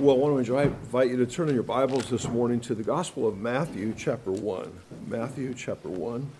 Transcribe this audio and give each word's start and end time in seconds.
Well, 0.00 0.16
I 0.16 0.18
want 0.18 0.46
to 0.46 0.58
invite 0.58 1.10
you 1.10 1.18
to 1.18 1.26
turn 1.26 1.50
in 1.50 1.54
your 1.54 1.62
Bibles 1.62 2.08
this 2.08 2.26
morning 2.26 2.58
to 2.60 2.74
the 2.74 2.82
Gospel 2.82 3.28
of 3.28 3.36
Matthew, 3.36 3.92
chapter 3.94 4.30
1. 4.30 4.72
Matthew, 5.06 5.52
chapter 5.52 5.90
1. 5.90 6.30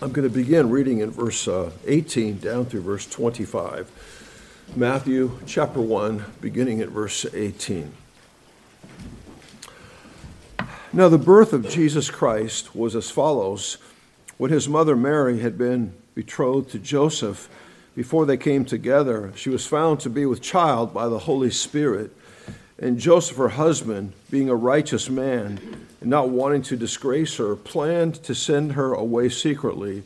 I'm 0.00 0.12
going 0.12 0.26
to 0.26 0.34
begin 0.34 0.70
reading 0.70 1.00
in 1.00 1.10
verse 1.10 1.46
uh, 1.46 1.72
18 1.86 2.38
down 2.38 2.64
through 2.64 2.80
verse 2.80 3.06
25. 3.06 4.72
Matthew, 4.74 5.38
chapter 5.44 5.82
1, 5.82 6.24
beginning 6.40 6.80
at 6.80 6.88
verse 6.88 7.26
18. 7.34 7.92
Now, 10.90 11.10
the 11.10 11.18
birth 11.18 11.52
of 11.52 11.68
Jesus 11.68 12.08
Christ 12.08 12.74
was 12.74 12.96
as 12.96 13.10
follows. 13.10 13.76
When 14.38 14.50
his 14.50 14.70
mother 14.70 14.96
Mary 14.96 15.40
had 15.40 15.58
been 15.58 15.92
betrothed 16.14 16.70
to 16.70 16.78
Joseph, 16.78 17.50
before 17.94 18.26
they 18.26 18.36
came 18.36 18.64
together, 18.64 19.32
she 19.36 19.50
was 19.50 19.66
found 19.66 20.00
to 20.00 20.10
be 20.10 20.26
with 20.26 20.42
child 20.42 20.92
by 20.92 21.08
the 21.08 21.20
Holy 21.20 21.50
Spirit. 21.50 22.10
And 22.78 22.98
Joseph, 22.98 23.36
her 23.36 23.50
husband, 23.50 24.12
being 24.30 24.48
a 24.48 24.56
righteous 24.56 25.08
man 25.08 25.60
and 26.00 26.10
not 26.10 26.28
wanting 26.28 26.62
to 26.62 26.76
disgrace 26.76 27.36
her, 27.36 27.54
planned 27.54 28.14
to 28.24 28.34
send 28.34 28.72
her 28.72 28.92
away 28.92 29.28
secretly. 29.28 30.02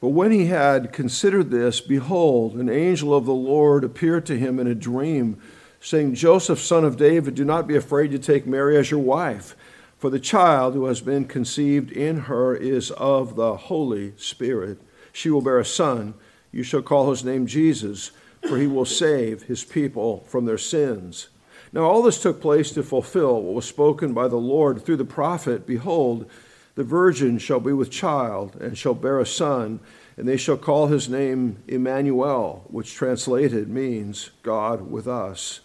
But 0.00 0.08
when 0.08 0.30
he 0.30 0.46
had 0.46 0.92
considered 0.92 1.50
this, 1.50 1.80
behold, 1.80 2.54
an 2.54 2.70
angel 2.70 3.14
of 3.14 3.26
the 3.26 3.34
Lord 3.34 3.84
appeared 3.84 4.24
to 4.26 4.38
him 4.38 4.58
in 4.58 4.66
a 4.66 4.74
dream, 4.74 5.40
saying, 5.80 6.14
Joseph, 6.14 6.60
son 6.60 6.84
of 6.84 6.96
David, 6.96 7.34
do 7.34 7.44
not 7.44 7.66
be 7.66 7.76
afraid 7.76 8.10
to 8.12 8.18
take 8.18 8.46
Mary 8.46 8.76
as 8.76 8.90
your 8.90 9.00
wife, 9.00 9.54
for 9.98 10.08
the 10.08 10.20
child 10.20 10.74
who 10.74 10.86
has 10.86 11.00
been 11.00 11.26
conceived 11.26 11.92
in 11.92 12.20
her 12.20 12.54
is 12.54 12.90
of 12.92 13.36
the 13.36 13.56
Holy 13.56 14.14
Spirit. 14.16 14.80
She 15.12 15.30
will 15.30 15.42
bear 15.42 15.58
a 15.58 15.64
son 15.64 16.14
you 16.52 16.62
shall 16.62 16.82
call 16.82 17.10
his 17.10 17.24
name 17.24 17.46
Jesus, 17.46 18.10
for 18.46 18.56
he 18.56 18.66
will 18.66 18.84
save 18.84 19.42
his 19.42 19.64
people 19.64 20.24
from 20.28 20.44
their 20.44 20.58
sins. 20.58 21.28
Now, 21.72 21.82
all 21.82 22.02
this 22.02 22.22
took 22.22 22.40
place 22.40 22.70
to 22.72 22.82
fulfill 22.82 23.42
what 23.42 23.54
was 23.54 23.66
spoken 23.66 24.14
by 24.14 24.28
the 24.28 24.36
Lord 24.36 24.82
through 24.82 24.96
the 24.96 25.04
prophet 25.04 25.66
Behold, 25.66 26.28
the 26.76 26.84
virgin 26.84 27.38
shall 27.38 27.60
be 27.60 27.72
with 27.72 27.90
child 27.90 28.56
and 28.56 28.78
shall 28.78 28.94
bear 28.94 29.18
a 29.18 29.26
son, 29.26 29.80
and 30.16 30.26
they 30.26 30.36
shall 30.36 30.56
call 30.56 30.86
his 30.86 31.08
name 31.08 31.62
Emmanuel, 31.66 32.64
which 32.68 32.94
translated 32.94 33.68
means 33.68 34.30
God 34.42 34.90
with 34.90 35.06
us. 35.06 35.60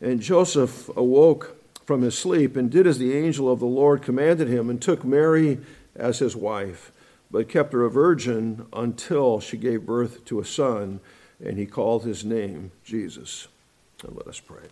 And 0.00 0.20
Joseph 0.20 0.88
awoke 0.96 1.56
from 1.84 2.02
his 2.02 2.16
sleep 2.16 2.54
and 2.56 2.70
did 2.70 2.86
as 2.86 2.98
the 2.98 3.16
angel 3.16 3.50
of 3.50 3.60
the 3.60 3.66
Lord 3.66 4.02
commanded 4.02 4.48
him, 4.48 4.68
and 4.70 4.80
took 4.80 5.04
Mary 5.04 5.58
as 5.94 6.18
his 6.18 6.36
wife 6.36 6.92
but 7.30 7.48
kept 7.48 7.72
her 7.72 7.84
a 7.84 7.90
virgin 7.90 8.66
until 8.72 9.40
she 9.40 9.56
gave 9.56 9.86
birth 9.86 10.24
to 10.26 10.40
a 10.40 10.44
son, 10.44 11.00
and 11.44 11.58
he 11.58 11.66
called 11.66 12.04
his 12.04 12.24
name 12.24 12.70
Jesus. 12.84 13.48
And 14.02 14.16
let 14.16 14.26
us 14.26 14.40
pray. 14.40 14.68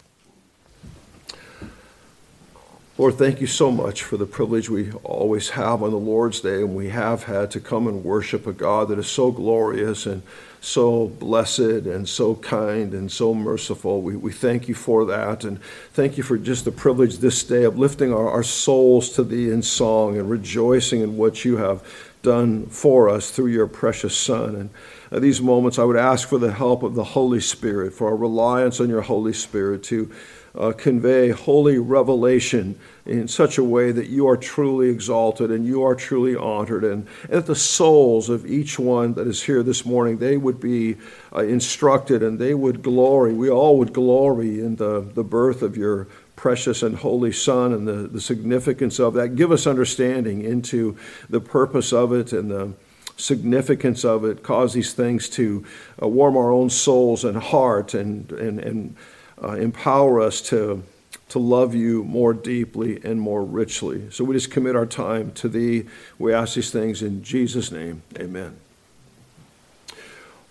Lord, 2.96 3.14
thank 3.14 3.40
you 3.40 3.48
so 3.48 3.72
much 3.72 4.04
for 4.04 4.16
the 4.16 4.24
privilege 4.24 4.70
we 4.70 4.92
always 5.02 5.50
have 5.50 5.82
on 5.82 5.90
the 5.90 5.96
Lord's 5.96 6.40
Day, 6.40 6.60
and 6.60 6.76
we 6.76 6.90
have 6.90 7.24
had 7.24 7.50
to 7.50 7.60
come 7.60 7.88
and 7.88 8.04
worship 8.04 8.46
a 8.46 8.52
God 8.52 8.86
that 8.88 9.00
is 9.00 9.08
so 9.08 9.32
glorious 9.32 10.06
and 10.06 10.22
so 10.60 11.08
blessed 11.08 11.58
and 11.58 12.08
so 12.08 12.36
kind 12.36 12.94
and 12.94 13.10
so 13.10 13.34
merciful. 13.34 14.00
We, 14.00 14.14
we 14.14 14.30
thank 14.30 14.68
you 14.68 14.76
for 14.76 15.04
that, 15.06 15.42
and 15.42 15.60
thank 15.92 16.16
you 16.16 16.22
for 16.22 16.38
just 16.38 16.64
the 16.64 16.70
privilege 16.70 17.18
this 17.18 17.42
day 17.42 17.64
of 17.64 17.76
lifting 17.76 18.14
our, 18.14 18.30
our 18.30 18.44
souls 18.44 19.10
to 19.10 19.24
thee 19.24 19.50
in 19.50 19.62
song 19.62 20.16
and 20.16 20.30
rejoicing 20.30 21.00
in 21.00 21.16
what 21.16 21.44
you 21.44 21.56
have 21.56 21.82
done 22.24 22.66
for 22.66 23.08
us 23.08 23.30
through 23.30 23.46
your 23.46 23.68
precious 23.68 24.16
Son. 24.16 24.56
And 24.56 24.70
at 25.12 25.22
these 25.22 25.40
moments, 25.40 25.78
I 25.78 25.84
would 25.84 25.96
ask 25.96 26.28
for 26.28 26.38
the 26.38 26.52
help 26.52 26.82
of 26.82 26.96
the 26.96 27.04
Holy 27.04 27.40
Spirit, 27.40 27.92
for 27.92 28.08
our 28.08 28.16
reliance 28.16 28.80
on 28.80 28.88
your 28.88 29.02
Holy 29.02 29.32
Spirit 29.32 29.84
to 29.84 30.10
uh, 30.56 30.72
convey 30.72 31.30
holy 31.30 31.78
revelation 31.78 32.78
in 33.06 33.28
such 33.28 33.58
a 33.58 33.64
way 33.64 33.92
that 33.92 34.06
you 34.06 34.26
are 34.26 34.36
truly 34.36 34.88
exalted 34.88 35.50
and 35.50 35.66
you 35.66 35.82
are 35.82 35.94
truly 35.94 36.34
honored, 36.34 36.84
and, 36.84 37.06
and 37.24 37.32
that 37.32 37.46
the 37.46 37.54
souls 37.54 38.28
of 38.28 38.46
each 38.46 38.78
one 38.78 39.14
that 39.14 39.26
is 39.26 39.42
here 39.42 39.62
this 39.62 39.84
morning, 39.84 40.18
they 40.18 40.36
would 40.36 40.60
be 40.60 40.96
uh, 41.34 41.40
instructed 41.40 42.22
and 42.22 42.38
they 42.38 42.54
would 42.54 42.82
glory. 42.82 43.34
We 43.34 43.50
all 43.50 43.78
would 43.78 43.92
glory 43.92 44.60
in 44.60 44.76
the, 44.76 45.00
the 45.00 45.24
birth 45.24 45.62
of 45.62 45.76
your 45.76 46.06
precious 46.36 46.82
and 46.82 46.96
holy 46.96 47.32
Son 47.32 47.72
and 47.72 47.86
the, 47.86 48.08
the 48.08 48.20
significance 48.20 48.98
of 48.98 49.14
that. 49.14 49.36
Give 49.36 49.52
us 49.52 49.66
understanding 49.66 50.42
into 50.42 50.96
the 51.28 51.40
purpose 51.40 51.92
of 51.92 52.12
it 52.12 52.32
and 52.32 52.50
the 52.50 52.72
significance 53.16 54.04
of 54.04 54.24
it. 54.24 54.42
Cause 54.42 54.72
these 54.72 54.92
things 54.92 55.28
to 55.30 55.64
uh, 56.02 56.08
warm 56.08 56.36
our 56.36 56.50
own 56.50 56.70
souls 56.70 57.24
and 57.24 57.36
heart 57.36 57.94
and, 57.94 58.30
and, 58.32 58.58
and 58.60 58.96
uh, 59.42 59.52
empower 59.52 60.20
us 60.20 60.40
to, 60.42 60.82
to 61.28 61.38
love 61.38 61.74
you 61.74 62.04
more 62.04 62.32
deeply 62.32 63.00
and 63.04 63.20
more 63.20 63.44
richly. 63.44 64.10
So 64.10 64.24
we 64.24 64.34
just 64.34 64.50
commit 64.50 64.76
our 64.76 64.86
time 64.86 65.32
to 65.32 65.48
thee. 65.48 65.86
We 66.18 66.34
ask 66.34 66.54
these 66.54 66.70
things 66.70 67.02
in 67.02 67.22
Jesus' 67.22 67.70
name. 67.70 68.02
Amen. 68.18 68.56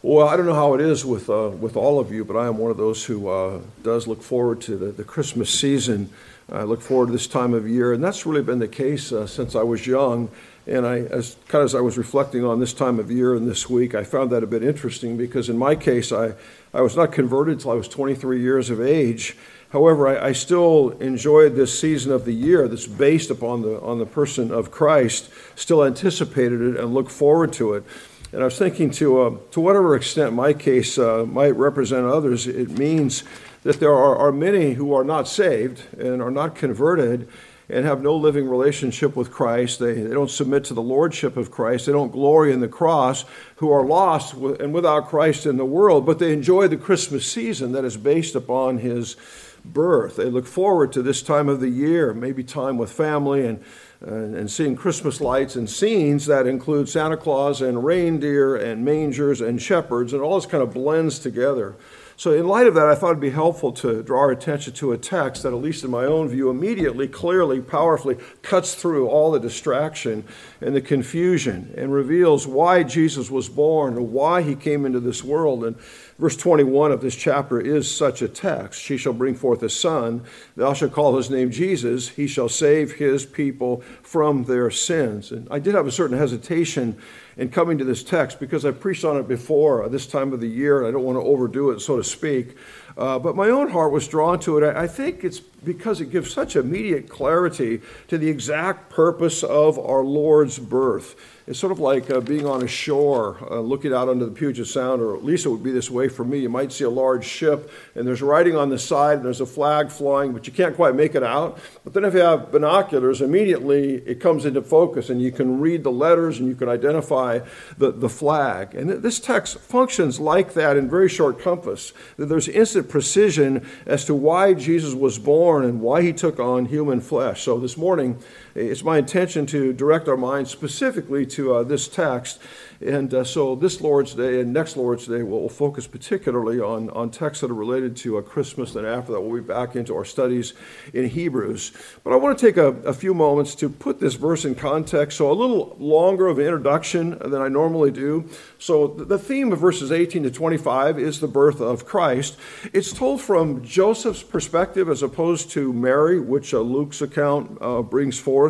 Well, 0.06 0.28
I 0.28 0.36
don't 0.36 0.46
know 0.46 0.54
how 0.54 0.74
it 0.74 0.82
is 0.82 1.06
with, 1.06 1.30
uh, 1.30 1.48
with 1.48 1.78
all 1.78 1.98
of 1.98 2.12
you, 2.12 2.26
but 2.26 2.36
I 2.36 2.48
am 2.48 2.58
one 2.58 2.70
of 2.70 2.76
those 2.76 3.06
who 3.06 3.30
uh, 3.30 3.62
does 3.84 4.06
look 4.06 4.22
forward 4.22 4.60
to 4.64 4.76
the, 4.76 4.88
the 4.88 5.06
Christmas 5.06 5.50
season. 5.50 6.10
I 6.52 6.64
look 6.64 6.82
forward 6.82 7.06
to 7.06 7.14
this 7.14 7.26
time 7.26 7.54
of 7.54 7.70
year, 7.70 7.94
and 7.94 8.04
that's 8.04 8.26
really 8.26 8.42
been 8.42 8.60
the 8.60 8.68
case 8.68 9.14
uh, 9.14 9.26
since 9.26 9.56
I 9.56 9.64
was 9.64 9.88
young. 9.88 10.28
And 10.68 10.86
I, 10.86 11.04
as 11.04 11.38
kind 11.48 11.62
of 11.62 11.68
as 11.68 11.76
I 11.76 11.80
was 11.80 11.98
reflecting 11.98 12.44
on 12.44 12.60
this 12.60 12.74
time 12.74 13.00
of 13.00 13.10
year 13.10 13.34
and 13.34 13.50
this 13.50 13.70
week, 13.70 13.96
I 13.96 14.04
found 14.04 14.30
that 14.32 14.44
a 14.44 14.48
bit 14.48 14.62
interesting 14.62 15.16
because 15.16 15.48
in 15.48 15.58
my 15.58 15.74
case, 15.74 16.12
I, 16.12 16.34
I 16.74 16.82
was 16.82 16.98
not 16.98 17.14
converted 17.14 17.54
until 17.54 17.72
I 17.72 17.76
was 17.76 17.88
23 17.88 18.42
years 18.42 18.70
of 18.70 18.82
age. 18.82 19.38
However, 19.70 20.10
I, 20.10 20.28
I 20.28 20.32
still 20.34 20.90
enjoyed 21.00 21.56
this 21.56 21.80
season 21.80 22.12
of 22.12 22.26
the 22.26 22.34
year 22.34 22.68
that's 22.68 22.88
based 22.88 23.30
upon 23.30 23.62
the, 23.62 23.80
on 23.80 24.00
the 24.00 24.06
person 24.06 24.52
of 24.52 24.70
Christ, 24.70 25.30
still 25.56 25.82
anticipated 25.82 26.60
it 26.60 26.78
and 26.78 26.94
look 26.94 27.10
forward 27.10 27.54
to 27.54 27.76
it. 27.76 27.86
And 28.34 28.42
I 28.42 28.46
was 28.46 28.58
thinking 28.58 28.90
to, 28.92 29.22
uh, 29.22 29.38
to 29.52 29.62
whatever 29.62 29.96
extent 29.96 30.34
my 30.34 30.54
case 30.54 30.98
uh, 30.98 31.24
might 31.24 31.56
represent 31.56 32.08
others, 32.08 32.48
it 32.48 32.72
means 32.72 33.24
that 33.62 33.80
there 33.80 33.94
are, 33.94 34.18
are 34.18 34.32
many 34.32 34.74
who 34.74 34.92
are 34.92 35.04
not 35.04 35.28
saved 35.28 35.84
and 36.00 36.20
are 36.20 36.32
not 36.32 36.56
converted 36.56 37.28
and 37.70 37.86
have 37.86 38.02
no 38.02 38.16
living 38.16 38.50
relationship 38.50 39.16
with 39.16 39.30
Christ. 39.30 39.78
They, 39.78 39.94
they 39.94 40.16
don't 40.16 40.32
submit 40.32 40.64
to 40.66 40.74
the 40.74 40.82
lordship 40.82 41.38
of 41.38 41.52
Christ. 41.52 41.86
They 41.86 41.92
don't 41.92 42.12
glory 42.12 42.52
in 42.52 42.60
the 42.60 42.68
cross, 42.68 43.24
who 43.58 43.72
are 43.72 43.86
lost 43.86 44.34
and 44.34 44.74
without 44.74 45.10
Christ 45.10 45.46
in 45.46 45.58
the 45.58 45.66
world, 45.66 46.04
but 46.04 46.18
they 46.18 46.34
enjoy 46.34 46.68
the 46.68 46.76
Christmas 46.76 47.32
season 47.32 47.72
that 47.74 47.86
is 47.86 47.98
based 47.98 48.34
upon 48.34 48.80
his 48.80 49.16
birth. 49.64 50.16
They 50.16 50.26
look 50.26 50.48
forward 50.48 50.92
to 50.94 51.04
this 51.04 51.22
time 51.22 51.50
of 51.50 51.60
the 51.60 51.70
year, 51.70 52.16
maybe 52.16 52.44
time 52.44 52.80
with 52.80 52.92
family 52.92 53.46
and 53.46 53.64
and, 54.04 54.36
and 54.36 54.52
seeing 54.52 54.76
Christmas 54.76 55.22
lights 55.22 55.56
and 55.56 55.70
scenes 55.70 56.26
that 56.26 56.46
include 56.46 56.90
Santa 56.90 57.18
Claus 57.18 57.62
and 57.62 57.84
reindeer 57.84 58.56
and 58.56 58.84
mangers 58.84 59.42
and 59.42 59.62
shepherds, 59.62 60.14
and 60.14 60.22
all 60.22 60.36
this 60.36 60.46
kind 60.46 60.64
of 60.64 60.74
blends 60.74 61.20
together. 61.20 61.76
So, 62.16 62.32
in 62.32 62.48
light 62.48 62.68
of 62.68 62.76
that, 62.76 62.86
I 62.86 62.94
thought 62.94 63.10
it'd 63.12 63.22
be 63.22 63.32
helpful 63.32 63.72
to 63.74 64.04
draw 64.04 64.20
our 64.20 64.32
attention 64.32 64.74
to 64.74 64.92
a 64.92 64.98
text 64.98 65.44
that, 65.44 65.50
at 65.50 65.56
least 65.56 65.84
in 65.84 65.90
my 65.90 66.06
own 66.06 66.30
view, 66.30 66.52
immediately, 66.52 67.08
clearly, 67.08 67.60
powerfully 67.60 68.18
cuts 68.44 68.76
through 68.76 69.08
all 69.08 69.32
the 69.32 69.40
distraction 69.40 70.24
and 70.62 70.76
the 70.76 70.82
confusion 70.82 71.74
and 71.76 71.92
reveals 71.92 72.46
why 72.46 72.84
Jesus 72.84 73.32
was 73.32 73.50
born 73.50 73.98
and 73.98 74.12
why 74.12 74.44
he 74.44 74.54
came 74.54 74.86
into 74.86 75.00
this 75.00 75.24
world. 75.24 75.64
And 75.64 75.76
Verse 76.24 76.38
21 76.38 76.94
of 76.94 77.02
this 77.02 77.18
chapter 77.18 77.60
is 77.60 77.94
such 77.94 78.22
a 78.22 78.30
text. 78.30 78.82
She 78.82 78.96
shall 78.96 79.12
bring 79.12 79.36
forth 79.36 79.62
a 79.62 79.70
son. 79.70 80.24
Thou 80.56 80.72
shalt 80.72 80.94
call 80.94 81.18
his 81.18 81.30
name 81.30 81.52
Jesus. 81.52 82.08
He 82.08 82.28
shall 82.28 82.48
save 82.48 82.94
his 82.94 83.26
people 83.26 83.82
from 84.04 84.46
their 84.46 84.72
sins. 84.72 85.34
And 85.34 85.50
I 85.52 85.60
did 85.60 85.76
have 85.76 85.86
a 85.86 85.92
certain 85.92 86.18
hesitation 86.18 86.98
in 87.36 87.50
coming 87.50 87.78
to 87.78 87.84
this 87.84 88.06
text 88.06 88.40
because 88.40 88.64
I 88.64 88.72
preached 88.72 89.04
on 89.04 89.18
it 89.18 89.28
before 89.28 89.90
this 89.90 90.08
time 90.08 90.32
of 90.32 90.40
the 90.40 90.48
year, 90.48 90.78
and 90.78 90.88
I 90.88 90.92
don't 90.92 91.04
want 91.04 91.18
to 91.18 91.24
overdo 91.24 91.72
it, 91.72 91.82
so 91.82 91.98
to 91.98 92.04
speak. 92.06 92.56
Uh, 92.98 93.20
but 93.20 93.36
my 93.36 93.50
own 93.50 93.70
heart 93.72 93.92
was 93.92 94.08
drawn 94.08 94.40
to 94.40 94.60
it. 94.60 94.64
I, 94.64 94.84
I 94.84 94.88
think 94.88 95.26
it's 95.26 95.42
because 95.64 96.02
it 96.02 96.12
gives 96.12 96.32
such 96.32 96.56
immediate 96.56 97.10
clarity 97.10 97.82
to 98.08 98.18
the 98.18 98.30
exact 98.30 98.90
purpose 98.90 99.44
of 99.44 99.80
our 99.80 100.04
Lord's 100.04 100.60
birth. 100.60 101.16
It's 101.46 101.60
sort 101.60 101.74
of 101.74 101.80
like 101.80 102.10
uh, 102.10 102.22
being 102.22 102.46
on 102.46 102.64
a 102.64 102.68
shore 102.68 103.38
uh, 103.52 103.60
looking 103.60 103.94
out 103.94 104.08
onto 104.08 104.24
the 104.24 104.32
Puget 104.32 104.66
Sound, 104.66 105.02
or 105.02 105.14
at 105.14 105.26
least 105.26 105.46
it 105.46 105.50
would 105.50 105.64
be 105.64 105.72
this 105.72 105.92
way 105.92 106.08
for 106.08 106.24
me. 106.24 106.40
You 106.40 106.48
might 106.48 106.72
see 106.72 106.86
a 106.86 106.90
large 106.90 107.26
ship, 107.26 107.70
and 107.96 108.08
there's 108.08 108.22
writing 108.22 108.56
on 108.56 108.70
the 108.70 108.80
side, 108.80 109.18
and 109.18 109.26
there's 109.26 109.42
a 109.42 109.46
flag 109.46 109.90
flying, 109.90 110.32
but 110.32 110.48
you 110.48 110.54
can't 110.54 110.74
quite 110.74 110.96
make 110.96 111.16
it 111.16 111.24
out. 111.24 111.60
But 111.84 111.94
then 111.94 112.06
if 112.06 112.14
you 112.14 112.22
have 112.22 112.50
binoculars, 112.50 113.22
immediately 113.22 113.96
it 114.06 114.22
comes 114.22 114.46
into 114.46 114.62
focus, 114.62 115.10
and 115.10 115.22
you 115.22 115.34
can 115.34 115.60
read 115.60 115.84
the 115.84 115.92
letters 115.92 116.40
and 116.40 116.48
you 116.48 116.56
can 116.56 116.70
identify 116.70 117.40
the, 117.78 117.92
the 117.92 118.10
flag. 118.10 118.74
And 118.74 118.90
this 118.90 119.20
text 119.20 119.60
functions 119.60 120.22
like 120.22 120.54
that 120.54 120.78
in 120.78 120.90
very 120.90 121.10
short 121.10 121.42
compass. 121.42 121.92
That 122.16 122.28
there's 122.28 122.48
instant 122.48 122.88
precision 122.88 123.68
as 123.86 124.06
to 124.06 124.16
why 124.16 124.54
Jesus 124.54 124.94
was 124.94 125.20
born 125.20 125.53
and 125.62 125.82
why 125.82 126.02
he 126.02 126.14
took 126.14 126.40
on 126.40 126.66
human 126.66 127.00
flesh. 127.00 127.44
So 127.44 127.60
this 127.60 127.78
morning, 127.78 128.18
it's 128.56 128.84
my 128.84 128.98
intention 128.98 129.46
to 129.48 129.74
direct 129.74 130.08
our 130.08 130.18
minds 130.18 130.52
specifically 130.52 131.26
to 131.28 131.56
uh, 131.56 131.64
this 131.64 131.88
text 131.88 132.40
And 132.86 133.14
uh, 133.14 133.24
so 133.24 133.56
this 133.56 133.80
Lord's 133.80 134.14
Day 134.14 134.42
and 134.42 134.52
next 134.52 134.76
Lord's 134.76 135.08
Day 135.08 135.24
will 135.24 135.48
focus 135.48 135.88
particularly 135.88 136.60
on, 136.60 136.90
on 136.90 137.12
texts 137.12 137.42
that 137.42 137.50
are 137.50 137.56
related 137.56 137.96
to 137.98 138.18
uh, 138.18 138.22
Christmas. 138.22 138.76
And 138.76 138.86
after 138.86 139.14
that, 139.14 139.22
we'll 139.22 139.42
be 139.42 139.48
back 139.48 139.76
into 139.76 139.96
our 139.96 140.04
studies 140.04 140.54
in 140.94 141.08
Hebrews. 141.08 141.72
But 142.04 142.12
I 142.12 142.18
want 142.18 142.38
to 142.38 142.46
take 142.46 142.58
a, 142.58 142.68
a 142.88 142.94
few 142.94 143.14
moments 143.14 143.56
to 143.56 143.70
put 143.70 144.00
this 144.00 144.16
verse 144.16 144.44
in 144.44 144.56
context. 144.56 145.18
So 145.18 145.32
a 145.32 145.34
little 145.34 145.78
longer 145.80 146.28
of 146.28 146.40
an 146.40 146.46
introduction 146.46 147.18
than 147.20 147.42
I 147.42 147.48
normally 147.48 147.92
do. 147.92 148.30
So 148.60 148.88
the 148.88 149.20
theme 149.20 149.54
of 149.54 149.60
verses 149.60 149.92
18 149.92 150.24
to 150.24 150.32
25 150.32 151.00
is 151.00 151.22
the 151.22 151.28
birth 151.28 151.62
of 151.62 151.86
Christ. 151.86 152.38
It's 152.74 152.92
told 152.92 153.22
from 153.22 153.64
Joseph's 153.64 154.24
perspective 154.24 154.90
as 154.90 155.04
opposed 155.04 155.52
to 155.52 155.72
Mary, 155.72 156.20
which 156.20 156.54
uh, 156.54 156.60
Luke's 156.60 157.02
account 157.02 157.58
uh, 157.62 157.82
brings 157.82 158.20
forth. 158.20 158.43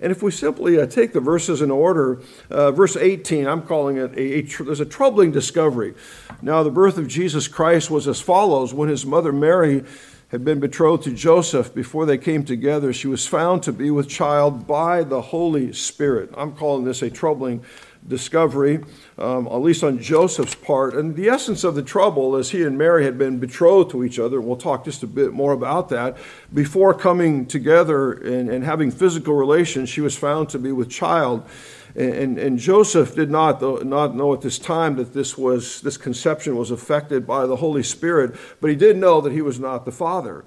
And 0.00 0.12
if 0.12 0.22
we 0.22 0.30
simply 0.30 0.80
uh, 0.80 0.86
take 0.86 1.12
the 1.12 1.20
verses 1.20 1.62
in 1.62 1.70
order, 1.70 2.20
uh, 2.50 2.72
verse 2.72 2.96
18, 2.96 3.46
I'm 3.46 3.62
calling 3.62 3.96
it 3.96 4.12
a, 4.12 4.38
a 4.38 4.42
tr- 4.42 4.64
there's 4.64 4.80
a 4.80 4.86
troubling 4.86 5.32
discovery. 5.32 5.94
Now, 6.42 6.62
the 6.62 6.70
birth 6.70 6.98
of 6.98 7.08
Jesus 7.08 7.48
Christ 7.48 7.90
was 7.90 8.08
as 8.08 8.20
follows 8.20 8.74
when 8.74 8.88
his 8.88 9.06
mother 9.06 9.32
Mary 9.32 9.84
had 10.28 10.44
been 10.44 10.58
betrothed 10.58 11.04
to 11.04 11.12
Joseph 11.12 11.72
before 11.74 12.04
they 12.04 12.18
came 12.18 12.44
together, 12.44 12.92
she 12.92 13.06
was 13.06 13.26
found 13.26 13.62
to 13.62 13.72
be 13.72 13.90
with 13.90 14.08
child 14.08 14.66
by 14.66 15.04
the 15.04 15.20
Holy 15.20 15.72
Spirit. 15.72 16.30
I'm 16.36 16.52
calling 16.52 16.84
this 16.84 17.00
a 17.02 17.10
troubling 17.10 17.62
discovery, 18.08 18.84
um, 19.18 19.46
at 19.46 19.56
least 19.56 19.82
on 19.82 20.00
Joseph's 20.00 20.54
part. 20.54 20.94
And 20.94 21.16
the 21.16 21.28
essence 21.28 21.64
of 21.64 21.74
the 21.74 21.82
trouble 21.82 22.36
is 22.36 22.50
he 22.50 22.62
and 22.62 22.78
Mary 22.78 23.04
had 23.04 23.18
been 23.18 23.38
betrothed 23.38 23.90
to 23.92 24.04
each 24.04 24.18
other. 24.18 24.40
We'll 24.40 24.56
talk 24.56 24.84
just 24.84 25.02
a 25.02 25.06
bit 25.06 25.32
more 25.32 25.52
about 25.52 25.88
that. 25.90 26.16
Before 26.52 26.94
coming 26.94 27.46
together 27.46 28.12
and, 28.12 28.48
and 28.48 28.64
having 28.64 28.90
physical 28.90 29.34
relations, 29.34 29.88
she 29.88 30.00
was 30.00 30.16
found 30.16 30.48
to 30.50 30.58
be 30.58 30.72
with 30.72 30.90
child. 30.90 31.48
And, 31.96 32.38
and, 32.38 32.58
Joseph 32.58 33.14
did 33.14 33.30
not, 33.30 33.62
not 33.86 34.14
know 34.14 34.34
at 34.34 34.42
this 34.42 34.58
time 34.58 34.96
that 34.96 35.14
this, 35.14 35.38
was, 35.38 35.80
this 35.80 35.96
conception 35.96 36.54
was 36.54 36.70
affected 36.70 37.26
by 37.26 37.46
the 37.46 37.56
Holy 37.56 37.82
Spirit, 37.82 38.36
but 38.60 38.68
he 38.68 38.76
did 38.76 38.98
know 38.98 39.22
that 39.22 39.32
he 39.32 39.40
was 39.40 39.58
not 39.58 39.86
the 39.86 39.92
father. 39.92 40.44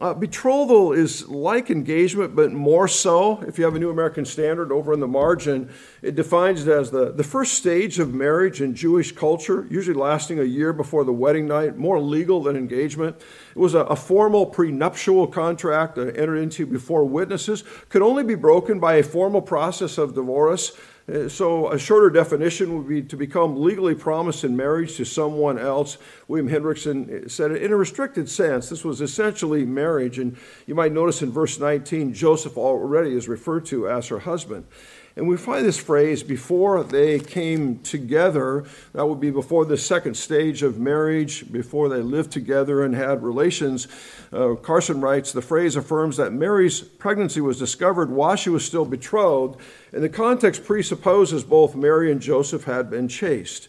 Uh, 0.00 0.12
betrothal 0.12 0.92
is 0.92 1.28
like 1.28 1.70
engagement, 1.70 2.34
but 2.34 2.50
more 2.50 2.88
so. 2.88 3.40
If 3.42 3.58
you 3.58 3.64
have 3.64 3.76
a 3.76 3.78
New 3.78 3.90
American 3.90 4.24
Standard 4.24 4.72
over 4.72 4.92
in 4.92 4.98
the 4.98 5.06
margin, 5.06 5.70
it 6.02 6.16
defines 6.16 6.66
it 6.66 6.72
as 6.72 6.90
the, 6.90 7.12
the 7.12 7.22
first 7.22 7.54
stage 7.54 8.00
of 8.00 8.12
marriage 8.12 8.60
in 8.60 8.74
Jewish 8.74 9.12
culture, 9.12 9.68
usually 9.70 9.96
lasting 9.96 10.40
a 10.40 10.44
year 10.44 10.72
before 10.72 11.04
the 11.04 11.12
wedding 11.12 11.46
night, 11.46 11.76
more 11.76 12.00
legal 12.00 12.42
than 12.42 12.56
engagement. 12.56 13.14
It 13.54 13.58
was 13.58 13.74
a, 13.74 13.80
a 13.80 13.94
formal 13.94 14.46
prenuptial 14.46 15.28
contract 15.28 15.96
entered 15.96 16.38
into 16.38 16.66
before 16.66 17.04
witnesses, 17.04 17.62
could 17.88 18.02
only 18.02 18.24
be 18.24 18.34
broken 18.34 18.80
by 18.80 18.94
a 18.94 19.02
formal 19.04 19.42
process 19.42 19.96
of 19.96 20.16
divorce. 20.16 20.72
Uh, 21.06 21.28
so, 21.28 21.70
a 21.70 21.78
shorter 21.78 22.08
definition 22.08 22.76
would 22.76 22.88
be 22.88 23.02
to 23.02 23.16
become 23.16 23.60
legally 23.60 23.94
promised 23.94 24.42
in 24.42 24.56
marriage 24.56 24.96
to 24.96 25.04
someone 25.04 25.58
else. 25.58 25.98
William 26.28 26.48
Hendriksen 26.48 27.30
said 27.30 27.50
it 27.50 27.62
in 27.62 27.72
a 27.72 27.76
restricted 27.76 28.26
sense. 28.26 28.70
This 28.70 28.84
was 28.84 29.02
essentially 29.02 29.66
marriage. 29.66 30.18
And 30.18 30.36
you 30.66 30.74
might 30.74 30.92
notice 30.92 31.20
in 31.20 31.30
verse 31.30 31.60
19, 31.60 32.14
Joseph 32.14 32.56
already 32.56 33.14
is 33.14 33.28
referred 33.28 33.66
to 33.66 33.86
as 33.86 34.08
her 34.08 34.20
husband. 34.20 34.66
And 35.16 35.28
we 35.28 35.36
find 35.36 35.64
this 35.64 35.78
phrase 35.78 36.24
before 36.24 36.82
they 36.82 37.20
came 37.20 37.78
together. 37.80 38.64
That 38.94 39.06
would 39.06 39.20
be 39.20 39.30
before 39.30 39.64
the 39.64 39.76
second 39.76 40.16
stage 40.16 40.64
of 40.64 40.80
marriage, 40.80 41.52
before 41.52 41.88
they 41.88 42.00
lived 42.00 42.32
together 42.32 42.82
and 42.82 42.96
had 42.96 43.22
relations. 43.22 43.86
Uh, 44.32 44.54
Carson 44.56 45.00
writes 45.00 45.30
the 45.30 45.40
phrase 45.40 45.76
affirms 45.76 46.16
that 46.16 46.32
Mary's 46.32 46.80
pregnancy 46.80 47.40
was 47.40 47.60
discovered 47.60 48.10
while 48.10 48.34
she 48.34 48.50
was 48.50 48.64
still 48.64 48.84
betrothed, 48.84 49.60
and 49.92 50.02
the 50.02 50.08
context 50.08 50.64
presupposes 50.64 51.44
both 51.44 51.76
Mary 51.76 52.10
and 52.10 52.20
Joseph 52.20 52.64
had 52.64 52.90
been 52.90 53.06
chaste. 53.06 53.68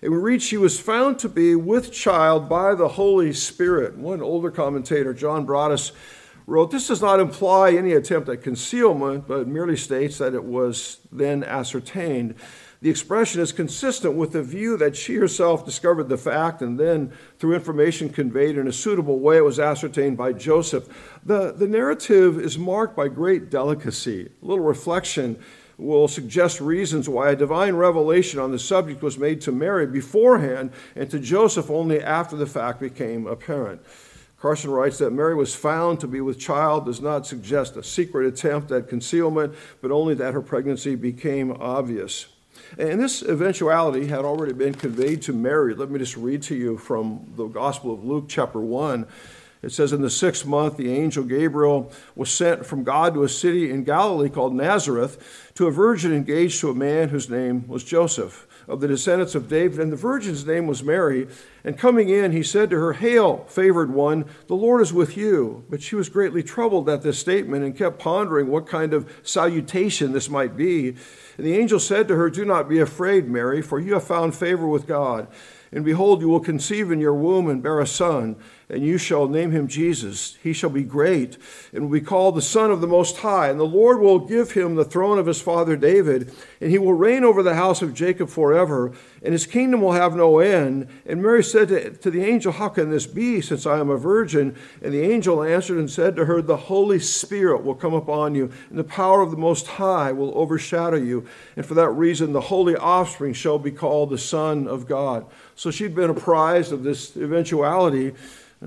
And 0.00 0.12
we 0.12 0.18
read 0.18 0.40
she 0.40 0.56
was 0.56 0.80
found 0.80 1.18
to 1.18 1.28
be 1.28 1.54
with 1.54 1.92
child 1.92 2.48
by 2.48 2.74
the 2.74 2.88
Holy 2.88 3.34
Spirit. 3.34 3.96
One 3.96 4.22
older 4.22 4.50
commentator, 4.50 5.12
John 5.12 5.44
Broadus, 5.44 5.92
wrote, 6.46 6.70
This 6.70 6.88
does 6.88 7.02
not 7.02 7.20
imply 7.20 7.72
any 7.72 7.92
attempt 7.92 8.28
at 8.28 8.42
concealment, 8.42 9.26
but 9.26 9.48
merely 9.48 9.76
states 9.76 10.18
that 10.18 10.34
it 10.34 10.44
was 10.44 10.98
then 11.12 11.44
ascertained. 11.44 12.36
The 12.82 12.90
expression 12.90 13.40
is 13.40 13.52
consistent 13.52 14.14
with 14.14 14.32
the 14.32 14.42
view 14.42 14.76
that 14.76 14.96
she 14.96 15.14
herself 15.14 15.64
discovered 15.64 16.08
the 16.08 16.18
fact 16.18 16.60
and 16.60 16.78
then, 16.78 17.12
through 17.38 17.54
information 17.54 18.10
conveyed 18.10 18.58
in 18.58 18.68
a 18.68 18.72
suitable 18.72 19.18
way, 19.18 19.38
it 19.38 19.44
was 19.44 19.58
ascertained 19.58 20.16
by 20.16 20.32
Joseph. 20.32 21.18
The, 21.24 21.52
the 21.52 21.66
narrative 21.66 22.38
is 22.38 22.58
marked 22.58 22.94
by 22.94 23.08
great 23.08 23.50
delicacy. 23.50 24.30
A 24.42 24.44
little 24.44 24.64
reflection 24.64 25.38
will 25.78 26.08
suggest 26.08 26.60
reasons 26.60 27.08
why 27.08 27.30
a 27.30 27.36
divine 27.36 27.74
revelation 27.74 28.40
on 28.40 28.50
the 28.50 28.58
subject 28.58 29.02
was 29.02 29.18
made 29.18 29.40
to 29.42 29.52
Mary 29.52 29.86
beforehand 29.86 30.70
and 30.94 31.10
to 31.10 31.18
Joseph 31.18 31.70
only 31.70 32.02
after 32.02 32.36
the 32.36 32.46
fact 32.46 32.80
became 32.80 33.26
apparent. 33.26 33.82
Carson 34.38 34.70
writes 34.70 34.98
that 34.98 35.12
Mary 35.12 35.34
was 35.34 35.54
found 35.54 35.98
to 36.00 36.06
be 36.06 36.20
with 36.20 36.38
child 36.38 36.84
does 36.84 37.00
not 37.00 37.26
suggest 37.26 37.76
a 37.76 37.82
secret 37.82 38.26
attempt 38.26 38.70
at 38.70 38.88
concealment, 38.88 39.54
but 39.80 39.90
only 39.90 40.14
that 40.14 40.34
her 40.34 40.42
pregnancy 40.42 40.94
became 40.94 41.52
obvious. 41.52 42.26
And 42.78 43.00
this 43.00 43.22
eventuality 43.22 44.06
had 44.06 44.24
already 44.24 44.52
been 44.52 44.74
conveyed 44.74 45.22
to 45.22 45.32
Mary. 45.32 45.74
Let 45.74 45.90
me 45.90 45.98
just 45.98 46.16
read 46.16 46.42
to 46.44 46.54
you 46.54 46.76
from 46.76 47.32
the 47.36 47.46
Gospel 47.46 47.94
of 47.94 48.04
Luke, 48.04 48.26
chapter 48.28 48.60
1. 48.60 49.06
It 49.66 49.72
says, 49.72 49.92
In 49.92 50.00
the 50.00 50.08
sixth 50.08 50.46
month, 50.46 50.76
the 50.76 50.92
angel 50.92 51.24
Gabriel 51.24 51.90
was 52.14 52.30
sent 52.30 52.64
from 52.64 52.84
God 52.84 53.14
to 53.14 53.24
a 53.24 53.28
city 53.28 53.68
in 53.68 53.82
Galilee 53.82 54.28
called 54.28 54.54
Nazareth 54.54 55.50
to 55.56 55.66
a 55.66 55.72
virgin 55.72 56.14
engaged 56.14 56.60
to 56.60 56.70
a 56.70 56.74
man 56.74 57.08
whose 57.08 57.28
name 57.28 57.66
was 57.66 57.82
Joseph 57.82 58.46
of 58.68 58.80
the 58.80 58.86
descendants 58.86 59.34
of 59.34 59.48
David, 59.48 59.80
and 59.80 59.90
the 59.90 59.96
virgin's 59.96 60.46
name 60.46 60.68
was 60.68 60.84
Mary. 60.84 61.26
And 61.64 61.76
coming 61.76 62.08
in, 62.08 62.30
he 62.30 62.44
said 62.44 62.70
to 62.70 62.76
her, 62.78 62.92
Hail, 62.92 63.44
favored 63.48 63.90
one, 63.90 64.26
the 64.46 64.54
Lord 64.54 64.82
is 64.82 64.92
with 64.92 65.16
you. 65.16 65.64
But 65.68 65.82
she 65.82 65.96
was 65.96 66.08
greatly 66.08 66.44
troubled 66.44 66.88
at 66.88 67.02
this 67.02 67.18
statement 67.18 67.64
and 67.64 67.76
kept 67.76 67.98
pondering 67.98 68.46
what 68.46 68.68
kind 68.68 68.92
of 68.94 69.12
salutation 69.24 70.12
this 70.12 70.30
might 70.30 70.56
be. 70.56 70.90
And 71.36 71.46
the 71.46 71.56
angel 71.56 71.80
said 71.80 72.06
to 72.06 72.14
her, 72.14 72.30
Do 72.30 72.44
not 72.44 72.68
be 72.68 72.78
afraid, 72.78 73.28
Mary, 73.28 73.62
for 73.62 73.80
you 73.80 73.94
have 73.94 74.04
found 74.04 74.36
favor 74.36 74.68
with 74.68 74.86
God. 74.86 75.26
And 75.72 75.84
behold, 75.84 76.20
you 76.20 76.28
will 76.28 76.40
conceive 76.40 76.90
in 76.90 77.00
your 77.00 77.14
womb 77.14 77.48
and 77.48 77.62
bear 77.62 77.80
a 77.80 77.86
son 77.86 78.36
and 78.68 78.84
you 78.84 78.98
shall 78.98 79.28
name 79.28 79.52
him 79.52 79.68
Jesus. 79.68 80.36
He 80.42 80.52
shall 80.52 80.70
be 80.70 80.82
great 80.82 81.38
and 81.72 81.84
will 81.84 82.00
be 82.00 82.04
called 82.04 82.34
the 82.34 82.42
Son 82.42 82.72
of 82.72 82.80
the 82.80 82.88
Most 82.88 83.18
High. 83.18 83.48
And 83.48 83.60
the 83.60 83.64
Lord 83.64 84.00
will 84.00 84.18
give 84.18 84.52
him 84.52 84.74
the 84.74 84.84
throne 84.84 85.18
of 85.18 85.26
his 85.26 85.40
father 85.40 85.76
David, 85.76 86.32
and 86.60 86.70
he 86.70 86.78
will 86.78 86.92
reign 86.92 87.22
over 87.22 87.42
the 87.42 87.54
house 87.54 87.80
of 87.80 87.94
Jacob 87.94 88.28
forever, 88.28 88.92
and 89.22 89.32
his 89.32 89.46
kingdom 89.46 89.82
will 89.82 89.92
have 89.92 90.16
no 90.16 90.40
end. 90.40 90.88
And 91.06 91.22
Mary 91.22 91.44
said 91.44 91.68
to, 92.02 92.10
the 92.10 92.24
angel, 92.24 92.52
How 92.52 92.68
can 92.68 92.90
this 92.90 93.06
be, 93.06 93.40
since 93.40 93.66
I 93.66 93.78
am 93.78 93.90
a 93.90 93.96
virgin? 93.96 94.56
And 94.82 94.92
the 94.92 95.02
angel 95.02 95.44
answered 95.44 95.78
and 95.78 95.90
said 95.90 96.16
to 96.16 96.24
her, 96.24 96.42
The 96.42 96.56
Holy 96.56 96.98
Spirit 96.98 97.62
will 97.62 97.74
come 97.74 97.94
upon 97.94 98.34
you, 98.34 98.50
and 98.70 98.78
the 98.78 98.84
power 98.84 99.22
of 99.22 99.30
the 99.30 99.36
Most 99.36 99.66
High 99.66 100.10
will 100.10 100.36
overshadow 100.36 100.96
you. 100.96 101.26
And 101.54 101.64
for 101.64 101.74
that 101.74 101.90
reason, 101.90 102.32
the 102.32 102.40
holy 102.40 102.74
offspring 102.74 103.32
shall 103.32 103.58
be 103.60 103.70
called 103.70 104.10
the 104.10 104.18
Son 104.18 104.66
of 104.66 104.88
God. 104.88 105.26
So 105.56 105.70
she'd 105.70 105.94
been 105.94 106.10
apprised 106.10 106.70
of 106.70 106.82
this 106.82 107.16
eventuality. 107.16 108.14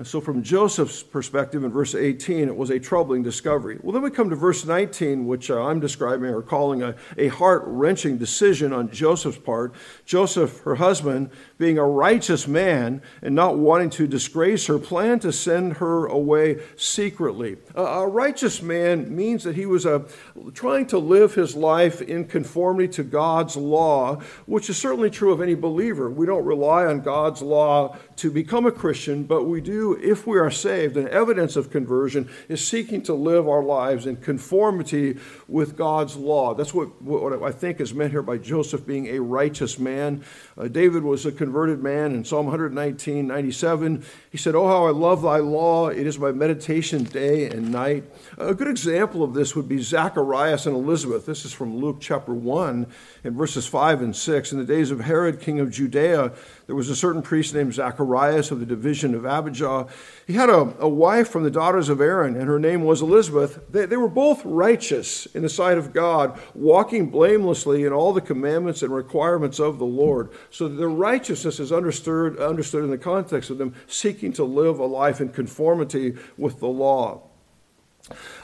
So, 0.04 0.22
from 0.22 0.44
Joseph's 0.44 1.02
perspective 1.02 1.64
in 1.64 1.72
verse 1.72 1.96
18, 1.96 2.48
it 2.48 2.56
was 2.56 2.70
a 2.70 2.80
troubling 2.80 3.24
discovery. 3.24 3.80
Well, 3.82 3.92
then 3.92 4.04
we 4.04 4.12
come 4.12 4.30
to 4.30 4.36
verse 4.36 4.64
19, 4.64 5.26
which 5.26 5.50
uh, 5.50 5.64
I'm 5.64 5.80
describing 5.80 6.30
or 6.30 6.44
calling 6.44 6.84
a, 6.84 6.94
a 7.18 7.30
heart 7.30 7.64
wrenching 7.66 8.20
decision 8.20 8.72
on 8.72 8.92
Joseph's 8.92 9.40
part. 9.40 9.74
Joseph, 10.06 10.60
her 10.60 10.76
husband, 10.76 11.32
being 11.58 11.80
a 11.80 11.84
righteous 11.84 12.48
man 12.48 13.02
and 13.24 13.34
not 13.34 13.58
wanting 13.58 13.90
to 13.92 14.06
disgrace 14.06 14.68
her, 14.68 14.78
planned 14.78 15.24
to 15.24 15.32
send 15.32 15.78
her 15.78 16.06
away 16.06 16.62
secretly. 16.78 17.58
A 17.74 18.08
righteous 18.08 18.62
man 18.62 19.14
means 19.14 19.44
that 19.44 19.56
he 19.56 19.66
was 19.66 19.88
uh, 19.88 20.08
trying 20.54 20.86
to 20.88 21.00
live 21.00 21.34
his 21.34 21.56
life 21.56 22.00
in 22.00 22.26
conformity 22.26 22.88
to 22.90 23.04
God's 23.04 23.58
law, 23.58 24.18
which 24.46 24.70
is 24.70 24.78
certainly 24.78 25.10
true 25.10 25.34
of 25.34 25.42
any 25.42 25.56
believer. 25.56 26.12
We 26.12 26.28
don't 26.28 26.46
rely 26.46 26.86
on 26.86 27.02
God's 27.02 27.42
law 27.42 27.98
to 28.18 28.30
become 28.30 28.68
a 28.68 28.72
Christian, 28.72 29.24
but 29.24 29.46
we 29.46 29.62
do 29.62 29.79
if 29.80 30.28
we 30.28 30.38
are 30.38 30.52
saved, 30.52 30.98
and 30.98 31.08
evidence 31.10 31.56
of 31.56 31.72
conversion 31.72 32.30
is 32.48 32.66
seeking 32.66 33.02
to 33.04 33.14
live 33.14 33.48
our 33.48 33.64
lives 33.64 34.06
in 34.06 34.18
conformity 34.18 35.18
with 35.48 35.76
God's 35.78 36.16
law. 36.16 36.54
That's 36.54 36.74
what, 36.74 37.02
what 37.02 37.42
I 37.44 37.52
think 37.52 37.80
is 37.80 37.94
meant 37.94 38.12
here 38.12 38.22
by 38.22 38.38
Joseph 38.38 38.86
being 38.86 39.08
a 39.08 39.20
righteous 39.20 39.80
man. 39.80 40.24
Uh, 40.58 40.68
David 40.68 41.04
was 41.04 41.26
a 41.26 41.32
converted 41.32 41.82
man 41.82 42.14
in 42.14 42.26
Psalm 42.26 42.46
119, 42.46 43.28
97. 43.28 44.06
He 44.32 44.38
said, 44.38 44.56
Oh, 44.56 44.68
how 44.68 44.86
I 44.86 44.92
love 44.92 45.22
thy 45.22 45.38
law. 45.38 45.90
It 45.90 46.06
is 46.06 46.20
my 46.20 46.32
meditation 46.32 47.04
day 47.04 47.50
and 47.50 47.72
night. 47.72 48.04
A 48.38 48.54
good 48.54 48.68
example 48.68 49.24
of 49.24 49.34
this 49.34 49.56
would 49.56 49.68
be 49.68 49.82
Zacharias 49.82 50.66
and 50.66 50.76
Elizabeth. 50.76 51.26
This 51.26 51.46
is 51.46 51.54
from 51.54 51.78
Luke 51.78 51.98
chapter 52.00 52.34
1 52.34 52.88
in 53.24 53.36
verses 53.36 53.68
5 53.68 54.02
and 54.02 54.16
6. 54.16 54.52
In 54.52 54.60
the 54.60 54.66
days 54.66 54.92
of 54.92 55.02
Herod, 55.02 55.40
king 55.40 55.60
of 55.60 55.72
Judea, 55.72 56.34
There 56.70 56.76
was 56.76 56.92
a 56.92 56.96
certain 56.96 57.24
priest 57.24 57.56
named 57.56 57.74
Zacharias 57.74 58.52
of 58.52 58.60
the 58.60 58.66
division 58.68 59.16
of 59.16 59.26
Abijah. 59.26 59.88
He 60.28 60.34
had 60.34 60.50
a, 60.50 60.72
a 60.78 60.88
wife 60.88 61.28
from 61.28 61.42
the 61.42 61.50
daughters 61.50 61.90
of 61.90 62.00
Aaron, 62.00 62.36
and 62.36 62.48
her 62.48 62.60
name 62.60 62.84
was 62.84 63.02
Elizabeth. 63.02 63.60
They, 63.72 63.88
they 63.88 63.98
were 63.98 64.08
both 64.08 64.46
righteous 64.46 65.26
in 65.34 65.42
the 65.42 65.50
sight 65.50 65.80
of 65.80 65.94
God, 65.94 66.40
walking 66.54 67.10
blamelessly 67.10 67.86
in 67.86 67.92
all 67.92 68.14
the 68.14 68.22
commandments 68.22 68.84
and 68.84 68.94
requirements 68.94 69.58
of 69.60 69.80
the 69.80 69.86
Lord. 69.88 70.30
So 70.52 70.68
their 70.68 70.90
righteousness 70.90 71.60
is 71.60 71.72
understood, 71.72 72.38
understood 72.38 72.84
in 72.84 72.92
the 72.92 73.00
context 73.00 73.50
of 73.50 73.58
them 73.58 73.74
seeking 73.88 74.32
to 74.34 74.44
live 74.44 74.78
a 74.78 74.86
life 74.86 75.22
in 75.22 75.30
conformity 75.30 76.18
with 76.38 76.60
the 76.60 76.68
law. 76.68 77.24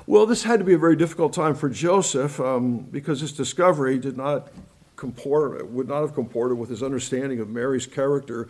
Well, 0.07 0.25
this 0.25 0.41
had 0.41 0.57
to 0.57 0.65
be 0.65 0.73
a 0.73 0.79
very 0.79 0.95
difficult 0.95 1.33
time 1.33 1.53
for 1.53 1.69
Joseph 1.69 2.39
um, 2.39 2.79
because 2.79 3.21
this 3.21 3.33
discovery 3.33 3.99
did 3.99 4.17
not 4.17 4.47
comport, 5.05 5.69
would 5.69 5.87
not 5.87 6.01
have 6.01 6.15
comported 6.15 6.55
with 6.55 6.69
his 6.69 6.81
understanding 6.81 7.39
of 7.39 7.47
Mary's 7.47 7.85
character. 7.85 8.47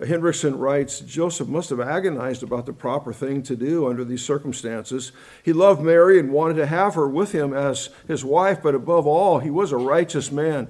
Hendriksen 0.00 0.58
writes 0.58 1.00
Joseph 1.00 1.48
must 1.48 1.70
have 1.70 1.80
agonized 1.80 2.42
about 2.42 2.66
the 2.66 2.74
proper 2.74 3.10
thing 3.12 3.42
to 3.44 3.56
do 3.56 3.88
under 3.88 4.04
these 4.04 4.22
circumstances. 4.22 5.12
He 5.42 5.54
loved 5.54 5.80
Mary 5.80 6.18
and 6.18 6.30
wanted 6.30 6.56
to 6.56 6.66
have 6.66 6.94
her 6.94 7.08
with 7.08 7.32
him 7.32 7.54
as 7.54 7.88
his 8.06 8.22
wife, 8.22 8.62
but 8.62 8.74
above 8.74 9.06
all, 9.06 9.38
he 9.38 9.50
was 9.50 9.72
a 9.72 9.78
righteous 9.78 10.30
man. 10.30 10.68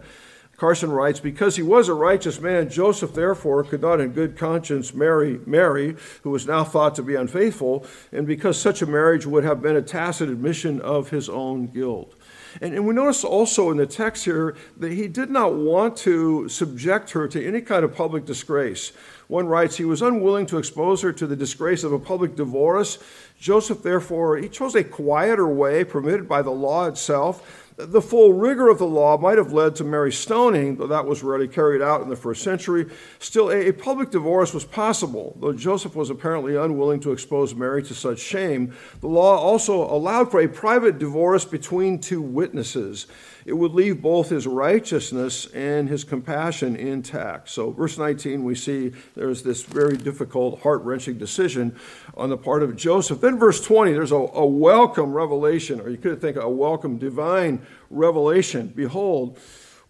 Carson 0.57 0.93
writes, 0.93 1.19
because 1.19 1.57
he 1.57 1.63
was 1.63 1.89
a 1.89 1.95
righteous 1.95 2.41
man, 2.41 2.71
Joseph 2.71 3.13
therefore 3.13 3.65
could 3.65 3.83
not 3.83 4.01
in 4.01 4.13
good 4.13 4.37
conscience 4.37 4.95
marry 4.95 5.41
Mary, 5.47 5.97
who 6.23 6.31
was 6.31 6.47
now 6.47 6.63
thought 6.63 6.95
to 6.95 7.03
be 7.03 7.17
unfaithful, 7.17 7.85
and 8.13 8.25
because 8.25 8.57
such 8.57 8.81
a 8.81 8.87
marriage 8.87 9.27
would 9.27 9.43
have 9.43 9.61
been 9.61 9.75
a 9.75 9.83
tacit 9.83 10.29
admission 10.29 10.81
of 10.81 11.11
his 11.11 11.29
own 11.29 11.67
guilt. 11.67 12.15
And, 12.61 12.75
and 12.75 12.87
we 12.87 12.95
notice 12.95 13.25
also 13.25 13.71
in 13.71 13.77
the 13.77 13.87
text 13.87 14.25
here 14.25 14.57
that 14.79 14.93
he 14.93 15.09
did 15.09 15.31
not 15.31 15.55
want 15.55 15.97
to 15.99 16.49
subject 16.49 17.11
her 17.11 17.29
to 17.29 17.47
any 17.47 17.61
kind 17.61 17.85
of 17.85 17.95
public 17.95 18.25
disgrace. 18.25 18.93
One 19.29 19.47
writes, 19.47 19.77
he 19.77 19.85
was 19.85 20.03
unwilling 20.03 20.47
to 20.47 20.59
expose 20.59 21.01
her 21.03 21.13
to 21.13 21.27
the 21.27 21.37
disgrace 21.37 21.83
of 21.83 21.93
a 21.93 21.99
public 21.99 22.37
divorce. 22.37 22.99
Joseph, 23.39 23.83
therefore, 23.83 24.37
he 24.37 24.49
chose 24.49 24.75
a 24.75 24.85
quieter 24.85 25.49
way 25.49 25.85
permitted 25.85 26.29
by 26.29 26.43
the 26.43 26.51
law 26.51 26.87
itself 26.87 27.64
the 27.77 28.01
full 28.01 28.33
rigor 28.33 28.69
of 28.69 28.79
the 28.79 28.87
law 28.87 29.19
might 29.19 29.37
have 29.37 29.53
led 29.53 29.75
to 29.77 29.85
Mary's 29.85 30.17
stoning, 30.17 30.77
though 30.77 30.87
that 30.87 31.07
was 31.07 31.25
rarely 31.25 31.49
carried 31.49 31.83
out 31.83 32.03
in 32.03 32.09
the 32.09 32.17
first 32.17 32.43
century. 32.43 32.87
Still, 33.19 33.51
a, 33.51 33.73
public 33.73 34.11
divorce 34.11 34.55
was 34.55 34.65
possible, 34.65 35.37
though 35.41 35.53
Joseph 35.53 35.97
was 35.97 36.09
apparently 36.09 36.55
unwilling 36.57 37.01
to 37.01 37.11
expose 37.11 37.55
Mary 37.55 37.83
to 37.83 37.95
such 37.95 38.21
shame. 38.21 38.75
The 39.01 39.09
law 39.09 39.37
also 39.39 39.83
allowed 39.83 40.31
for 40.31 40.41
a 40.41 40.49
private 40.49 40.99
divorce 40.99 41.45
between 41.45 41.99
two 41.99 42.23
witnesses 42.23 43.09
it 43.45 43.53
would 43.53 43.73
leave 43.73 44.01
both 44.01 44.31
his 44.31 44.47
righteousness 44.47 45.47
and 45.53 45.89
his 45.89 46.05
compassion 46.05 46.77
intact. 46.77 47.51
So, 47.51 47.71
verse 47.71 47.99
19, 47.99 48.43
we 48.43 48.55
see 48.55 48.93
there's 49.15 49.43
this 49.43 49.63
very 49.63 49.97
difficult, 49.97 50.61
heart 50.63 50.83
wrenching 50.83 51.19
decision 51.19 51.77
on 52.17 52.31
the 52.31 52.39
part 52.39 52.63
of 52.63 52.75
Joseph. 52.77 53.21
Then, 53.21 53.39
verse 53.39 53.65
20, 53.65 53.93
there's 53.93 54.13
a, 54.13 54.17
a 54.17 54.47
welcome 54.47 55.13
revelation, 55.13 55.81
or 55.81 55.91
you 55.91 55.99
could 55.99 56.21
think 56.21 56.37
a 56.37 56.49
welcome 56.49 56.97
divine 56.97 57.65
revelation. 57.91 58.69
Behold, 58.69 59.39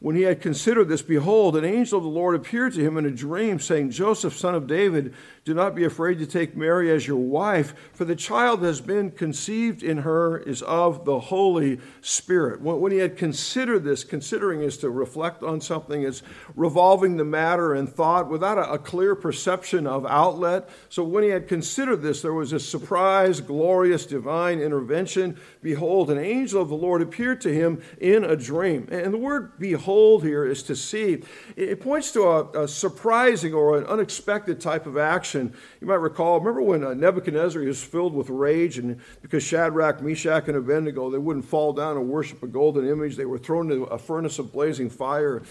when 0.05 0.17
he 0.17 0.23
had 0.25 0.43
considered 0.43 0.87
this, 0.87 1.01
behold, 1.01 1.57
an 1.57 1.65
angel 1.65 1.97
of 1.97 2.05
the 2.05 2.11
Lord 2.11 2.35
appeared 2.35 2.75
to 2.75 2.83
him 2.83 2.99
in 2.99 3.07
a 3.07 3.11
dream, 3.11 3.59
saying, 3.59 3.91
Joseph, 3.91 4.37
son 4.37 4.55
of 4.55 4.67
David, 4.67 5.15
do 5.47 5.55
not 5.55 5.75
be 5.75 5.85
afraid 5.85 6.19
to 6.19 6.27
take 6.27 6.55
Mary 6.55 6.91
as 6.91 7.07
your 7.07 7.17
wife, 7.17 7.75
for 7.95 8.05
the 8.05 8.15
child 8.15 8.61
that 8.61 8.67
has 8.67 8.83
been 8.83 9.11
conceived 9.11 9.83
in 9.83 9.99
her 9.99 10.37
is 10.37 10.61
of 10.61 11.07
the 11.07 11.19
Holy 11.19 11.81
Spirit. 12.03 12.61
When 12.61 12.93
he 12.93 12.99
had 12.99 13.17
considered 13.17 13.83
this, 13.85 14.05
considering 14.05 14.61
is 14.61 14.77
to 14.79 14.91
reflect 14.91 15.43
on 15.43 15.63
something, 15.63 16.03
is 16.03 16.23
revolving 16.55 17.17
the 17.17 17.25
matter 17.25 17.75
in 17.75 17.87
thought 17.87 18.29
without 18.29 18.59
a, 18.59 18.77
clear 18.77 19.15
perception 19.15 19.87
of 19.87 20.05
outlet. 20.05 20.69
So 20.91 21.03
when 21.03 21.25
he 21.25 21.31
had 21.31 21.49
considered 21.49 22.03
this, 22.03 22.21
there 22.21 22.35
was 22.35 22.53
a 22.53 22.61
surprise, 22.61 23.41
glorious, 23.41 24.05
divine 24.05 24.61
intervention. 24.61 25.39
Behold, 25.63 26.11
an 26.11 26.19
angel 26.19 26.61
of 26.61 26.69
the 26.69 26.75
Lord 26.75 27.01
appeared 27.01 27.41
to 27.43 27.55
him 27.55 27.81
in 27.99 28.23
a 28.25 28.37
dream. 28.37 28.87
And 28.91 29.15
the 29.15 29.19
word 29.19 29.53
behold 29.59 29.94
here 30.23 30.45
is 30.45 30.63
to 30.65 30.77
see. 30.77 31.23
It 31.57 31.81
points 31.81 32.13
to 32.13 32.23
a, 32.23 32.65
a 32.65 32.69
surprising 32.69 33.55
or 33.55 33.79
an 33.79 33.85
unexpected 33.85 34.61
type 34.61 34.87
of 34.87 34.97
action. 34.97 35.55
You 35.81 35.87
might 35.87 35.95
recall, 35.95 36.39
remember 36.39 36.63
when 36.63 36.85
uh, 36.85 36.95
Nebuchadnezzar 36.95 37.63
was 37.63 37.83
filled 37.83 38.15
with 38.15 38.29
rage, 38.29 38.79
and 38.79 39.01
because 39.23 39.43
Shadrach, 39.43 40.03
Meshach, 40.03 40.49
and 40.49 40.57
Abednego, 40.57 41.11
they 41.11 41.19
wouldn't 41.19 41.45
fall 41.45 41.73
down 41.73 41.97
and 41.97 42.09
worship 42.09 42.43
a 42.43 42.47
golden 42.47 42.89
image, 42.89 43.17
they 43.17 43.25
were 43.25 43.39
thrown 43.39 43.71
into 43.71 43.85
a 43.85 43.99
furnace 43.99 44.39
of 44.39 44.53
blazing 44.53 44.91
fire. 44.91 45.43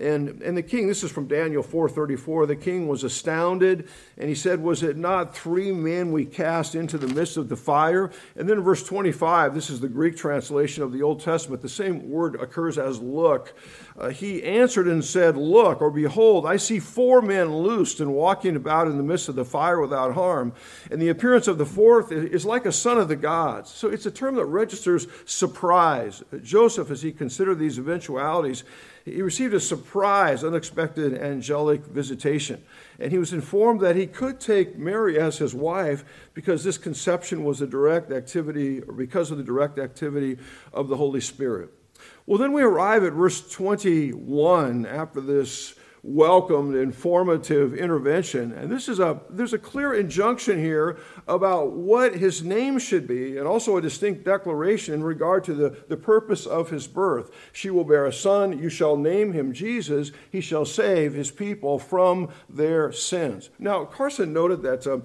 And, 0.00 0.42
and 0.42 0.56
the 0.56 0.62
king, 0.62 0.86
this 0.86 1.02
is 1.02 1.10
from 1.10 1.26
Daniel 1.26 1.62
4.34, 1.62 2.46
the 2.46 2.56
king 2.56 2.86
was 2.88 3.04
astounded, 3.04 3.88
and 4.16 4.28
he 4.28 4.34
said, 4.34 4.62
was 4.62 4.82
it 4.82 4.96
not 4.96 5.36
three 5.36 5.72
men 5.72 6.12
we 6.12 6.24
cast 6.24 6.74
into 6.74 6.98
the 6.98 7.08
midst 7.08 7.36
of 7.36 7.48
the 7.48 7.56
fire? 7.56 8.10
And 8.36 8.48
then 8.48 8.60
verse 8.60 8.82
25, 8.82 9.54
this 9.54 9.70
is 9.70 9.80
the 9.80 9.88
Greek 9.88 10.16
translation 10.16 10.82
of 10.82 10.92
the 10.92 11.02
Old 11.02 11.20
Testament, 11.20 11.62
the 11.62 11.68
same 11.68 12.08
word 12.08 12.36
occurs 12.36 12.78
as 12.78 13.00
look. 13.00 13.54
Uh, 13.98 14.10
he 14.10 14.44
answered 14.44 14.86
and 14.86 15.04
said, 15.04 15.36
Look, 15.36 15.82
or 15.82 15.90
behold, 15.90 16.46
I 16.46 16.56
see 16.56 16.78
four 16.78 17.20
men 17.20 17.52
loosed 17.52 17.98
and 17.98 18.14
walking 18.14 18.54
about 18.54 18.86
in 18.86 18.96
the 18.96 19.02
midst 19.02 19.28
of 19.28 19.34
the 19.34 19.44
fire 19.44 19.80
without 19.80 20.14
harm. 20.14 20.52
And 20.90 21.02
the 21.02 21.08
appearance 21.08 21.48
of 21.48 21.58
the 21.58 21.66
fourth 21.66 22.12
is 22.12 22.46
like 22.46 22.64
a 22.64 22.70
son 22.70 22.98
of 22.98 23.08
the 23.08 23.16
gods. 23.16 23.70
So 23.70 23.88
it's 23.88 24.06
a 24.06 24.10
term 24.12 24.36
that 24.36 24.44
registers 24.44 25.08
surprise. 25.24 26.22
Joseph, 26.42 26.92
as 26.92 27.02
he 27.02 27.10
considered 27.10 27.58
these 27.58 27.78
eventualities, 27.78 28.62
he 29.04 29.20
received 29.20 29.54
a 29.54 29.60
surprise, 29.60 30.44
unexpected 30.44 31.18
angelic 31.18 31.84
visitation. 31.84 32.62
And 33.00 33.10
he 33.10 33.18
was 33.18 33.32
informed 33.32 33.80
that 33.80 33.96
he 33.96 34.06
could 34.06 34.38
take 34.38 34.78
Mary 34.78 35.18
as 35.18 35.38
his 35.38 35.54
wife 35.54 36.04
because 36.34 36.62
this 36.62 36.78
conception 36.78 37.42
was 37.42 37.60
a 37.60 37.66
direct 37.66 38.12
activity, 38.12 38.80
or 38.80 38.92
because 38.92 39.32
of 39.32 39.38
the 39.38 39.44
direct 39.44 39.78
activity 39.78 40.38
of 40.72 40.88
the 40.88 40.96
Holy 40.96 41.20
Spirit. 41.20 41.70
Well, 42.28 42.36
then 42.36 42.52
we 42.52 42.60
arrive 42.60 43.04
at 43.04 43.14
verse 43.14 43.40
21 43.50 44.84
after 44.84 45.22
this 45.22 45.74
welcomed 46.02 46.76
informative 46.76 47.72
intervention. 47.72 48.52
And 48.52 48.70
this 48.70 48.86
is 48.86 49.00
a 49.00 49.22
there's 49.30 49.54
a 49.54 49.58
clear 49.58 49.94
injunction 49.94 50.58
here 50.58 50.98
about 51.26 51.72
what 51.72 52.16
his 52.16 52.44
name 52.44 52.78
should 52.78 53.08
be 53.08 53.38
and 53.38 53.46
also 53.46 53.78
a 53.78 53.80
distinct 53.80 54.26
declaration 54.26 54.92
in 54.92 55.02
regard 55.02 55.42
to 55.44 55.54
the, 55.54 55.70
the 55.88 55.96
purpose 55.96 56.44
of 56.44 56.68
his 56.68 56.86
birth. 56.86 57.30
She 57.54 57.70
will 57.70 57.84
bear 57.84 58.04
a 58.04 58.12
son. 58.12 58.58
You 58.58 58.68
shall 58.68 58.98
name 58.98 59.32
him 59.32 59.54
jesus. 59.54 60.12
He 60.30 60.42
shall 60.42 60.66
save 60.66 61.14
his 61.14 61.30
people 61.30 61.78
from 61.78 62.28
their 62.46 62.92
sins. 62.92 63.48
Now 63.58 63.86
carson 63.86 64.34
noted 64.34 64.60
that 64.64 64.86
uh, 64.86 64.98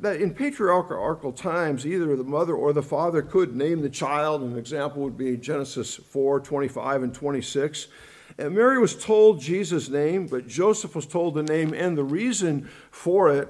that 0.00 0.20
in 0.20 0.34
patriarchal 0.34 1.32
times, 1.32 1.86
either 1.86 2.16
the 2.16 2.24
mother 2.24 2.54
or 2.54 2.72
the 2.72 2.82
father 2.82 3.22
could 3.22 3.56
name 3.56 3.80
the 3.80 3.90
child. 3.90 4.42
An 4.42 4.58
example 4.58 5.02
would 5.02 5.16
be 5.16 5.36
Genesis 5.36 5.94
4 5.94 6.40
25 6.40 7.02
and 7.02 7.14
26. 7.14 7.88
And 8.38 8.54
Mary 8.54 8.78
was 8.78 8.94
told 8.94 9.40
Jesus' 9.40 9.88
name, 9.88 10.26
but 10.26 10.46
Joseph 10.46 10.94
was 10.94 11.06
told 11.06 11.34
the 11.34 11.42
name 11.42 11.72
and 11.72 11.96
the 11.96 12.04
reason 12.04 12.68
for 12.90 13.32
it. 13.32 13.48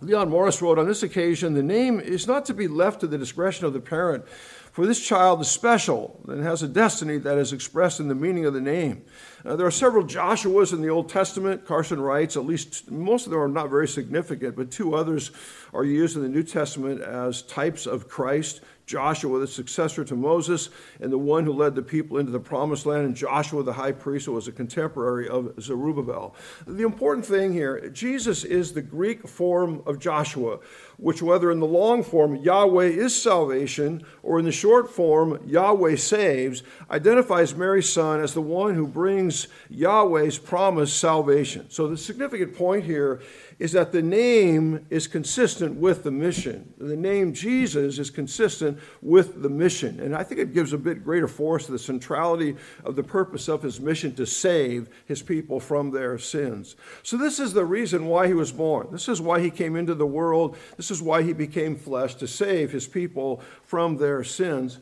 Leon 0.00 0.28
Morris 0.28 0.60
wrote 0.60 0.78
on 0.78 0.86
this 0.86 1.02
occasion 1.02 1.54
the 1.54 1.62
name 1.62 1.98
is 2.00 2.26
not 2.26 2.44
to 2.44 2.54
be 2.54 2.68
left 2.68 3.00
to 3.00 3.06
the 3.06 3.16
discretion 3.16 3.64
of 3.64 3.72
the 3.72 3.80
parent, 3.80 4.28
for 4.70 4.84
this 4.84 5.02
child 5.02 5.40
is 5.40 5.48
special 5.48 6.20
and 6.28 6.44
has 6.44 6.62
a 6.62 6.68
destiny 6.68 7.16
that 7.16 7.38
is 7.38 7.54
expressed 7.54 7.98
in 7.98 8.08
the 8.08 8.14
meaning 8.14 8.44
of 8.44 8.52
the 8.52 8.60
name. 8.60 9.02
Uh, 9.42 9.56
there 9.56 9.66
are 9.66 9.70
several 9.70 10.04
Joshuas 10.04 10.74
in 10.74 10.82
the 10.82 10.90
Old 10.90 11.08
Testament, 11.08 11.64
Carson 11.64 11.98
writes, 11.98 12.36
at 12.36 12.44
least 12.44 12.90
most 12.90 13.24
of 13.24 13.30
them 13.30 13.40
are 13.40 13.48
not 13.48 13.70
very 13.70 13.88
significant, 13.88 14.54
but 14.54 14.70
two 14.70 14.94
others 14.94 15.30
are 15.72 15.84
used 15.84 16.14
in 16.14 16.22
the 16.22 16.28
New 16.28 16.42
Testament 16.42 17.00
as 17.00 17.40
types 17.40 17.86
of 17.86 18.06
Christ. 18.06 18.60
Joshua, 18.86 19.40
the 19.40 19.48
successor 19.48 20.04
to 20.04 20.14
Moses, 20.14 20.70
and 21.00 21.12
the 21.12 21.18
one 21.18 21.44
who 21.44 21.52
led 21.52 21.74
the 21.74 21.82
people 21.82 22.18
into 22.18 22.30
the 22.30 22.38
promised 22.38 22.86
land, 22.86 23.04
and 23.04 23.16
Joshua, 23.16 23.64
the 23.64 23.72
high 23.72 23.90
priest, 23.90 24.26
who 24.26 24.32
was 24.32 24.46
a 24.46 24.52
contemporary 24.52 25.28
of 25.28 25.60
Zerubbabel. 25.60 26.36
The 26.68 26.84
important 26.84 27.26
thing 27.26 27.52
here 27.52 27.88
Jesus 27.90 28.44
is 28.44 28.72
the 28.72 28.82
Greek 28.82 29.28
form 29.28 29.82
of 29.86 29.98
Joshua, 29.98 30.60
which, 30.98 31.20
whether 31.20 31.50
in 31.50 31.58
the 31.58 31.66
long 31.66 32.04
form, 32.04 32.36
Yahweh 32.36 32.86
is 32.86 33.20
salvation, 33.20 34.04
or 34.22 34.38
in 34.38 34.44
the 34.44 34.52
short 34.52 34.88
form, 34.88 35.40
Yahweh 35.44 35.96
saves, 35.96 36.62
identifies 36.88 37.56
Mary's 37.56 37.92
son 37.92 38.20
as 38.20 38.34
the 38.34 38.40
one 38.40 38.74
who 38.74 38.86
brings 38.86 39.48
Yahweh's 39.68 40.38
promised 40.38 40.98
salvation. 40.98 41.66
So 41.70 41.88
the 41.88 41.96
significant 41.96 42.54
point 42.54 42.84
here 42.84 43.20
is 43.58 43.72
that 43.72 43.90
the 43.90 44.02
name 44.02 44.86
is 44.90 45.06
consistent 45.06 45.76
with 45.76 46.04
the 46.04 46.10
mission. 46.10 46.74
The 46.76 46.96
name 46.96 47.32
Jesus 47.32 47.98
is 47.98 48.10
consistent 48.10 48.78
with 49.00 49.42
the 49.42 49.48
mission. 49.48 49.98
And 50.00 50.14
I 50.14 50.22
think 50.24 50.40
it 50.40 50.52
gives 50.52 50.74
a 50.74 50.78
bit 50.78 51.02
greater 51.02 51.28
force 51.28 51.66
to 51.66 51.72
the 51.72 51.78
centrality 51.78 52.56
of 52.84 52.96
the 52.96 53.02
purpose 53.02 53.48
of 53.48 53.62
his 53.62 53.80
mission 53.80 54.14
to 54.16 54.26
save 54.26 54.90
his 55.06 55.22
people 55.22 55.58
from 55.58 55.90
their 55.90 56.18
sins. 56.18 56.76
So, 57.02 57.16
this 57.16 57.40
is 57.40 57.54
the 57.54 57.64
reason 57.64 58.06
why 58.06 58.26
he 58.26 58.34
was 58.34 58.52
born. 58.52 58.88
This 58.92 59.08
is 59.08 59.20
why 59.20 59.40
he 59.40 59.50
came 59.50 59.74
into 59.74 59.94
the 59.94 60.06
world. 60.06 60.56
This 60.76 60.90
is 60.90 61.00
why 61.00 61.22
he 61.22 61.32
became 61.32 61.76
flesh 61.76 62.14
to 62.16 62.28
save 62.28 62.72
his 62.72 62.86
people 62.86 63.42
from 63.62 63.96
their 63.96 64.22
sins. 64.22 64.80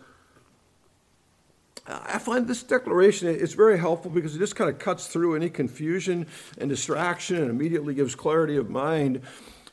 I 1.86 2.18
find 2.18 2.46
this 2.46 2.62
declaration 2.62 3.28
is 3.28 3.52
very 3.52 3.78
helpful 3.78 4.10
because 4.10 4.34
it 4.34 4.38
just 4.38 4.56
kind 4.56 4.70
of 4.70 4.78
cuts 4.78 5.06
through 5.06 5.36
any 5.36 5.50
confusion 5.50 6.26
and 6.56 6.70
distraction 6.70 7.36
and 7.36 7.50
immediately 7.50 7.92
gives 7.92 8.14
clarity 8.14 8.56
of 8.56 8.70
mind. 8.70 9.20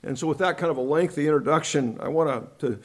And 0.04 0.20
so, 0.20 0.28
with 0.28 0.40
that 0.40 0.58
kind 0.58 0.70
of 0.72 0.78
a 0.78 0.82
lengthy 0.82 1.28
introduction, 1.28 1.98
I 2.02 2.10
want 2.10 2.60
to 2.60 2.80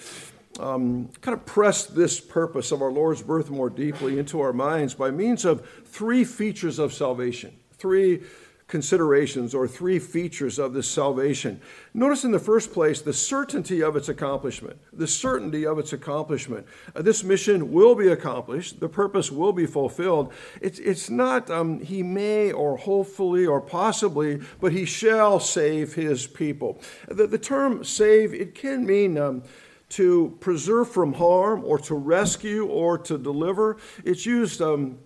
um, 0.60 1.08
kind 1.20 1.36
of 1.36 1.44
press 1.44 1.86
this 1.86 2.20
purpose 2.20 2.70
of 2.70 2.82
our 2.82 2.92
Lord's 2.92 3.22
birth 3.22 3.50
more 3.50 3.70
deeply 3.70 4.18
into 4.18 4.40
our 4.40 4.52
minds 4.52 4.94
by 4.94 5.10
means 5.10 5.44
of 5.44 5.68
three 5.84 6.24
features 6.24 6.78
of 6.78 6.92
salvation. 6.92 7.56
Three 7.72 8.22
considerations 8.68 9.54
or 9.54 9.68
three 9.68 9.98
features 9.98 10.58
of 10.58 10.72
this 10.72 10.88
salvation. 10.88 11.60
Notice 11.94 12.24
in 12.24 12.32
the 12.32 12.38
first 12.38 12.72
place 12.72 13.00
the 13.00 13.12
certainty 13.12 13.80
of 13.80 13.94
its 13.94 14.08
accomplishment. 14.08 14.78
The 14.92 15.06
certainty 15.06 15.64
of 15.64 15.78
its 15.78 15.92
accomplishment. 15.92 16.66
Uh, 16.94 17.02
this 17.02 17.22
mission 17.22 17.70
will 17.70 17.94
be 17.94 18.08
accomplished, 18.08 18.80
the 18.80 18.88
purpose 18.88 19.30
will 19.30 19.52
be 19.52 19.66
fulfilled. 19.66 20.32
It's, 20.60 20.80
it's 20.80 21.08
not 21.08 21.48
um, 21.48 21.80
he 21.80 22.02
may 22.02 22.50
or 22.50 22.76
hopefully 22.76 23.46
or 23.46 23.60
possibly, 23.60 24.40
but 24.60 24.72
he 24.72 24.84
shall 24.84 25.38
save 25.38 25.94
his 25.94 26.26
people. 26.26 26.80
The, 27.08 27.28
the 27.28 27.38
term 27.38 27.84
save, 27.84 28.34
it 28.34 28.54
can 28.54 28.84
mean. 28.84 29.18
Um, 29.18 29.42
to 29.88 30.36
preserve 30.40 30.90
from 30.90 31.12
harm 31.12 31.62
or 31.64 31.78
to 31.78 31.94
rescue 31.94 32.66
or 32.66 32.98
to 32.98 33.16
deliver. 33.16 33.76
It's 34.04 34.26
used 34.26 34.60
um, 34.60 34.98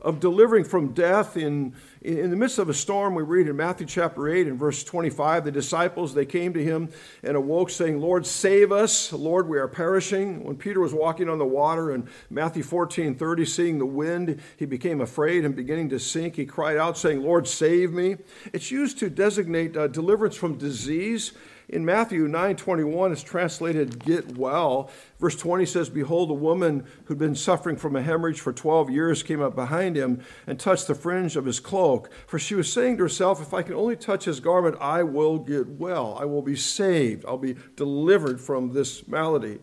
of 0.00 0.20
delivering 0.20 0.64
from 0.64 0.92
death 0.92 1.36
in, 1.36 1.74
in 2.06 2.30
the 2.30 2.36
midst 2.36 2.60
of 2.60 2.68
a 2.68 2.74
storm 2.74 3.16
we 3.16 3.22
read 3.24 3.48
in 3.48 3.56
matthew 3.56 3.84
chapter 3.84 4.28
8 4.28 4.46
and 4.46 4.56
verse 4.56 4.84
25 4.84 5.44
the 5.44 5.50
disciples 5.50 6.14
they 6.14 6.24
came 6.24 6.52
to 6.52 6.62
him 6.62 6.88
and 7.24 7.36
awoke 7.36 7.68
saying 7.68 8.00
lord 8.00 8.24
save 8.24 8.70
us. 8.70 9.12
Lord 9.12 9.48
we 9.48 9.58
are 9.58 9.66
perishing. 9.66 10.44
When 10.44 10.56
peter 10.56 10.78
was 10.78 10.94
walking 10.94 11.28
on 11.28 11.38
the 11.38 11.44
water 11.44 11.92
in 11.92 12.08
matthew 12.30 12.62
14 12.62 13.16
30 13.16 13.44
seeing 13.44 13.78
the 13.80 13.86
wind 13.86 14.40
he 14.56 14.66
became 14.66 15.00
afraid 15.00 15.44
and 15.44 15.56
beginning 15.56 15.88
to 15.88 15.98
sink 15.98 16.36
he 16.36 16.46
cried 16.46 16.76
out 16.76 16.96
saying 16.96 17.22
lord 17.22 17.48
save 17.48 17.92
me. 17.92 18.16
It's 18.52 18.70
used 18.70 18.98
to 19.00 19.10
designate 19.10 19.76
uh, 19.76 19.88
deliverance 19.88 20.36
from 20.36 20.58
disease 20.58 21.32
in 21.68 21.84
Matthew 21.84 22.28
9:21 22.28 23.12
it's 23.12 23.22
translated 23.22 24.04
get 24.04 24.36
well. 24.36 24.90
Verse 25.18 25.36
20 25.36 25.66
says 25.66 25.88
behold 25.88 26.30
a 26.30 26.34
woman 26.34 26.84
who'd 27.04 27.18
been 27.18 27.34
suffering 27.34 27.76
from 27.76 27.96
a 27.96 28.02
hemorrhage 28.02 28.40
for 28.40 28.52
12 28.52 28.90
years 28.90 29.22
came 29.22 29.42
up 29.42 29.54
behind 29.54 29.96
him 29.96 30.20
and 30.46 30.60
touched 30.60 30.86
the 30.86 30.94
fringe 30.94 31.36
of 31.36 31.44
his 31.44 31.60
cloak 31.60 32.10
for 32.26 32.38
she 32.38 32.54
was 32.54 32.72
saying 32.72 32.96
to 32.96 33.04
herself 33.04 33.40
if 33.40 33.52
I 33.52 33.62
can 33.62 33.74
only 33.74 33.96
touch 33.96 34.24
his 34.24 34.40
garment 34.40 34.76
I 34.80 35.02
will 35.02 35.38
get 35.38 35.68
well. 35.68 36.16
I 36.20 36.24
will 36.24 36.42
be 36.42 36.56
saved. 36.56 37.24
I'll 37.26 37.38
be 37.38 37.56
delivered 37.74 38.40
from 38.40 38.72
this 38.72 39.06
malady. 39.08 39.58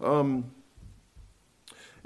Um, 0.00 0.52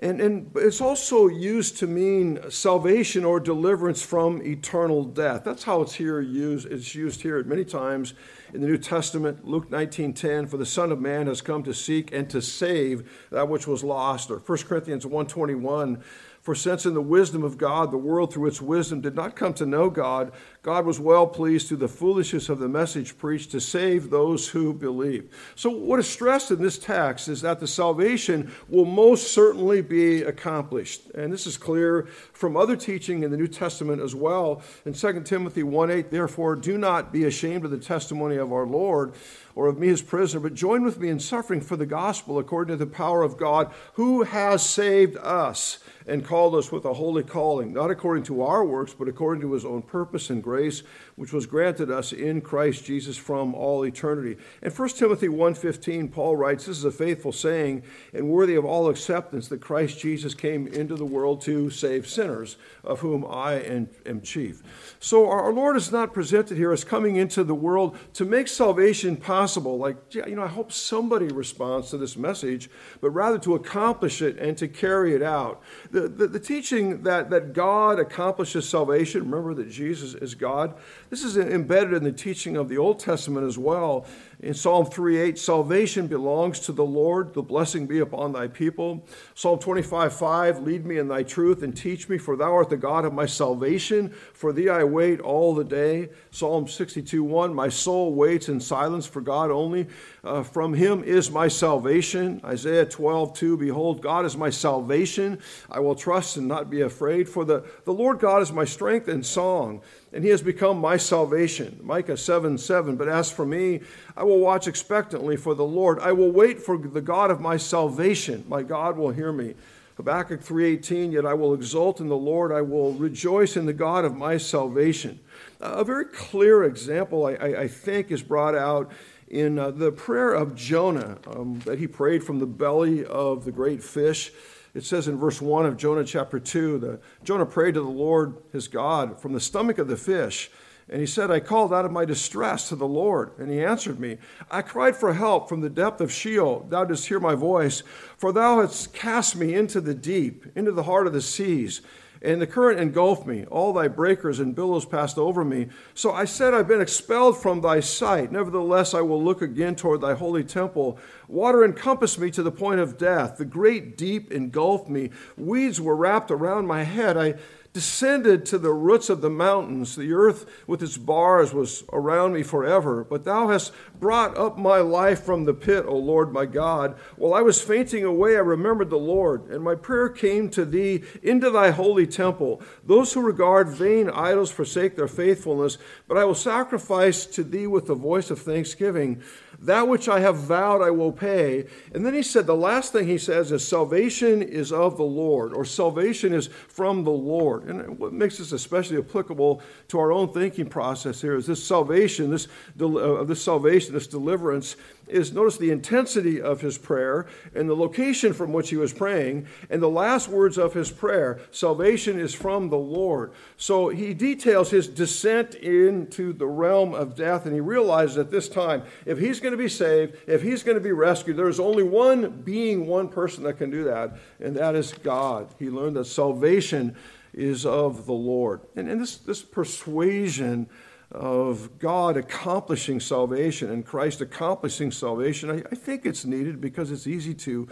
and, 0.05 0.21
and 0.21 0.51
it's 0.57 0.83
also 0.83 1.29
used 1.29 1.79
to 1.79 1.87
mean 1.87 2.39
salvation 2.51 3.25
or 3.25 3.41
deliverance 3.41 4.03
from 4.03 4.43
eternal 4.43 5.03
death. 5.03 5.45
That's 5.45 5.65
how 5.65 5.81
it's 5.81 5.95
here 5.95 6.21
used. 6.21 6.71
It's 6.71 6.95
used 6.95 7.23
here 7.23 7.43
many 7.45 7.65
times 7.65 8.13
in 8.53 8.61
the 8.61 8.67
New 8.67 8.77
Testament. 8.77 9.47
Luke 9.47 9.71
19:10, 9.71 10.47
for 10.47 10.59
the 10.59 10.67
Son 10.67 10.93
of 10.93 11.01
Man 11.01 11.27
has 11.27 11.41
come 11.41 11.63
to 11.63 11.73
seek 11.73 12.13
and 12.13 12.29
to 12.29 12.43
save 12.43 13.11
that 13.31 13.49
which 13.49 13.67
was 13.67 13.83
lost. 13.83 14.31
Or 14.31 14.41
1 14.41 14.59
Corinthians 14.69 15.07
121, 15.07 16.05
for 16.45 16.55
since 16.55 16.85
in 16.85 16.93
the 16.93 17.01
wisdom 17.01 17.43
of 17.43 17.57
God, 17.57 17.91
the 17.91 17.97
world 17.97 18.31
through 18.31 18.49
its 18.49 18.61
wisdom 18.61 19.01
did 19.01 19.15
not 19.15 19.35
come 19.35 19.55
to 19.55 19.65
know 19.65 19.89
God, 19.89 20.31
God 20.63 20.85
was 20.85 21.01
well 21.01 21.27
pleased 21.27 21.69
through 21.69 21.79
the 21.79 21.89
foolishness 21.89 22.51
of 22.51 22.59
the 22.59 22.69
message 22.69 23.17
preached 23.17 23.53
to 23.53 23.63
save 23.63 24.11
those 24.11 24.49
who 24.49 24.75
believe. 24.75 25.35
So, 25.55 25.71
what 25.71 25.99
is 26.01 26.07
stressed 26.07 26.51
in 26.51 26.61
this 26.61 26.77
text 26.77 27.29
is 27.29 27.41
that 27.41 27.61
the 27.61 27.67
salvation 27.67 28.53
will 28.69 28.85
most 28.85 29.33
certainly 29.33 29.81
be 29.81 30.21
accomplished. 30.21 31.09
And 31.15 31.33
this 31.33 31.47
is 31.47 31.57
clear 31.57 32.09
from 32.35 32.59
other 32.59 32.77
teaching 32.77 33.23
in 33.23 33.31
the 33.31 33.39
New 33.39 33.49
Testament 33.49 34.03
as 34.03 34.15
well. 34.15 34.61
In 34.85 34.93
2 34.93 35.23
Timothy 35.23 35.63
1 35.63 35.91
8, 35.91 36.11
therefore, 36.11 36.57
do 36.57 36.77
not 36.77 37.11
be 37.11 37.25
ashamed 37.25 37.65
of 37.65 37.71
the 37.71 37.79
testimony 37.79 38.37
of 38.37 38.53
our 38.53 38.67
Lord 38.67 39.15
or 39.55 39.69
of 39.69 39.79
me 39.79 39.89
as 39.89 40.03
prisoner, 40.03 40.41
but 40.41 40.53
join 40.53 40.83
with 40.83 40.99
me 40.99 41.09
in 41.09 41.21
suffering 41.21 41.63
for 41.63 41.77
the 41.77 41.87
gospel 41.87 42.39
according 42.39 42.77
to 42.77 42.85
the 42.85 42.91
power 42.91 43.23
of 43.23 43.39
God 43.39 43.73
who 43.95 44.25
has 44.25 44.69
saved 44.69 45.17
us 45.17 45.79
and 46.07 46.25
called 46.25 46.55
us 46.55 46.71
with 46.71 46.85
a 46.85 46.95
holy 46.95 47.23
calling, 47.23 47.73
not 47.73 47.91
according 47.91 48.25
to 48.25 48.43
our 48.43 48.65
works, 48.65 48.95
but 48.95 49.09
according 49.09 49.41
to 49.41 49.53
his 49.53 49.65
own 49.65 49.83
purpose 49.83 50.31
and 50.31 50.43
grace, 50.43 50.83
which 51.17 51.33
was 51.33 51.47
granted 51.47 51.91
us 51.91 52.13
in 52.13 52.41
Christ 52.41 52.85
Jesus 52.85 53.17
from 53.17 53.55
all 53.55 53.85
eternity. 53.85 54.37
In 54.63 54.71
1 54.71 54.99
Timothy 54.99 55.29
1:15, 55.29 56.09
Paul 56.09 56.37
writes, 56.37 56.67
This 56.67 56.79
is 56.79 56.85
a 56.85 56.91
faithful 56.91 57.33
saying 57.33 57.83
and 58.13 58.29
worthy 58.29 58.55
of 58.55 58.65
all 58.65 58.89
acceptance 58.89 59.49
that 59.49 59.61
Christ 59.61 59.99
Jesus 59.99 60.35
came 60.35 60.67
into 60.67 60.95
the 60.95 61.05
world 61.07 61.41
to 61.43 61.71
save 61.71 62.07
sinners, 62.07 62.57
of 62.83 63.01
whom 63.01 63.25
I 63.25 63.55
am 63.55 64.21
chief. 64.23 64.63
So 65.01 65.29
our 65.29 65.53
Lord 65.53 65.77
is 65.77 65.91
not 65.91 66.13
presented 66.13 66.57
here 66.57 66.73
as 66.73 66.85
coming 66.85 67.17
into 67.17 67.45
the 67.45 67.55
world 67.55 67.97
to 68.15 68.25
make 68.25 68.49
salvation 68.49 69.17
possible. 69.17 69.79
Like, 69.79 69.97
you 70.15 70.37
know, 70.37 70.43
I 70.43 70.49
hope 70.49 70.73
somebody 70.73 71.29
responds 71.29 71.91
to 71.91 71.99
this 71.99 72.17
message, 72.17 72.69
but 73.01 73.11
rather 73.11 73.39
to 73.39 73.55
accomplish 73.55 74.21
it 74.21 74.39
and 74.39 74.57
to 74.59 74.69
carry 74.69 75.15
it 75.15 75.23
out. 75.23 75.63
The, 75.95 76.27
the, 76.27 76.41
teaching 76.41 77.05
that, 77.05 77.31
that 77.31 77.53
God 77.53 78.01
accomplishes 78.01 78.69
salvation, 78.69 79.31
remember 79.31 79.55
that 79.55 79.71
Jesus 79.71 80.15
is 80.15 80.35
God, 80.35 80.75
this 81.09 81.23
is 81.23 81.37
embedded 81.37 81.95
in 81.95 82.03
the 82.03 82.11
teaching 82.11 82.57
of 82.57 82.69
the 82.69 82.79
Old 82.79 82.99
Testament 82.99 83.47
as 83.47 83.57
well. 83.57 84.05
In 84.41 84.53
Psalm 84.53 84.87
3:8, 84.87 85.39
salvation 85.39 86.07
belongs 86.07 86.59
to 86.61 86.73
the 86.73 86.85
Lord, 86.85 87.35
the 87.35 87.43
blessing 87.43 87.87
be 87.87 88.01
upon 88.01 88.33
thy 88.33 88.49
people. 88.49 89.07
Psalm 89.35 89.59
25:5, 89.59 90.61
lead 90.61 90.85
me 90.85 90.99
in 90.99 91.09
thy 91.09 91.23
truth 91.23 91.63
and 91.63 91.77
teach 91.77 92.09
me, 92.09 92.19
for 92.19 92.37
thou 92.37 92.53
art 92.53 92.69
the 92.69 92.77
God 92.77 93.05
of 93.05 93.15
my 93.15 93.27
salvation. 93.27 94.13
For 94.33 94.53
thee 94.53 94.69
I 94.69 94.85
wait 94.85 95.21
all 95.21 95.55
the 95.55 95.65
day. 95.65 96.11
Psalm 96.31 96.67
62:1, 96.67 97.55
my 97.55 97.69
soul 97.69 98.15
waits 98.15 98.49
in 98.49 98.61
silence 98.61 99.07
for 99.07 99.21
God 99.21 99.51
only. 99.51 99.87
Uh, 100.25 100.43
from 100.43 100.75
him 100.75 101.05
is 101.05 101.31
my 101.31 101.49
salvation. 101.49 102.41
Isaiah 102.45 102.87
12:2, 102.87 103.57
behold, 103.57 104.03
God 104.03 104.25
is 104.25 104.37
my 104.37 104.51
salvation. 104.51 105.39
I 105.71 105.81
will 105.81 105.95
trust 105.95 106.37
and 106.37 106.49
not 106.49 106.71
be 106.71 106.81
afraid, 106.81 107.29
for 107.29 107.45
the, 107.45 107.65
the 107.85 107.93
Lord 107.93 108.19
God 108.19 108.43
is 108.43 108.53
my 108.53 108.65
strength 108.65 109.07
and 109.07 109.25
song 109.25 109.81
and 110.15 110.23
he 110.23 110.31
has 110.31 110.43
become 110.43 110.79
my 110.79 110.97
salvation. 110.97 111.81
Micah 111.83 112.17
7 112.17 112.57
7. 112.57 112.97
But 112.97 113.09
as 113.09 113.33
for 113.33 113.45
me, 113.45 113.81
I 114.17 114.23
will 114.23 114.39
watch 114.39 114.69
expectantly 114.69 115.37
for 115.37 115.55
the 115.55 115.65
Lord. 115.65 115.99
I 115.99 116.13
will 116.13 116.31
wait 116.31 116.63
for 116.63 116.79
the 116.79 117.01
God 117.01 117.33
of 117.33 117.41
my 117.41 117.57
salvation. 117.57 118.45
My 118.49 118.63
God 118.63 118.97
will 118.97 119.11
hear 119.11 119.33
me. 119.33 119.55
Habakkuk 119.97 120.41
3:18 120.41 121.13
yet 121.13 121.27
I 121.27 121.35
will 121.35 121.55
exult 121.55 122.01
in 122.01 122.09
the 122.09 122.17
Lord 122.17 122.51
I 122.51 122.63
will 122.63 122.93
rejoice 122.95 123.57
in 123.57 123.67
the 123.67 123.73
God 123.73 124.05
of 124.05 124.17
my 124.17 124.37
salvation. 124.37 125.21
A 125.61 125.85
very 125.85 126.05
clear 126.05 126.65
example 126.65 127.27
I, 127.27 127.33
I 127.33 127.69
think 127.69 128.11
is 128.11 128.23
brought 128.23 128.57
out 128.57 128.91
in 129.29 129.59
uh, 129.59 129.71
the 129.71 129.93
prayer 129.93 130.33
of 130.33 130.55
Jonah 130.55 131.19
um, 131.29 131.61
that 131.61 131.79
he 131.79 131.87
prayed 131.87 132.25
from 132.25 132.39
the 132.39 132.47
belly 132.47 133.05
of 133.05 133.45
the 133.45 133.53
great 133.53 133.83
fish. 133.83 134.33
It 134.75 134.85
says 134.85 135.07
in 135.07 135.17
verse 135.19 135.41
1 135.41 135.67
of 135.67 135.77
Jonah 135.77 136.05
chapter 136.05 136.41
2 136.41 136.79
that 136.81 137.01
Jonah 137.23 137.47
prayed 137.47 137.75
to 137.75 137.81
the 137.81 137.89
Lord 137.89 138.37
his 138.53 138.67
God 138.67 139.21
from 139.21 139.33
the 139.33 139.41
stomach 139.41 139.79
of 139.79 139.89
the 139.89 139.97
fish. 139.97 140.51
And 140.89 141.01
he 141.01 141.07
said, 141.07 141.31
I 141.31 141.41
called 141.41 141.73
out 141.73 141.87
of 141.87 141.93
my 141.93 142.05
distress 142.05 142.69
to 142.69 142.77
the 142.77 142.87
Lord, 142.87 143.31
and 143.39 143.51
he 143.51 143.65
answered 143.65 143.99
me. 143.99 144.19
I 144.51 144.61
cried 144.61 144.97
for 144.97 145.15
help 145.15 145.49
from 145.49 145.63
the 145.63 145.71
depth 145.71 146.03
of 146.03 146.13
Sheol. 146.13 146.67
Thou 146.69 146.85
didst 146.85 147.07
hear 147.07 147.21
my 147.21 147.35
voice, 147.35 147.83
for 148.19 148.33
thou 148.33 148.61
hast 148.61 148.93
cast 148.93 149.35
me 149.35 149.55
into 149.55 149.81
the 149.81 149.95
deep, 149.95 150.45
into 150.55 150.73
the 150.73 150.83
heart 150.83 151.07
of 151.07 151.15
the 151.15 151.23
seas 151.23 151.81
and 152.23 152.41
the 152.41 152.47
current 152.47 152.81
engulfed 152.81 153.27
me. 153.27 153.45
All 153.47 153.73
thy 153.73 153.89
breakers 153.89 154.41
and 154.41 154.55
billows 154.55 154.85
passed 154.85 155.19
over 155.19 155.45
me. 155.45 155.69
So 155.95 156.13
I 156.13 156.25
said, 156.25 156.55
I've 156.55 156.69
been 156.69 156.81
expelled 156.81 157.41
from 157.41 157.61
thy 157.61 157.81
sight. 157.81 158.33
Nevertheless, 158.33 158.95
I 158.95 159.01
will 159.03 159.23
look 159.23 159.43
again 159.43 159.77
toward 159.77 160.01
thy 160.01 160.15
holy 160.15 160.45
temple. 160.45 160.99
Water 161.29 161.65
encompassed 161.65 162.19
me 162.19 162.31
to 162.33 162.43
the 162.43 162.53
point 162.53 162.81
of 162.81 162.99
death. 162.99 163.37
The 163.37 163.45
great 163.45 163.97
deep 163.97 164.33
engulfed 164.33 164.89
me. 164.89 165.11
Weeds 165.37 165.81
were 165.81 165.97
wrapped 165.97 166.31
around 166.31 166.67
my 166.67 166.83
head. 166.83 167.17
I 167.17 167.35
descended 167.75 168.47
to 168.47 168.57
the 168.57 168.73
roots 168.73 169.11
of 169.11 169.21
the 169.21 169.29
mountains. 169.29 169.97
The 169.97 170.13
earth 170.13 170.47
with 170.69 170.81
its 170.81 170.97
bars 170.97 171.53
was 171.53 171.83
around 171.93 172.33
me 172.33 172.45
forever. 172.45 173.03
But 173.03 173.25
thou 173.25 173.49
hast 173.49 173.73
brought 173.99 174.39
up 174.39 174.57
my 174.57 174.79
life 174.79 175.25
from 175.25 175.45
the 175.45 175.53
pit, 175.53 175.85
O 175.87 175.97
Lord 175.97 176.33
my 176.33 176.47
God. 176.47 176.97
While 177.17 177.35
I 177.35 177.43
was 177.43 177.61
fainting 177.61 178.05
away, 178.05 178.37
I 178.37 178.41
remembered 178.41 178.91
the 178.91 178.97
Lord, 178.97 179.51
and 179.51 179.63
my 179.63 179.75
prayer 179.75 180.09
came 180.09 180.49
to 180.51 180.65
thee 180.65 181.03
into 181.21 181.51
thy 181.51 181.73
holy 181.73 182.07
temple. 182.07 182.63
Those 182.85 183.13
who 183.13 183.21
regard 183.21 183.69
vain 183.69 184.09
idols 184.09 184.53
forsake 184.53 184.95
their 184.95 185.09
faithfulness, 185.09 185.77
but 186.07 186.17
I 186.17 186.25
will 186.25 186.37
sacrifice 186.37 187.27
to 187.27 187.43
thee 187.43 187.67
with 187.67 187.87
the 187.87 187.97
voice 187.97 188.31
of 188.31 188.41
thanksgiving. 188.41 189.21
That 189.65 189.89
which 189.89 190.09
I 190.09 190.21
have 190.21 190.37
vowed 190.37 190.83
I 190.83 190.91
will 190.91 191.13
pay. 191.13 191.67
And 191.95 192.05
then 192.05 192.13
he 192.13 192.23
said, 192.23 192.47
the 192.47 192.55
last 192.55 192.93
thing 192.93 193.07
he 193.07 193.17
says 193.17 193.51
is, 193.51 193.67
Salvation 193.67 194.43
is 194.43 194.73
of 194.73 194.99
the 194.99 195.05
Lord, 195.05 195.55
or 195.55 195.65
salvation 195.65 196.35
is 196.35 196.49
from 196.49 197.03
the 197.03 197.11
Lord. 197.11 197.65
And 197.65 197.99
what 197.99 198.13
makes 198.13 198.39
this 198.39 198.53
especially 198.53 198.99
applicable 198.99 199.63
to 199.89 199.99
our 199.99 200.13
own 200.13 200.33
thinking 200.33 200.67
process 200.67 201.21
here 201.21 201.37
is 201.37 201.47
this 201.47 201.65
salvation, 201.65 202.31
this, 202.31 202.47
uh, 202.79 203.25
this 203.25 203.43
salvation, 203.43 203.95
this 203.95 204.07
deliverance 204.07 204.77
is 205.09 205.33
notice 205.33 205.59
the 205.59 205.71
intensity 205.71 206.41
of 206.41 206.61
his 206.61 206.79
prayer 206.79 207.27
and 207.55 207.69
the 207.69 207.77
location 207.77 208.33
from 208.33 208.53
which 208.53 208.71
he 208.71 208.77
was 208.77 208.93
praying 208.93 209.47
and 209.71 209.83
the 209.83 209.89
last 209.89 210.29
words 210.29 210.59
of 210.59 210.73
his 210.73 210.91
prayer 210.91 211.41
salvation 211.51 212.19
is 212.19 212.35
from 212.35 212.71
the 212.71 212.79
lord. 212.79 213.33
So 213.57 213.89
he 213.89 214.15
details 214.15 214.71
his 214.71 214.89
descent 214.89 215.55
into 215.55 216.33
the 216.33 216.47
realm 216.47 216.95
of 216.95 217.15
death 217.15 217.47
and 217.47 217.55
he 217.55 217.61
realizes 217.61 218.19
at 218.19 218.31
this 218.31 218.49
time 218.49 218.83
if 219.07 219.19
he's 219.19 219.41
going 219.41 219.53
to 219.53 219.59
be 219.59 219.69
saved 219.69 220.17
if 220.27 220.43
he's 220.43 220.63
going 220.63 220.77
to 220.77 220.85
be 220.85 220.93
rescued 220.93 221.37
there's 221.37 221.61
only 221.61 221.83
one 221.83 222.31
being 222.43 222.87
one 222.87 223.09
person 223.09 223.45
that 223.45 223.55
can 223.55 223.71
do 223.71 223.85
that 223.85 224.17
and 224.41 224.57
that 224.57 224.75
is 224.75 224.93
god. 224.93 225.49
He 225.59 225.71
learned 225.71 225.97
that 225.97 226.07
salvation 226.07 226.97
is 227.33 227.67
of 227.67 228.07
the 228.07 228.13
lord. 228.13 228.61
And, 228.77 228.89
and 228.89 229.01
this, 229.01 229.17
this 229.17 229.43
persuasion 229.43 230.69
of 231.15 231.79
God 231.79 232.17
accomplishing 232.17 232.99
salvation 233.01 233.71
and 233.71 233.87
Christ 233.87 234.21
accomplishing 234.21 234.91
salvation, 234.91 235.51
I, 235.51 235.63
I 235.71 235.75
think 235.75 236.05
it's 236.05 236.25
needed 236.25 236.61
because 236.61 236.91
it's 236.91 237.07
easy 237.07 237.35
to 237.35 237.69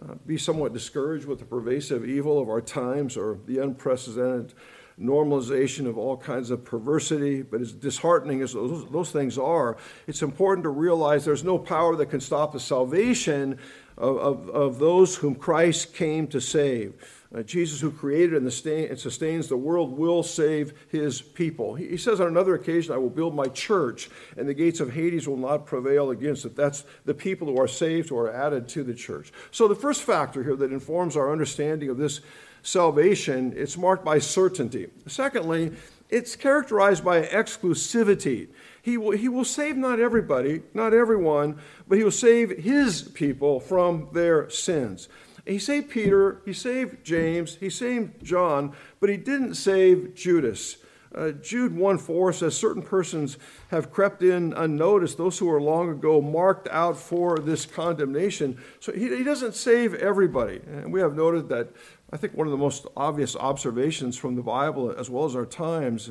uh, 0.00 0.14
be 0.26 0.38
somewhat 0.38 0.72
discouraged 0.72 1.26
with 1.26 1.38
the 1.38 1.44
pervasive 1.44 2.04
evil 2.08 2.40
of 2.40 2.48
our 2.48 2.60
times 2.60 3.16
or 3.16 3.38
the 3.46 3.58
unprecedented 3.58 4.54
normalization 5.00 5.86
of 5.86 5.98
all 5.98 6.16
kinds 6.16 6.50
of 6.50 6.64
perversity. 6.64 7.42
But 7.42 7.60
as 7.60 7.72
disheartening 7.72 8.42
as 8.42 8.52
those, 8.54 8.88
those 8.90 9.10
things 9.10 9.38
are, 9.38 9.76
it's 10.06 10.22
important 10.22 10.64
to 10.64 10.70
realize 10.70 11.24
there's 11.24 11.44
no 11.44 11.58
power 11.58 11.94
that 11.96 12.06
can 12.06 12.20
stop 12.20 12.52
the 12.52 12.60
salvation 12.60 13.58
of, 13.98 14.16
of, 14.16 14.48
of 14.50 14.78
those 14.78 15.16
whom 15.16 15.34
Christ 15.34 15.92
came 15.92 16.26
to 16.28 16.40
save. 16.40 16.94
Uh, 17.34 17.42
Jesus, 17.42 17.80
who 17.80 17.90
created 17.90 18.42
and, 18.42 18.66
and, 18.66 18.98
sustains 18.98 19.48
the 19.48 19.56
world, 19.56 19.98
will 19.98 20.22
save 20.22 20.72
his 20.88 21.20
people. 21.20 21.74
He, 21.74 21.88
he, 21.88 21.96
says 21.98 22.20
on 22.20 22.28
another 22.28 22.54
occasion, 22.54 22.94
I 22.94 22.96
will 22.96 23.10
build 23.10 23.34
my 23.34 23.48
church, 23.48 24.08
and 24.38 24.48
the 24.48 24.54
gates 24.54 24.80
of 24.80 24.92
Hades 24.92 25.28
will 25.28 25.36
not 25.36 25.66
prevail 25.66 26.10
against 26.10 26.46
it. 26.46 26.56
That's 26.56 26.84
the 27.04 27.12
people 27.12 27.48
who 27.48 27.60
are 27.60 27.68
saved 27.68 28.10
are 28.12 28.32
added 28.32 28.66
to 28.68 28.82
the 28.82 28.94
church. 28.94 29.30
So, 29.50 29.68
the 29.68 29.74
first 29.74 30.04
factor 30.04 30.42
here 30.42 30.56
that 30.56 30.72
informs 30.72 31.16
our 31.16 31.30
understanding 31.30 31.90
of 31.90 31.98
this 31.98 32.22
salvation, 32.62 33.52
it's 33.54 33.76
marked 33.76 34.06
by 34.06 34.20
certainty. 34.20 34.88
Secondly, 35.06 35.72
it's 36.08 36.34
characterized 36.34 37.04
by 37.04 37.22
exclusivity. 37.22 38.48
He 38.82 38.96
will, 38.96 39.16
he 39.16 39.28
will 39.28 39.44
save 39.44 39.76
not 39.76 40.00
everybody, 40.00 40.62
not 40.74 40.94
everyone, 40.94 41.58
but 41.86 41.98
he 41.98 42.04
will 42.04 42.10
save 42.10 42.58
his 42.58 43.02
people 43.02 43.60
from 43.60 44.08
their 44.12 44.48
sins. 44.50 45.08
He 45.46 45.58
saved 45.58 45.88
Peter, 45.88 46.42
he 46.44 46.52
saved 46.52 47.04
James, 47.04 47.56
he 47.56 47.70
saved 47.70 48.22
John, 48.22 48.74
but 49.00 49.08
he 49.08 49.16
didn't 49.16 49.54
save 49.54 50.14
Judas. 50.14 50.76
Uh, 51.14 51.30
Jude 51.30 51.74
1 51.74 51.98
4 51.98 52.32
says, 52.34 52.56
Certain 52.56 52.82
persons 52.82 53.38
have 53.68 53.90
crept 53.90 54.22
in 54.22 54.52
unnoticed, 54.52 55.16
those 55.16 55.38
who 55.38 55.46
were 55.46 55.60
long 55.60 55.88
ago 55.88 56.20
marked 56.20 56.68
out 56.68 56.98
for 56.98 57.38
this 57.38 57.64
condemnation. 57.64 58.60
So 58.80 58.92
he, 58.92 59.16
he 59.16 59.24
doesn't 59.24 59.54
save 59.54 59.94
everybody. 59.94 60.60
And 60.66 60.92
we 60.92 61.00
have 61.00 61.16
noted 61.16 61.48
that 61.48 61.70
I 62.12 62.18
think 62.18 62.34
one 62.34 62.46
of 62.46 62.50
the 62.50 62.58
most 62.58 62.86
obvious 62.96 63.36
observations 63.36 64.16
from 64.16 64.36
the 64.36 64.42
Bible, 64.42 64.94
as 64.98 65.08
well 65.08 65.24
as 65.24 65.34
our 65.34 65.46
times, 65.46 66.10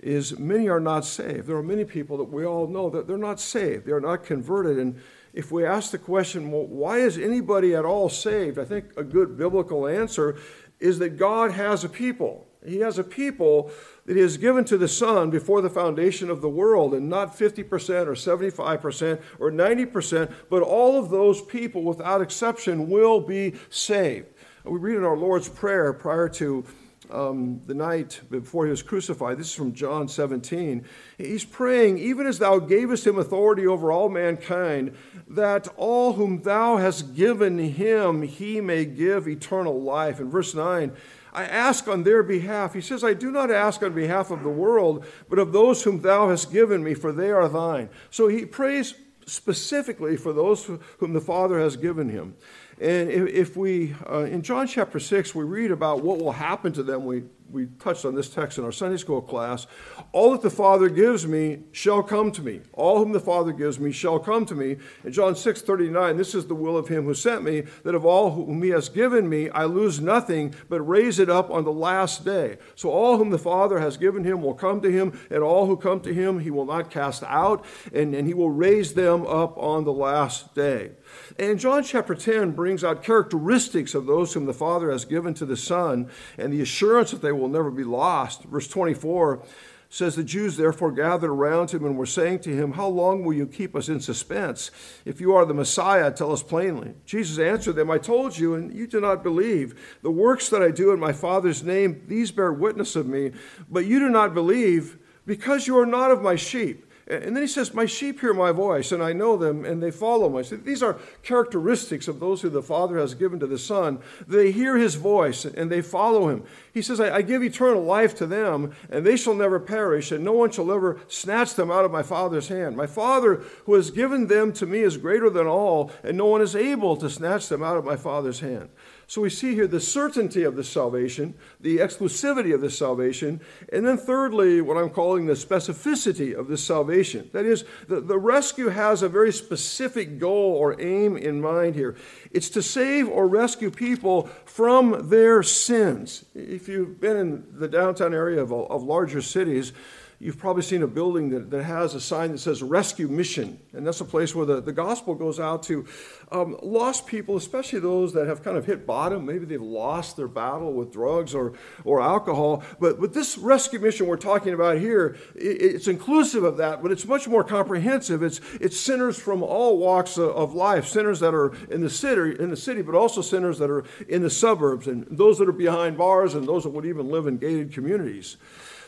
is 0.00 0.38
many 0.38 0.68
are 0.68 0.80
not 0.80 1.04
saved. 1.04 1.46
There 1.46 1.56
are 1.56 1.62
many 1.62 1.84
people 1.84 2.16
that 2.18 2.30
we 2.32 2.44
all 2.44 2.66
know 2.66 2.88
that 2.90 3.06
they're 3.06 3.18
not 3.18 3.40
saved, 3.40 3.86
they 3.86 3.92
are 3.92 4.00
not 4.00 4.24
converted. 4.24 4.78
And 4.78 5.00
if 5.32 5.50
we 5.50 5.64
ask 5.64 5.90
the 5.90 5.98
question, 5.98 6.50
well, 6.50 6.66
why 6.66 6.98
is 6.98 7.18
anybody 7.18 7.74
at 7.74 7.84
all 7.84 8.08
saved? 8.08 8.58
I 8.58 8.64
think 8.64 8.86
a 8.96 9.04
good 9.04 9.36
biblical 9.36 9.86
answer 9.86 10.36
is 10.80 10.98
that 11.00 11.16
God 11.16 11.52
has 11.52 11.84
a 11.84 11.88
people. 11.88 12.46
He 12.64 12.78
has 12.80 12.98
a 12.98 13.04
people 13.04 13.70
that 14.06 14.16
He 14.16 14.22
has 14.22 14.36
given 14.36 14.64
to 14.66 14.78
the 14.78 14.88
Son 14.88 15.30
before 15.30 15.60
the 15.60 15.70
foundation 15.70 16.30
of 16.30 16.40
the 16.40 16.48
world, 16.48 16.94
and 16.94 17.08
not 17.08 17.36
50% 17.36 17.60
or 18.06 18.12
75% 18.12 19.20
or 19.38 19.50
90%, 19.50 20.32
but 20.50 20.62
all 20.62 20.98
of 20.98 21.10
those 21.10 21.40
people, 21.42 21.82
without 21.82 22.20
exception, 22.20 22.88
will 22.88 23.20
be 23.20 23.54
saved. 23.70 24.26
We 24.64 24.78
read 24.78 24.96
in 24.96 25.04
our 25.04 25.16
Lord's 25.16 25.48
Prayer 25.48 25.92
prior 25.92 26.28
to 26.30 26.64
um, 27.10 27.60
the 27.66 27.74
night 27.74 28.20
before 28.30 28.64
he 28.64 28.70
was 28.70 28.82
crucified. 28.82 29.38
This 29.38 29.48
is 29.48 29.54
from 29.54 29.72
John 29.72 30.08
17. 30.08 30.84
He's 31.16 31.44
praying, 31.44 31.98
even 31.98 32.26
as 32.26 32.38
thou 32.38 32.58
gavest 32.58 33.06
him 33.06 33.18
authority 33.18 33.66
over 33.66 33.90
all 33.92 34.08
mankind, 34.08 34.96
that 35.28 35.68
all 35.76 36.14
whom 36.14 36.42
thou 36.42 36.76
hast 36.76 37.14
given 37.14 37.58
him, 37.58 38.22
he 38.22 38.60
may 38.60 38.84
give 38.84 39.28
eternal 39.28 39.80
life. 39.80 40.20
In 40.20 40.30
verse 40.30 40.54
9, 40.54 40.92
I 41.32 41.44
ask 41.44 41.86
on 41.88 42.02
their 42.02 42.22
behalf. 42.22 42.74
He 42.74 42.80
says, 42.80 43.04
I 43.04 43.14
do 43.14 43.30
not 43.30 43.50
ask 43.50 43.82
on 43.82 43.92
behalf 43.92 44.30
of 44.30 44.42
the 44.42 44.48
world, 44.48 45.04
but 45.28 45.38
of 45.38 45.52
those 45.52 45.82
whom 45.82 46.00
thou 46.00 46.30
hast 46.30 46.52
given 46.52 46.82
me, 46.82 46.94
for 46.94 47.12
they 47.12 47.30
are 47.30 47.48
thine. 47.48 47.90
So 48.10 48.28
he 48.28 48.44
prays 48.44 48.94
specifically 49.26 50.16
for 50.16 50.32
those 50.32 50.70
whom 50.98 51.12
the 51.12 51.20
Father 51.20 51.60
has 51.60 51.76
given 51.76 52.08
him. 52.08 52.34
And 52.80 53.10
if 53.10 53.56
we, 53.56 53.94
uh, 54.08 54.20
in 54.20 54.42
John 54.42 54.68
chapter 54.68 55.00
6, 55.00 55.34
we 55.34 55.44
read 55.44 55.72
about 55.72 56.02
what 56.02 56.18
will 56.18 56.32
happen 56.32 56.72
to 56.74 56.84
them. 56.84 57.04
We, 57.04 57.24
we 57.50 57.66
touched 57.80 58.04
on 58.04 58.14
this 58.14 58.28
text 58.28 58.56
in 58.56 58.64
our 58.64 58.70
Sunday 58.70 58.98
school 58.98 59.20
class. 59.20 59.66
All 60.12 60.30
that 60.32 60.42
the 60.42 60.50
Father 60.50 60.88
gives 60.88 61.26
me 61.26 61.64
shall 61.72 62.04
come 62.04 62.30
to 62.32 62.42
me. 62.42 62.60
All 62.74 62.98
whom 62.98 63.10
the 63.10 63.18
Father 63.20 63.52
gives 63.52 63.80
me 63.80 63.90
shall 63.90 64.20
come 64.20 64.46
to 64.46 64.54
me. 64.54 64.76
In 65.02 65.12
John 65.12 65.34
6 65.34 65.62
39, 65.62 66.16
this 66.16 66.36
is 66.36 66.46
the 66.46 66.54
will 66.54 66.76
of 66.76 66.86
him 66.86 67.04
who 67.04 67.14
sent 67.14 67.42
me, 67.42 67.62
that 67.82 67.96
of 67.96 68.04
all 68.04 68.30
whom 68.30 68.62
he 68.62 68.70
has 68.70 68.88
given 68.88 69.28
me, 69.28 69.50
I 69.50 69.64
lose 69.64 70.00
nothing, 70.00 70.54
but 70.68 70.80
raise 70.82 71.18
it 71.18 71.28
up 71.28 71.50
on 71.50 71.64
the 71.64 71.72
last 71.72 72.24
day. 72.24 72.58
So 72.76 72.90
all 72.90 73.16
whom 73.16 73.30
the 73.30 73.38
Father 73.38 73.80
has 73.80 73.96
given 73.96 74.22
him 74.22 74.40
will 74.40 74.54
come 74.54 74.80
to 74.82 74.90
him, 74.90 75.18
and 75.30 75.42
all 75.42 75.66
who 75.66 75.76
come 75.76 76.00
to 76.02 76.14
him 76.14 76.38
he 76.38 76.50
will 76.52 76.66
not 76.66 76.92
cast 76.92 77.24
out, 77.24 77.64
and, 77.92 78.14
and 78.14 78.28
he 78.28 78.34
will 78.34 78.50
raise 78.50 78.94
them 78.94 79.26
up 79.26 79.58
on 79.58 79.84
the 79.84 79.92
last 79.92 80.54
day. 80.54 80.92
And 81.38 81.58
John 81.58 81.82
chapter 81.82 82.14
10 82.14 82.52
brings 82.52 82.84
out 82.84 83.02
characteristics 83.02 83.94
of 83.94 84.06
those 84.06 84.32
whom 84.32 84.46
the 84.46 84.54
Father 84.54 84.90
has 84.90 85.04
given 85.04 85.34
to 85.34 85.46
the 85.46 85.56
Son 85.56 86.08
and 86.38 86.52
the 86.52 86.62
assurance 86.62 87.10
that 87.10 87.22
they 87.22 87.32
will 87.32 87.48
never 87.48 87.70
be 87.70 87.84
lost. 87.84 88.44
Verse 88.44 88.68
24 88.68 89.42
says 89.90 90.16
the 90.16 90.24
Jews 90.24 90.56
therefore 90.56 90.92
gathered 90.92 91.30
around 91.30 91.70
him 91.70 91.84
and 91.84 91.96
were 91.96 92.06
saying 92.06 92.40
to 92.40 92.54
him, 92.54 92.72
How 92.72 92.88
long 92.88 93.24
will 93.24 93.32
you 93.34 93.46
keep 93.46 93.74
us 93.74 93.88
in 93.88 94.00
suspense? 94.00 94.70
If 95.04 95.20
you 95.20 95.34
are 95.34 95.46
the 95.46 95.54
Messiah, 95.54 96.12
tell 96.12 96.32
us 96.32 96.42
plainly. 96.42 96.94
Jesus 97.06 97.38
answered 97.38 97.76
them, 97.76 97.90
I 97.90 97.98
told 97.98 98.38
you, 98.38 98.54
and 98.54 98.72
you 98.74 98.86
do 98.86 99.00
not 99.00 99.22
believe. 99.22 99.98
The 100.02 100.10
works 100.10 100.50
that 100.50 100.62
I 100.62 100.70
do 100.70 100.92
in 100.92 101.00
my 101.00 101.12
Father's 101.12 101.62
name, 101.62 102.02
these 102.06 102.30
bear 102.30 102.52
witness 102.52 102.96
of 102.96 103.06
me, 103.06 103.32
but 103.70 103.86
you 103.86 103.98
do 103.98 104.10
not 104.10 104.34
believe 104.34 104.98
because 105.24 105.66
you 105.66 105.78
are 105.78 105.86
not 105.86 106.10
of 106.10 106.22
my 106.22 106.36
sheep. 106.36 106.84
And 107.08 107.34
then 107.34 107.42
he 107.42 107.48
says, 107.48 107.72
My 107.72 107.86
sheep 107.86 108.20
hear 108.20 108.34
my 108.34 108.52
voice, 108.52 108.92
and 108.92 109.02
I 109.02 109.14
know 109.14 109.38
them, 109.38 109.64
and 109.64 109.82
they 109.82 109.90
follow 109.90 110.28
me. 110.28 110.42
So 110.42 110.56
these 110.56 110.82
are 110.82 110.98
characteristics 111.22 112.06
of 112.06 112.20
those 112.20 112.42
who 112.42 112.50
the 112.50 112.62
Father 112.62 112.98
has 112.98 113.14
given 113.14 113.40
to 113.40 113.46
the 113.46 113.58
Son. 113.58 114.00
They 114.26 114.52
hear 114.52 114.76
his 114.76 114.96
voice, 114.96 115.46
and 115.46 115.72
they 115.72 115.80
follow 115.80 116.28
him. 116.28 116.44
He 116.74 116.82
says, 116.82 117.00
I, 117.00 117.16
I 117.16 117.22
give 117.22 117.42
eternal 117.42 117.82
life 117.82 118.14
to 118.16 118.26
them, 118.26 118.74
and 118.90 119.06
they 119.06 119.16
shall 119.16 119.34
never 119.34 119.58
perish, 119.58 120.12
and 120.12 120.22
no 120.22 120.32
one 120.32 120.50
shall 120.50 120.70
ever 120.70 121.00
snatch 121.08 121.54
them 121.54 121.70
out 121.70 121.86
of 121.86 121.90
my 121.90 122.02
Father's 122.02 122.48
hand. 122.48 122.76
My 122.76 122.86
Father, 122.86 123.36
who 123.64 123.72
has 123.72 123.90
given 123.90 124.26
them 124.26 124.52
to 124.52 124.66
me, 124.66 124.80
is 124.80 124.98
greater 124.98 125.30
than 125.30 125.46
all, 125.46 125.90
and 126.04 126.18
no 126.18 126.26
one 126.26 126.42
is 126.42 126.54
able 126.54 126.94
to 126.98 127.08
snatch 127.08 127.48
them 127.48 127.62
out 127.62 127.78
of 127.78 127.86
my 127.86 127.96
Father's 127.96 128.40
hand. 128.40 128.68
So 129.08 129.22
we 129.22 129.30
see 129.30 129.54
here 129.54 129.66
the 129.66 129.80
certainty 129.80 130.42
of 130.42 130.54
this 130.54 130.68
salvation, 130.68 131.32
the 131.58 131.78
exclusivity 131.78 132.54
of 132.54 132.60
this 132.60 132.76
salvation, 132.76 133.40
and 133.72 133.86
then 133.86 133.96
thirdly, 133.96 134.60
what 134.60 134.76
I'm 134.76 134.90
calling 134.90 135.24
the 135.24 135.32
specificity 135.32 136.38
of 136.38 136.48
this 136.48 136.62
salvation. 136.62 137.30
That 137.32 137.46
is, 137.46 137.64
the, 137.88 138.02
the 138.02 138.18
rescue 138.18 138.68
has 138.68 139.02
a 139.02 139.08
very 139.08 139.32
specific 139.32 140.18
goal 140.18 140.52
or 140.52 140.78
aim 140.78 141.16
in 141.16 141.40
mind 141.40 141.74
here. 141.74 141.96
It's 142.32 142.50
to 142.50 142.62
save 142.62 143.08
or 143.08 143.26
rescue 143.26 143.70
people 143.70 144.28
from 144.44 145.08
their 145.08 145.42
sins. 145.42 146.26
If 146.34 146.68
you've 146.68 147.00
been 147.00 147.16
in 147.16 147.46
the 147.50 147.68
downtown 147.68 148.12
area 148.12 148.42
of, 148.42 148.52
of 148.52 148.82
larger 148.82 149.22
cities, 149.22 149.72
You've 150.20 150.36
probably 150.36 150.62
seen 150.62 150.82
a 150.82 150.88
building 150.88 151.30
that, 151.30 151.48
that 151.52 151.62
has 151.62 151.94
a 151.94 152.00
sign 152.00 152.32
that 152.32 152.38
says 152.38 152.60
Rescue 152.60 153.06
Mission, 153.06 153.60
and 153.72 153.86
that's 153.86 154.00
a 154.00 154.04
place 154.04 154.34
where 154.34 154.46
the, 154.46 154.60
the 154.60 154.72
gospel 154.72 155.14
goes 155.14 155.38
out 155.38 155.62
to 155.64 155.86
um, 156.32 156.58
lost 156.60 157.06
people, 157.06 157.36
especially 157.36 157.78
those 157.78 158.14
that 158.14 158.26
have 158.26 158.42
kind 158.42 158.56
of 158.56 158.66
hit 158.66 158.84
bottom. 158.84 159.24
Maybe 159.24 159.44
they've 159.44 159.62
lost 159.62 160.16
their 160.16 160.26
battle 160.26 160.72
with 160.72 160.92
drugs 160.92 161.36
or, 161.36 161.52
or 161.84 162.00
alcohol. 162.00 162.64
But 162.80 162.98
with 162.98 163.14
this 163.14 163.38
rescue 163.38 163.78
mission 163.78 164.08
we're 164.08 164.16
talking 164.16 164.54
about 164.54 164.78
here, 164.78 165.16
it, 165.36 165.62
it's 165.62 165.86
inclusive 165.86 166.42
of 166.42 166.56
that, 166.56 166.82
but 166.82 166.90
it's 166.90 167.06
much 167.06 167.28
more 167.28 167.44
comprehensive. 167.44 168.24
It's, 168.24 168.40
it's 168.60 168.78
sinners 168.78 169.20
from 169.20 169.44
all 169.44 169.78
walks 169.78 170.18
of 170.18 170.52
life, 170.52 170.88
sinners 170.88 171.20
that 171.20 171.32
are 171.32 171.54
in 171.70 171.80
the 171.80 171.90
city, 171.90 172.34
in 172.42 172.50
the 172.50 172.56
city, 172.56 172.82
but 172.82 172.96
also 172.96 173.22
sinners 173.22 173.60
that 173.60 173.70
are 173.70 173.84
in 174.08 174.22
the 174.22 174.30
suburbs, 174.30 174.88
and 174.88 175.06
those 175.08 175.38
that 175.38 175.48
are 175.48 175.52
behind 175.52 175.96
bars, 175.96 176.34
and 176.34 176.48
those 176.48 176.64
that 176.64 176.70
would 176.70 176.86
even 176.86 177.08
live 177.08 177.28
in 177.28 177.38
gated 177.38 177.72
communities. 177.72 178.36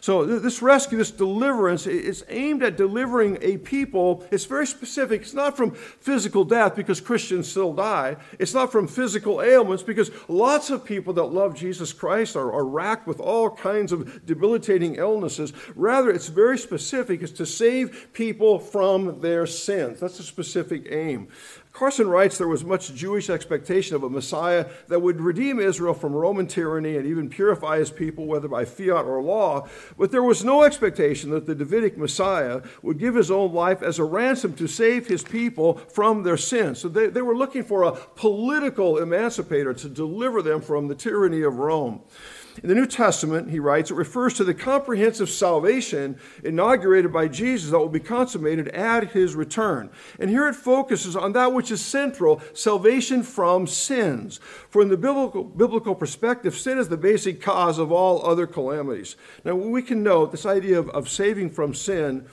So 0.00 0.24
this 0.24 0.62
rescue, 0.62 0.96
this 0.96 1.10
deliverance, 1.10 1.86
is 1.86 2.24
aimed 2.28 2.62
at 2.62 2.76
delivering 2.76 3.38
a 3.42 3.58
people. 3.58 4.24
It's 4.30 4.46
very 4.46 4.66
specific. 4.66 5.22
It's 5.22 5.34
not 5.34 5.56
from 5.56 5.72
physical 5.72 6.44
death 6.44 6.74
because 6.74 7.00
Christians 7.00 7.48
still 7.48 7.74
die. 7.74 8.16
It's 8.38 8.54
not 8.54 8.72
from 8.72 8.88
physical 8.88 9.42
ailments 9.42 9.82
because 9.82 10.10
lots 10.26 10.70
of 10.70 10.84
people 10.84 11.12
that 11.14 11.24
love 11.24 11.54
Jesus 11.54 11.92
Christ 11.92 12.34
are, 12.34 12.50
are 12.52 12.64
racked 12.64 13.06
with 13.06 13.20
all 13.20 13.50
kinds 13.50 13.92
of 13.92 14.24
debilitating 14.24 14.94
illnesses. 14.96 15.52
Rather, 15.74 16.10
it's 16.10 16.28
very 16.28 16.56
specific. 16.56 17.20
It's 17.20 17.32
to 17.32 17.46
save 17.46 18.08
people 18.14 18.58
from 18.58 19.20
their 19.20 19.46
sins. 19.46 20.00
That's 20.00 20.18
a 20.18 20.24
specific 20.24 20.86
aim. 20.90 21.28
Carson 21.72 22.08
writes 22.08 22.36
there 22.36 22.48
was 22.48 22.64
much 22.64 22.92
Jewish 22.94 23.30
expectation 23.30 23.94
of 23.94 24.02
a 24.02 24.10
Messiah 24.10 24.66
that 24.88 25.00
would 25.00 25.20
redeem 25.20 25.60
Israel 25.60 25.94
from 25.94 26.14
Roman 26.14 26.46
tyranny 26.46 26.96
and 26.96 27.06
even 27.06 27.30
purify 27.30 27.78
his 27.78 27.90
people, 27.90 28.26
whether 28.26 28.48
by 28.48 28.64
fiat 28.64 29.04
or 29.04 29.22
law. 29.22 29.68
But 29.96 30.10
there 30.10 30.22
was 30.22 30.44
no 30.44 30.64
expectation 30.64 31.30
that 31.30 31.46
the 31.46 31.54
Davidic 31.54 31.96
Messiah 31.96 32.62
would 32.82 32.98
give 32.98 33.14
his 33.14 33.30
own 33.30 33.52
life 33.52 33.82
as 33.82 33.98
a 33.98 34.04
ransom 34.04 34.54
to 34.54 34.66
save 34.66 35.06
his 35.06 35.22
people 35.22 35.74
from 35.74 36.24
their 36.24 36.36
sins. 36.36 36.80
So 36.80 36.88
they, 36.88 37.06
they 37.06 37.22
were 37.22 37.36
looking 37.36 37.62
for 37.62 37.84
a 37.84 37.92
political 37.92 38.98
emancipator 38.98 39.72
to 39.72 39.88
deliver 39.88 40.42
them 40.42 40.60
from 40.60 40.88
the 40.88 40.96
tyranny 40.96 41.42
of 41.42 41.58
Rome. 41.58 42.02
In 42.62 42.68
the 42.68 42.74
New 42.74 42.86
Testament, 42.86 43.50
he 43.50 43.60
writes, 43.60 43.90
it 43.90 43.94
refers 43.94 44.34
to 44.34 44.44
the 44.44 44.52
comprehensive 44.52 45.30
salvation 45.30 46.18
inaugurated 46.42 47.12
by 47.12 47.28
Jesus 47.28 47.70
that 47.70 47.78
will 47.78 47.88
be 47.88 48.00
consummated 48.00 48.68
at 48.68 49.12
his 49.12 49.34
return. 49.34 49.88
And 50.18 50.28
here 50.28 50.48
it 50.48 50.54
focuses 50.54 51.16
on 51.16 51.32
that 51.32 51.52
which 51.52 51.59
is 51.68 51.84
central 51.84 52.40
salvation 52.54 53.24
from 53.24 53.66
sins. 53.66 54.38
For 54.68 54.82
in 54.82 54.88
the 54.88 54.96
biblical, 54.96 55.42
biblical 55.42 55.96
perspective, 55.96 56.54
sin 56.54 56.78
is 56.78 56.88
the 56.88 56.96
basic 56.96 57.42
cause 57.42 57.78
of 57.78 57.90
all 57.90 58.24
other 58.24 58.46
calamities. 58.46 59.16
Now, 59.44 59.56
we 59.56 59.82
can 59.82 60.04
note 60.04 60.30
this 60.30 60.46
idea 60.46 60.78
of, 60.78 60.88
of 60.90 61.08
saving 61.08 61.50
from 61.50 61.74
sin 61.74 62.26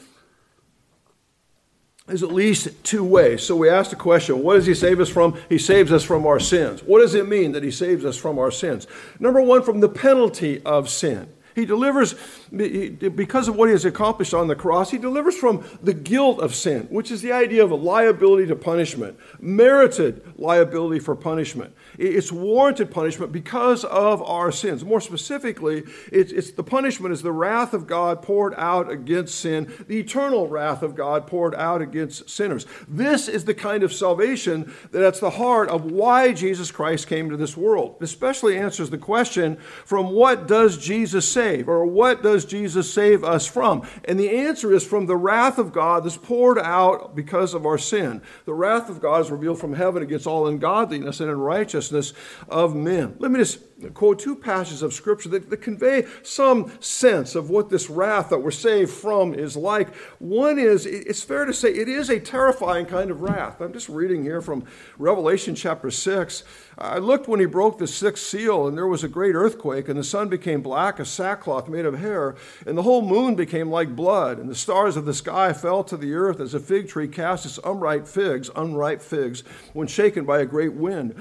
is 2.08 2.24
at 2.24 2.32
least 2.32 2.84
two 2.84 3.04
ways. 3.04 3.44
So 3.44 3.56
we 3.56 3.70
ask 3.70 3.90
the 3.90 3.96
question 3.96 4.44
what 4.44 4.56
does 4.56 4.66
he 4.66 4.74
save 4.74 5.00
us 5.00 5.10
from? 5.10 5.38
He 5.50 5.58
saves 5.58 5.92
us 5.92 6.04
from 6.04 6.26
our 6.26 6.40
sins. 6.40 6.82
What 6.84 7.00
does 7.00 7.16
it 7.16 7.28
mean 7.28 7.52
that 7.52 7.63
he 7.63 7.72
saves 7.72 8.06
us 8.06 8.16
from 8.18 8.40
our 8.40 8.52
sins? 8.52 8.88
Number 9.20 9.42
one, 9.42 9.63
from 9.63 9.80
the 9.80 9.90
penalty 9.90 10.62
of 10.63 10.90
sin. 10.90 11.34
He 11.58 11.65
delivers, 11.65 12.13
because 12.52 13.48
of 13.48 13.56
what 13.56 13.67
he 13.67 13.72
has 13.72 13.84
accomplished 13.84 14.36
on 14.36 14.48
the 14.48 14.56
cross, 14.56 14.91
he 14.91 15.00
delivers 15.00 15.36
from 15.36 15.65
the 15.82 15.91
guilt 15.91 16.39
of 16.39 16.54
sin, 16.54 16.84
which 16.91 17.10
is 17.10 17.24
the 17.24 17.32
idea 17.32 17.63
of 17.63 17.72
a 17.72 17.76
liability 17.76 18.46
to 18.46 18.56
punishment, 18.56 19.17
merited 19.39 20.22
liability 20.38 21.00
for 21.00 21.15
punishment. 21.15 21.74
It's 21.98 22.32
warranted 22.32 22.91
punishment 22.91 23.32
because 23.32 23.84
of 23.86 24.22
our 24.22 24.52
sins. 24.52 24.86
More 24.86 25.02
specifically, 25.02 25.84
it's, 26.12 26.32
it's 26.32 26.52
the 26.52 26.63
punishment 26.63 27.12
is 27.12 27.24
the 27.24 27.32
wrath 27.32 27.74
of 27.74 27.88
God 27.88 28.22
poured 28.22 28.54
out 28.56 28.91
against 28.91 29.39
sin, 29.39 29.74
the 29.88 29.98
eternal 29.98 30.48
wrath 30.48 30.84
of 30.84 30.93
God 30.93 31.26
poured 31.26 31.56
out 31.56 31.82
against 31.82 32.30
sinners. 32.30 32.67
This 32.88 33.28
is 33.28 33.46
the 33.46 33.56
kind 33.56 33.82
of 33.82 33.91
salvation 33.91 34.72
that's 34.91 35.20
the 35.20 35.32
heart 35.32 35.70
of 35.70 35.86
why 35.86 36.34
Jesus 36.34 36.70
Christ 36.70 37.08
came 37.08 37.32
to 37.32 37.38
this 37.38 37.58
world. 37.58 37.96
Especially 38.02 38.56
answers 38.60 38.91
the 38.91 39.00
question 39.00 39.56
from 39.86 40.12
what 40.12 40.48
does 40.48 40.78
Jesus 40.78 41.28
say? 41.28 41.47
Save? 41.48 41.70
Or 41.70 41.86
what 41.86 42.24
does 42.24 42.46
Jesus 42.46 42.92
save 42.92 43.24
us 43.24 43.46
from? 43.46 43.88
And 44.06 44.20
the 44.20 44.30
answer 44.30 44.74
is 44.74 44.86
from 44.86 45.06
the 45.06 45.16
wrath 45.16 45.58
of 45.58 45.72
God 45.72 46.04
that's 46.04 46.18
poured 46.18 46.60
out 46.60 47.16
because 47.16 47.54
of 47.54 47.66
our 47.66 47.78
sin. 47.78 48.22
The 48.46 48.54
wrath 48.54 48.90
of 48.90 49.02
God 49.02 49.22
is 49.22 49.32
revealed 49.32 49.60
from 49.60 49.74
heaven 49.74 50.04
against 50.04 50.28
all 50.28 50.48
ungodliness 50.48 51.20
and 51.20 51.30
unrighteousness 51.30 52.14
of 52.50 52.76
men. 52.76 53.16
Let 53.20 53.32
me 53.32 53.40
just 53.40 53.60
quote 53.94 54.20
two 54.20 54.36
passages 54.36 54.82
of 54.82 54.94
Scripture 54.94 55.30
that, 55.30 55.50
that 55.50 55.58
convey 55.58 56.06
some 56.24 56.72
sense 56.80 57.36
of 57.36 57.50
what 57.50 57.70
this 57.70 57.90
wrath 57.90 58.30
that 58.30 58.40
we're 58.40 58.52
saved 58.52 58.92
from 58.92 59.34
is 59.34 59.56
like. 59.56 59.96
One 60.20 60.60
is, 60.60 60.86
it's 60.86 61.24
fair 61.24 61.46
to 61.46 61.54
say, 61.54 61.70
it 61.70 61.88
is 61.88 62.10
a 62.10 62.20
terrifying 62.20 62.86
kind 62.86 63.12
of 63.12 63.22
wrath. 63.22 63.62
I'm 63.62 63.74
just 63.74 63.90
reading 63.90 64.24
here 64.24 64.42
from 64.42 64.66
Revelation 64.98 65.56
chapter 65.56 65.92
6. 65.92 66.44
I 66.80 67.00
looked 67.00 67.28
when 67.28 67.40
he 67.40 67.48
broke 67.48 67.80
the 67.80 67.88
sixth 67.88 68.24
seal, 68.24 68.68
and 68.68 68.78
there 68.78 68.86
was 68.86 69.04
a 69.04 69.08
great 69.08 69.34
earthquake, 69.34 69.90
and 69.90 69.98
the 69.98 70.04
sun 70.04 70.30
became 70.30 70.62
black 70.62 71.00
as 71.00 71.10
sackcloth 71.10 71.68
made 71.68 71.86
of 71.86 71.98
hair, 71.98 72.36
and 72.68 72.78
the 72.78 72.84
whole 72.84 73.02
moon 73.02 73.34
became 73.34 73.72
like 73.72 73.96
blood, 73.96 74.38
and 74.38 74.48
the 74.48 74.56
stars 74.56 74.96
of 74.96 75.06
the 75.06 75.13
sky 75.13 75.54
fell 75.54 75.84
to 75.84 75.98
the 75.98 76.13
earth 76.13 76.40
as 76.40 76.54
a 76.54 76.60
fig 76.60 76.88
tree 76.88 77.08
casts 77.08 77.48
its 77.48 77.60
unripe 77.63 78.08
figs, 78.08 78.52
unripe 78.56 79.02
figs, 79.02 79.42
when 79.74 79.88
shaken 79.88 80.24
by 80.24 80.40
a 80.40 80.46
great 80.46 80.74
wind. 80.74 81.16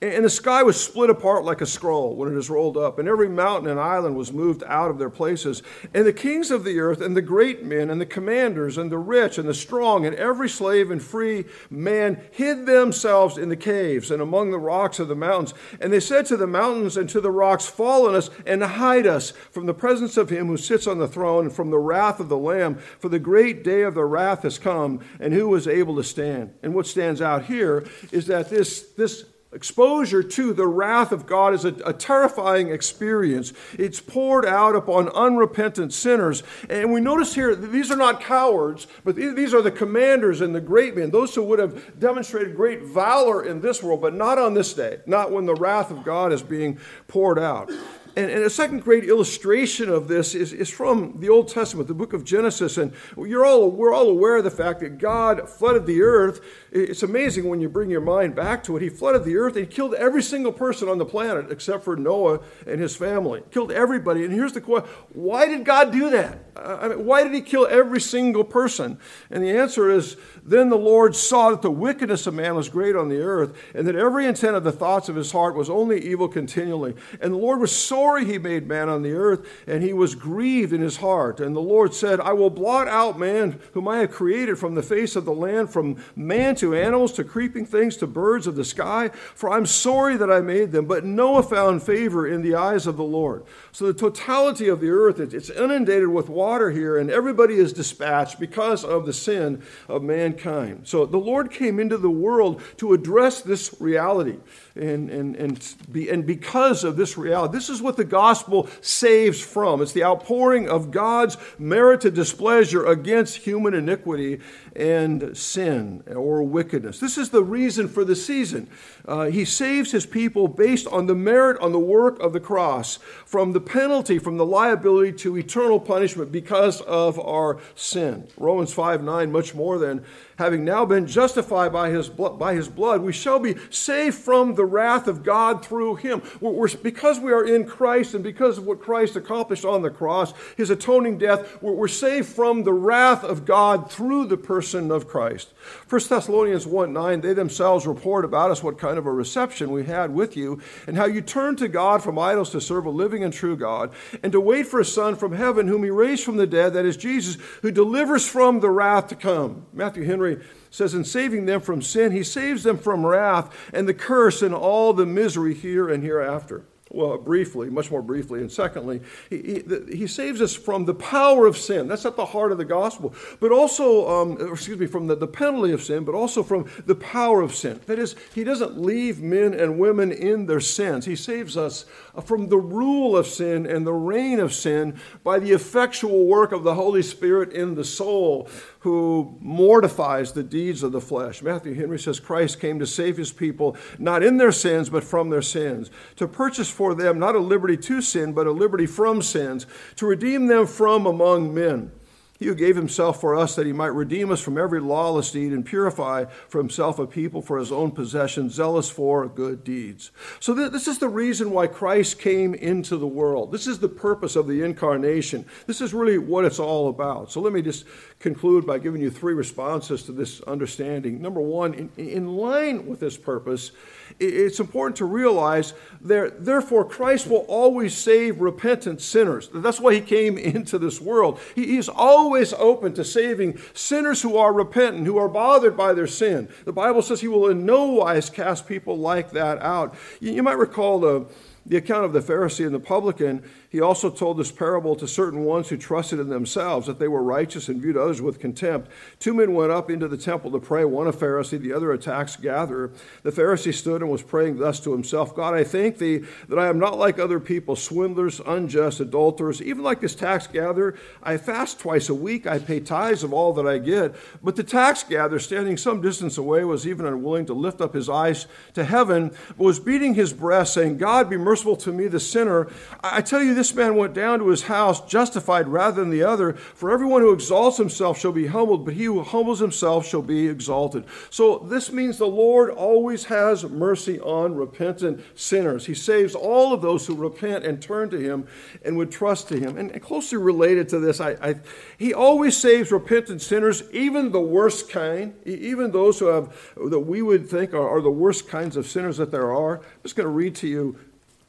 And 0.00 0.24
the 0.24 0.30
sky 0.30 0.62
was 0.62 0.82
split 0.82 1.10
apart 1.10 1.44
like 1.44 1.60
a 1.60 1.66
scroll 1.66 2.16
when 2.16 2.32
it 2.32 2.38
is 2.38 2.50
rolled 2.50 2.76
up, 2.76 2.98
and 2.98 3.08
every 3.08 3.28
mountain 3.28 3.70
and 3.70 3.80
island 3.80 4.16
was 4.16 4.32
moved 4.32 4.62
out 4.66 4.90
of 4.90 4.98
their 4.98 5.10
places. 5.10 5.62
And 5.94 6.06
the 6.06 6.12
kings 6.12 6.50
of 6.50 6.64
the 6.64 6.78
earth, 6.80 7.00
and 7.00 7.16
the 7.16 7.22
great 7.22 7.64
men, 7.64 7.90
and 7.90 8.00
the 8.00 8.06
commanders, 8.06 8.78
and 8.78 8.90
the 8.90 8.98
rich, 8.98 9.38
and 9.38 9.48
the 9.48 9.54
strong, 9.54 10.06
and 10.06 10.14
every 10.16 10.48
slave 10.48 10.90
and 10.90 11.02
free 11.02 11.44
man 11.70 12.22
hid 12.32 12.66
themselves 12.66 13.38
in 13.38 13.48
the 13.48 13.56
caves 13.56 14.10
and 14.10 14.22
among 14.22 14.50
the 14.50 14.58
rocks 14.58 14.98
of 14.98 15.08
the 15.08 15.14
mountains. 15.14 15.54
And 15.80 15.92
they 15.92 16.00
said 16.00 16.26
to 16.26 16.36
the 16.36 16.46
mountains 16.46 16.96
and 16.96 17.08
to 17.10 17.20
the 17.20 17.30
rocks, 17.30 17.66
Fall 17.66 18.06
on 18.06 18.14
us 18.14 18.30
and 18.46 18.62
hide 18.62 19.06
us 19.06 19.30
from 19.30 19.66
the 19.66 19.74
presence 19.74 20.16
of 20.16 20.30
him 20.30 20.46
who 20.46 20.56
sits 20.56 20.86
on 20.86 20.98
the 20.98 21.08
throne 21.08 21.46
and 21.46 21.54
from 21.54 21.70
the 21.70 21.78
wrath 21.78 22.20
of 22.20 22.28
the 22.28 22.38
Lamb. 22.38 22.76
For 22.98 23.08
the 23.08 23.18
great 23.18 23.64
day 23.64 23.82
of 23.82 23.94
the 23.94 24.04
wrath 24.04 24.42
has 24.42 24.58
come, 24.58 25.00
and 25.20 25.32
who 25.32 25.54
is 25.54 25.66
able 25.66 25.96
to 25.96 26.04
stand? 26.04 26.54
And 26.62 26.74
what 26.74 26.86
stands 26.86 27.20
out 27.20 27.46
here 27.46 27.86
is 28.12 28.26
that 28.26 28.50
this, 28.50 28.82
this 28.96 29.24
Exposure 29.50 30.22
to 30.22 30.52
the 30.52 30.66
wrath 30.66 31.10
of 31.10 31.24
God 31.24 31.54
is 31.54 31.64
a, 31.64 31.68
a, 31.86 31.94
terrifying 31.94 32.68
experience. 32.68 33.54
It's 33.78 33.98
poured 33.98 34.44
out 34.44 34.76
upon 34.76 35.08
unrepentant 35.08 35.94
sinners. 35.94 36.42
And 36.68 36.92
we 36.92 37.00
notice 37.00 37.34
here 37.34 37.54
these 37.54 37.90
are 37.90 37.96
not 37.96 38.20
cowards, 38.20 38.86
but 39.04 39.16
these 39.16 39.54
are 39.54 39.62
the 39.62 39.70
commanders 39.70 40.42
and 40.42 40.54
the 40.54 40.60
great 40.60 40.94
men, 40.94 41.10
those 41.10 41.34
who 41.34 41.42
would 41.44 41.60
have 41.60 41.98
demonstrated 41.98 42.56
great 42.56 42.82
valor 42.82 43.42
in 43.42 43.62
this 43.62 43.82
world, 43.82 44.02
but 44.02 44.12
not 44.12 44.36
on 44.36 44.52
this 44.52 44.74
day, 44.74 44.98
not 45.06 45.32
when 45.32 45.46
the 45.46 45.54
wrath 45.54 45.90
of 45.90 46.04
God 46.04 46.30
is 46.30 46.42
being 46.42 46.78
poured 47.06 47.38
out. 47.38 47.70
And, 48.18 48.32
and, 48.32 48.42
a 48.42 48.50
second 48.50 48.80
great 48.80 49.04
illustration 49.04 49.88
of 49.88 50.08
this 50.08 50.34
is, 50.34 50.52
is 50.52 50.68
from 50.68 51.20
the 51.20 51.28
Old 51.28 51.46
Testament, 51.46 51.86
the 51.86 51.94
book 51.94 52.12
of 52.12 52.24
Genesis. 52.24 52.76
And 52.76 52.92
you're 53.16 53.46
all, 53.46 53.70
we're 53.70 53.94
all 53.94 54.08
aware 54.08 54.38
of 54.38 54.42
the 54.42 54.50
fact 54.50 54.80
that 54.80 54.98
God 54.98 55.48
flooded 55.48 55.86
the 55.86 56.02
earth. 56.02 56.40
It's 56.72 57.04
amazing 57.04 57.48
when 57.48 57.60
you 57.60 57.68
bring 57.68 57.90
your 57.90 58.00
mind 58.00 58.34
back 58.34 58.64
to 58.64 58.76
it. 58.76 58.82
He 58.82 58.88
flooded 58.88 59.22
the 59.22 59.36
earth 59.36 59.54
and 59.54 59.66
he 59.66 59.72
killed 59.72 59.94
every 59.94 60.24
single 60.24 60.50
person 60.50 60.88
on 60.88 60.98
the 60.98 61.04
planet 61.04 61.52
except 61.52 61.84
for 61.84 61.94
Noah 61.94 62.40
and 62.66 62.80
his 62.80 62.96
family. 62.96 63.44
Killed 63.52 63.70
everybody. 63.70 64.24
And 64.24 64.34
here's 64.34 64.52
the 64.52 64.62
question 64.62 64.90
why 65.12 65.46
did 65.46 65.64
God 65.64 65.92
do 65.92 66.10
that? 66.10 66.40
I 66.56 66.88
mean, 66.88 67.04
why 67.04 67.22
did 67.22 67.32
he 67.32 67.40
kill 67.40 67.66
every 67.70 68.00
single 68.00 68.44
person? 68.44 68.98
And 69.30 69.44
the 69.44 69.50
answer 69.50 69.90
is 69.90 70.16
then 70.42 70.70
the 70.70 70.76
Lord 70.76 71.14
saw 71.14 71.50
that 71.50 71.62
the 71.62 71.70
wickedness 71.70 72.26
of 72.26 72.34
man 72.34 72.56
was 72.56 72.68
great 72.68 72.96
on 72.96 73.08
the 73.08 73.20
earth, 73.20 73.56
and 73.74 73.86
that 73.86 73.94
every 73.94 74.26
intent 74.26 74.56
of 74.56 74.64
the 74.64 74.72
thoughts 74.72 75.08
of 75.08 75.16
his 75.16 75.30
heart 75.30 75.54
was 75.54 75.70
only 75.70 76.00
evil 76.04 76.28
continually. 76.28 76.94
And 77.20 77.32
the 77.32 77.38
Lord 77.38 77.60
was 77.60 77.74
sorry 78.08 78.24
he 78.24 78.38
made 78.38 78.66
man 78.66 78.88
on 78.88 79.02
the 79.02 79.12
earth, 79.12 79.46
and 79.66 79.82
he 79.82 79.92
was 79.92 80.14
grieved 80.14 80.72
in 80.72 80.80
his 80.80 80.96
heart. 80.96 81.40
And 81.40 81.54
the 81.54 81.60
Lord 81.60 81.92
said, 81.92 82.20
I 82.20 82.32
will 82.32 82.48
blot 82.48 82.88
out 82.88 83.18
man 83.18 83.60
whom 83.74 83.86
I 83.86 83.98
have 83.98 84.10
created 84.10 84.58
from 84.58 84.74
the 84.74 84.82
face 84.82 85.14
of 85.14 85.26
the 85.26 85.32
land, 85.34 85.70
from 85.70 86.02
man 86.16 86.54
to 86.56 86.74
animals 86.74 87.12
to 87.14 87.24
creeping 87.24 87.66
things 87.66 87.98
to 87.98 88.06
birds 88.06 88.46
of 88.46 88.56
the 88.56 88.64
sky, 88.64 89.08
for 89.34 89.50
I'm 89.50 89.66
sorry 89.66 90.16
that 90.16 90.32
I 90.32 90.40
made 90.40 90.72
them. 90.72 90.86
But 90.86 91.04
Noah 91.04 91.42
found 91.42 91.82
favor 91.82 92.26
in 92.26 92.40
the 92.40 92.54
eyes 92.54 92.86
of 92.86 92.96
the 92.96 93.04
Lord. 93.04 93.44
So 93.78 93.86
the 93.86 93.94
totality 93.94 94.66
of 94.66 94.80
the 94.80 94.90
earth, 94.90 95.20
it's 95.20 95.50
inundated 95.50 96.08
with 96.08 96.28
water 96.28 96.72
here, 96.72 96.96
and 96.98 97.08
everybody 97.08 97.54
is 97.54 97.72
dispatched 97.72 98.40
because 98.40 98.84
of 98.84 99.06
the 99.06 99.12
sin 99.12 99.62
of 99.86 100.02
mankind. 100.02 100.80
So 100.88 101.06
the 101.06 101.16
Lord 101.16 101.52
came 101.52 101.78
into 101.78 101.96
the 101.96 102.10
world 102.10 102.60
to 102.78 102.92
address 102.92 103.40
this 103.40 103.76
reality. 103.78 104.38
And, 104.74 105.08
and, 105.10 105.36
and, 105.36 105.74
be, 105.92 106.08
and 106.08 106.26
because 106.26 106.82
of 106.82 106.96
this 106.96 107.16
reality, 107.16 107.52
this 107.52 107.68
is 107.68 107.80
what 107.80 107.96
the 107.96 108.04
gospel 108.04 108.68
saves 108.80 109.40
from. 109.40 109.80
It's 109.80 109.92
the 109.92 110.02
outpouring 110.02 110.68
of 110.68 110.90
God's 110.90 111.36
merited 111.56 112.14
displeasure 112.14 112.84
against 112.84 113.36
human 113.36 113.74
iniquity 113.74 114.40
and 114.74 115.36
sin 115.36 116.02
or 116.08 116.42
wickedness. 116.42 116.98
This 116.98 117.16
is 117.16 117.30
the 117.30 117.44
reason 117.44 117.86
for 117.86 118.04
the 118.04 118.16
season. 118.16 118.68
Uh, 119.06 119.26
he 119.26 119.44
saves 119.44 119.92
his 119.92 120.04
people 120.04 120.48
based 120.48 120.88
on 120.88 121.06
the 121.06 121.14
merit, 121.14 121.60
on 121.60 121.70
the 121.70 121.78
work 121.78 122.18
of 122.20 122.32
the 122.32 122.40
cross, 122.40 122.98
from 123.24 123.52
the 123.52 123.67
penalty, 123.68 124.18
from 124.18 124.36
the 124.36 124.44
liability 124.44 125.12
to 125.18 125.36
eternal 125.36 125.78
punishment 125.78 126.32
because 126.32 126.80
of 126.82 127.18
our 127.20 127.58
sin. 127.74 128.26
Romans 128.36 128.72
5 128.72 129.02
9, 129.02 129.30
much 129.30 129.54
more 129.54 129.78
than 129.78 130.04
having 130.38 130.64
now 130.64 130.84
been 130.84 131.06
justified 131.06 131.72
by 131.72 131.90
his, 131.90 132.08
blood, 132.08 132.38
by 132.38 132.54
his 132.54 132.68
blood, 132.68 133.02
we 133.02 133.12
shall 133.12 133.40
be 133.40 133.56
saved 133.70 134.16
from 134.16 134.54
the 134.54 134.64
wrath 134.64 135.08
of 135.08 135.24
God 135.24 135.64
through 135.64 135.96
him. 135.96 136.22
We're, 136.40 136.52
we're, 136.52 136.68
because 136.76 137.18
we 137.18 137.32
are 137.32 137.44
in 137.44 137.66
Christ 137.66 138.14
and 138.14 138.22
because 138.22 138.56
of 138.56 138.64
what 138.64 138.80
Christ 138.80 139.16
accomplished 139.16 139.64
on 139.64 139.82
the 139.82 139.90
cross, 139.90 140.32
his 140.56 140.70
atoning 140.70 141.18
death, 141.18 141.60
we're, 141.60 141.72
we're 141.72 141.88
saved 141.88 142.28
from 142.28 142.62
the 142.62 142.72
wrath 142.72 143.24
of 143.24 143.44
God 143.44 143.90
through 143.90 144.26
the 144.26 144.36
person 144.36 144.92
of 144.92 145.08
Christ. 145.08 145.52
1 145.88 146.00
Thessalonians 146.08 146.66
1 146.66 146.92
9, 146.92 147.20
they 147.20 147.34
themselves 147.34 147.84
report 147.84 148.24
about 148.24 148.52
us 148.52 148.62
what 148.62 148.78
kind 148.78 148.96
of 148.96 149.06
a 149.06 149.12
reception 149.12 149.72
we 149.72 149.84
had 149.84 150.14
with 150.14 150.36
you 150.36 150.60
and 150.86 150.96
how 150.96 151.06
you 151.06 151.20
turned 151.20 151.58
to 151.58 151.68
God 151.68 152.00
from 152.00 152.16
idols 152.16 152.50
to 152.50 152.60
serve 152.60 152.86
a 152.86 152.90
living 152.90 153.24
and 153.24 153.32
true 153.32 153.56
God 153.56 153.92
and 154.22 154.30
to 154.30 154.40
wait 154.40 154.68
for 154.68 154.78
a 154.78 154.84
Son 154.84 155.16
from 155.16 155.32
heaven 155.32 155.66
whom 155.66 155.82
he 155.82 155.90
raised 155.90 156.22
from 156.22 156.36
the 156.36 156.46
dead, 156.46 156.74
that 156.74 156.86
is 156.86 156.96
Jesus, 156.96 157.38
who 157.62 157.72
delivers 157.72 158.28
from 158.28 158.60
the 158.60 158.70
wrath 158.70 159.08
to 159.08 159.16
come. 159.16 159.66
Matthew 159.72 160.04
Henry 160.04 160.27
says, 160.70 160.94
In 160.94 161.04
saving 161.04 161.46
them 161.46 161.60
from 161.60 161.82
sin, 161.82 162.12
he 162.12 162.22
saves 162.22 162.62
them 162.62 162.78
from 162.78 163.06
wrath 163.06 163.54
and 163.72 163.88
the 163.88 163.94
curse 163.94 164.42
and 164.42 164.54
all 164.54 164.92
the 164.92 165.06
misery 165.06 165.54
here 165.54 165.88
and 165.88 166.02
hereafter. 166.02 166.64
Well, 166.90 167.18
briefly, 167.18 167.68
much 167.68 167.90
more 167.90 168.00
briefly. 168.00 168.40
And 168.40 168.50
secondly, 168.50 169.02
he, 169.28 169.62
he, 169.88 169.96
he, 169.98 170.06
saves 170.06 170.40
us 170.40 170.54
from 170.54 170.86
the 170.86 170.94
power 170.94 171.46
of 171.46 171.58
sin. 171.58 171.86
That's 171.86 172.06
at 172.06 172.16
the 172.16 172.24
heart 172.24 172.50
of 172.50 172.56
the 172.56 172.64
gospel. 172.64 173.14
But 173.40 173.52
also, 173.52 174.08
um, 174.08 174.52
excuse 174.52 174.78
me, 174.78 174.86
from 174.86 175.06
the, 175.06 175.14
the 175.14 175.26
penalty 175.26 175.72
of 175.72 175.82
sin, 175.82 176.04
but 176.04 176.14
also 176.14 176.42
from 176.42 176.70
the 176.86 176.94
power 176.94 177.42
of 177.42 177.54
sin. 177.54 177.78
That 177.86 177.98
is, 177.98 178.16
he 178.34 178.42
doesn't 178.42 178.80
leave 178.80 179.20
men 179.20 179.52
and 179.52 179.78
women 179.78 180.10
in 180.10 180.46
their 180.46 180.60
sins. 180.60 181.04
He 181.04 181.16
saves 181.16 181.58
us 181.58 181.84
from 182.24 182.48
the 182.48 182.56
rule 182.56 183.18
of 183.18 183.26
sin 183.26 183.66
and 183.66 183.86
the 183.86 183.92
reign 183.92 184.40
of 184.40 184.54
sin 184.54 184.98
by 185.22 185.38
the 185.38 185.52
effectual 185.52 186.24
work 186.24 186.52
of 186.52 186.64
the 186.64 186.74
Holy 186.74 187.02
Spirit 187.02 187.52
in 187.52 187.74
the 187.74 187.84
soul 187.84 188.48
who 188.80 189.36
mortifies 189.40 190.32
the 190.32 190.42
deeds 190.42 190.82
of 190.82 190.92
the 190.92 191.00
flesh. 191.00 191.42
Matthew 191.42 191.74
Henry 191.74 191.98
says 191.98 192.20
Christ 192.20 192.60
came 192.60 192.78
to 192.78 192.86
save 192.86 193.16
his 193.16 193.32
people 193.32 193.76
not 193.98 194.22
in 194.22 194.36
their 194.36 194.52
sins, 194.52 194.88
but 194.88 195.02
from 195.02 195.30
their 195.30 195.42
sins, 195.42 195.90
to 196.16 196.28
purchase 196.28 196.70
for 196.70 196.94
them 196.94 197.18
not 197.18 197.34
a 197.34 197.40
liberty 197.40 197.76
to 197.76 198.00
sin, 198.00 198.32
but 198.32 198.46
a 198.46 198.52
liberty 198.52 198.86
from 198.86 199.20
sins, 199.20 199.66
to 199.96 200.06
redeem 200.06 200.46
them 200.46 200.66
from 200.66 201.06
among 201.06 201.52
men. 201.52 201.90
He 202.38 202.46
who 202.46 202.54
gave 202.54 202.76
himself 202.76 203.20
for 203.20 203.34
us 203.34 203.56
that 203.56 203.66
he 203.66 203.72
might 203.72 203.86
redeem 203.88 204.30
us 204.30 204.40
from 204.40 204.56
every 204.56 204.78
lawless 204.80 205.32
deed 205.32 205.52
and 205.52 205.66
purify 205.66 206.26
for 206.48 206.58
himself 206.58 207.00
a 207.00 207.06
people 207.06 207.42
for 207.42 207.58
his 207.58 207.72
own 207.72 207.90
possession, 207.90 208.48
zealous 208.48 208.88
for 208.88 209.26
good 209.26 209.64
deeds. 209.64 210.12
So, 210.38 210.54
th- 210.54 210.70
this 210.70 210.86
is 210.86 210.98
the 210.98 211.08
reason 211.08 211.50
why 211.50 211.66
Christ 211.66 212.20
came 212.20 212.54
into 212.54 212.96
the 212.96 213.08
world. 213.08 213.50
This 213.50 213.66
is 213.66 213.80
the 213.80 213.88
purpose 213.88 214.36
of 214.36 214.46
the 214.46 214.62
incarnation. 214.62 215.46
This 215.66 215.80
is 215.80 215.92
really 215.92 216.16
what 216.16 216.44
it's 216.44 216.60
all 216.60 216.88
about. 216.88 217.32
So, 217.32 217.40
let 217.40 217.52
me 217.52 217.60
just 217.60 217.86
conclude 218.20 218.64
by 218.64 218.78
giving 218.78 219.02
you 219.02 219.10
three 219.10 219.34
responses 219.34 220.04
to 220.04 220.12
this 220.12 220.40
understanding. 220.42 221.20
Number 221.20 221.40
one, 221.40 221.74
in, 221.74 221.90
in 221.96 222.36
line 222.36 222.86
with 222.86 223.00
this 223.00 223.16
purpose, 223.16 223.72
it's 224.20 224.60
important 224.60 224.96
to 224.96 225.04
realize 225.04 225.74
that 226.02 226.44
therefore 226.44 226.84
Christ 226.84 227.26
will 227.26 227.44
always 227.48 227.96
save 227.96 228.40
repentant 228.40 229.00
sinners. 229.00 229.50
That's 229.52 229.80
why 229.80 229.94
he 229.94 230.00
came 230.00 230.38
into 230.38 230.78
this 230.78 231.00
world. 231.00 231.40
He, 231.56 231.66
he's 231.66 231.88
always 231.88 232.27
open 232.52 232.94
to 232.94 233.04
saving 233.04 233.58
sinners 233.74 234.22
who 234.22 234.36
are 234.36 234.52
repentant, 234.52 235.06
who 235.06 235.18
are 235.18 235.28
bothered 235.28 235.76
by 235.76 235.92
their 235.92 236.06
sin. 236.06 236.48
The 236.64 236.72
Bible 236.72 237.02
says 237.02 237.20
he 237.20 237.28
will 237.28 237.48
in 237.48 237.66
no 237.66 237.86
wise 237.86 238.30
cast 238.30 238.66
people 238.66 238.96
like 238.98 239.30
that 239.32 239.60
out. 239.62 239.94
You, 240.20 240.32
you 240.32 240.42
might 240.42 240.58
recall 240.58 241.00
the 241.00 241.26
the 241.68 241.76
account 241.76 242.06
of 242.06 242.14
the 242.14 242.20
Pharisee 242.20 242.64
and 242.64 242.74
the 242.74 242.80
publican, 242.80 243.42
he 243.68 243.80
also 243.80 244.08
told 244.08 244.38
this 244.38 244.50
parable 244.50 244.96
to 244.96 245.06
certain 245.06 245.44
ones 245.44 245.68
who 245.68 245.76
trusted 245.76 246.18
in 246.18 246.30
themselves 246.30 246.86
that 246.86 246.98
they 246.98 247.08
were 247.08 247.22
righteous 247.22 247.68
and 247.68 247.82
viewed 247.82 247.98
others 247.98 248.22
with 248.22 248.40
contempt. 248.40 248.90
Two 249.18 249.34
men 249.34 249.52
went 249.52 249.70
up 249.70 249.90
into 249.90 250.08
the 250.08 250.16
temple 250.16 250.50
to 250.52 250.58
pray, 250.58 250.86
one 250.86 251.06
a 251.06 251.12
Pharisee, 251.12 251.60
the 251.60 251.74
other 251.74 251.92
a 251.92 251.98
tax 251.98 252.36
gatherer. 252.36 252.90
The 253.22 253.30
Pharisee 253.30 253.74
stood 253.74 254.00
and 254.00 254.10
was 254.10 254.22
praying 254.22 254.58
thus 254.58 254.80
to 254.80 254.92
himself 254.92 255.36
God, 255.36 255.52
I 255.52 255.62
thank 255.62 255.98
thee 255.98 256.24
that 256.48 256.58
I 256.58 256.68
am 256.68 256.78
not 256.78 256.96
like 256.96 257.18
other 257.18 257.38
people, 257.38 257.76
swindlers, 257.76 258.40
unjust, 258.46 259.00
adulterers, 259.00 259.60
even 259.60 259.82
like 259.82 260.00
this 260.00 260.14
tax 260.14 260.46
gatherer. 260.46 260.94
I 261.22 261.36
fast 261.36 261.78
twice 261.78 262.08
a 262.08 262.14
week, 262.14 262.46
I 262.46 262.58
pay 262.58 262.80
tithes 262.80 263.22
of 263.22 263.34
all 263.34 263.52
that 263.52 263.66
I 263.66 263.76
get. 263.76 264.14
But 264.42 264.56
the 264.56 264.64
tax 264.64 265.02
gatherer, 265.02 265.38
standing 265.38 265.76
some 265.76 266.00
distance 266.00 266.38
away, 266.38 266.64
was 266.64 266.86
even 266.86 267.04
unwilling 267.04 267.44
to 267.46 267.54
lift 267.54 267.82
up 267.82 267.92
his 267.92 268.08
eyes 268.08 268.46
to 268.72 268.84
heaven, 268.84 269.32
but 269.48 269.64
was 269.64 269.78
beating 269.78 270.14
his 270.14 270.32
breast, 270.32 270.72
saying, 270.72 270.96
God, 270.96 271.28
be 271.28 271.36
merciful 271.36 271.57
to 271.58 271.92
me, 271.92 272.06
the 272.06 272.20
sinner. 272.20 272.68
I 273.02 273.20
tell 273.20 273.42
you, 273.42 273.54
this 273.54 273.74
man 273.74 273.96
went 273.96 274.14
down 274.14 274.38
to 274.38 274.48
his 274.48 274.62
house 274.62 275.04
justified 275.06 275.68
rather 275.68 276.00
than 276.00 276.10
the 276.10 276.22
other. 276.22 276.54
For 276.54 276.90
everyone 276.90 277.22
who 277.22 277.32
exalts 277.32 277.76
himself 277.76 278.18
shall 278.18 278.32
be 278.32 278.46
humbled, 278.46 278.84
but 278.84 278.94
he 278.94 279.04
who 279.04 279.22
humbles 279.22 279.58
himself 279.58 280.06
shall 280.06 280.22
be 280.22 280.48
exalted. 280.48 281.04
So 281.30 281.58
this 281.58 281.92
means 281.92 282.18
the 282.18 282.26
Lord 282.26 282.70
always 282.70 283.24
has 283.24 283.64
mercy 283.64 284.20
on 284.20 284.54
repentant 284.54 285.22
sinners. 285.34 285.86
He 285.86 285.94
saves 285.94 286.34
all 286.34 286.72
of 286.72 286.82
those 286.82 287.06
who 287.06 287.14
repent 287.14 287.64
and 287.64 287.80
turn 287.80 288.10
to 288.10 288.18
him 288.18 288.46
and 288.84 288.96
would 288.96 289.10
trust 289.10 289.48
to 289.48 289.58
him. 289.58 289.76
And 289.76 290.00
closely 290.02 290.38
related 290.38 290.88
to 290.90 291.00
this, 291.00 291.20
I, 291.20 291.30
I, 291.42 291.54
he 291.98 292.14
always 292.14 292.56
saves 292.56 292.92
repentant 292.92 293.42
sinners, 293.42 293.82
even 293.92 294.32
the 294.32 294.40
worst 294.40 294.88
kind, 294.90 295.34
even 295.44 295.90
those 295.92 296.18
who 296.18 296.26
have 296.26 296.54
that 296.76 297.00
we 297.00 297.22
would 297.22 297.48
think 297.48 297.74
are, 297.74 297.88
are 297.88 298.00
the 298.00 298.10
worst 298.10 298.48
kinds 298.48 298.76
of 298.76 298.86
sinners 298.86 299.16
that 299.16 299.30
there 299.30 299.52
are. 299.52 299.78
I'm 299.78 300.02
just 300.02 300.16
going 300.16 300.26
to 300.26 300.30
read 300.30 300.54
to 300.56 300.68
you 300.68 300.96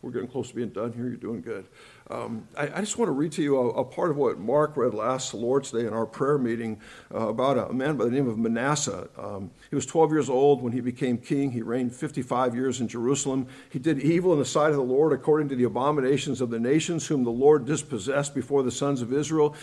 we're 0.01 0.11
getting 0.11 0.29
close 0.29 0.49
to 0.49 0.55
being 0.55 0.69
done 0.69 0.93
here. 0.93 1.07
You're 1.07 1.17
doing 1.17 1.41
good. 1.41 1.65
Um, 2.11 2.47
I, 2.57 2.69
I, 2.75 2.79
just 2.79 2.97
want 2.97 3.09
to 3.09 3.13
read 3.13 3.33
to 3.33 3.43
you 3.43 3.55
a, 3.55 3.69
a, 3.69 3.83
part 3.83 4.09
of 4.09 4.17
what 4.17 4.39
Mark 4.39 4.75
read 4.75 4.95
last 4.95 5.31
Lord's 5.35 5.69
Day 5.69 5.85
in 5.85 5.93
our 5.93 6.07
prayer 6.07 6.39
meeting 6.39 6.81
uh, 7.13 7.27
about 7.27 7.69
a, 7.69 7.71
man 7.71 7.97
by 7.97 8.05
the 8.05 8.11
name 8.11 8.27
of 8.27 8.39
Manasseh. 8.39 9.07
Um, 9.15 9.51
he 9.69 9.75
was 9.75 9.85
12 9.85 10.11
years 10.11 10.27
old 10.27 10.63
when 10.63 10.73
he 10.73 10.81
became 10.81 11.19
king. 11.19 11.51
He 11.51 11.61
reigned 11.61 11.93
55 11.93 12.55
years 12.55 12.81
in 12.81 12.87
Jerusalem. 12.87 13.45
He 13.69 13.77
did 13.77 13.99
evil 13.99 14.33
in 14.33 14.39
the 14.39 14.45
sight 14.45 14.71
of 14.71 14.77
the 14.77 14.81
Lord 14.81 15.13
according 15.13 15.49
to 15.49 15.55
the 15.55 15.65
abominations 15.65 16.41
of 16.41 16.49
the 16.49 16.59
nations, 16.59 17.05
whom 17.05 17.23
the 17.23 17.29
Lord 17.29 17.65
dispossessed 17.65 18.33
before 18.33 18.63
the 18.63 18.71
sons 18.71 19.03
of 19.03 19.13
Israel. 19.13 19.53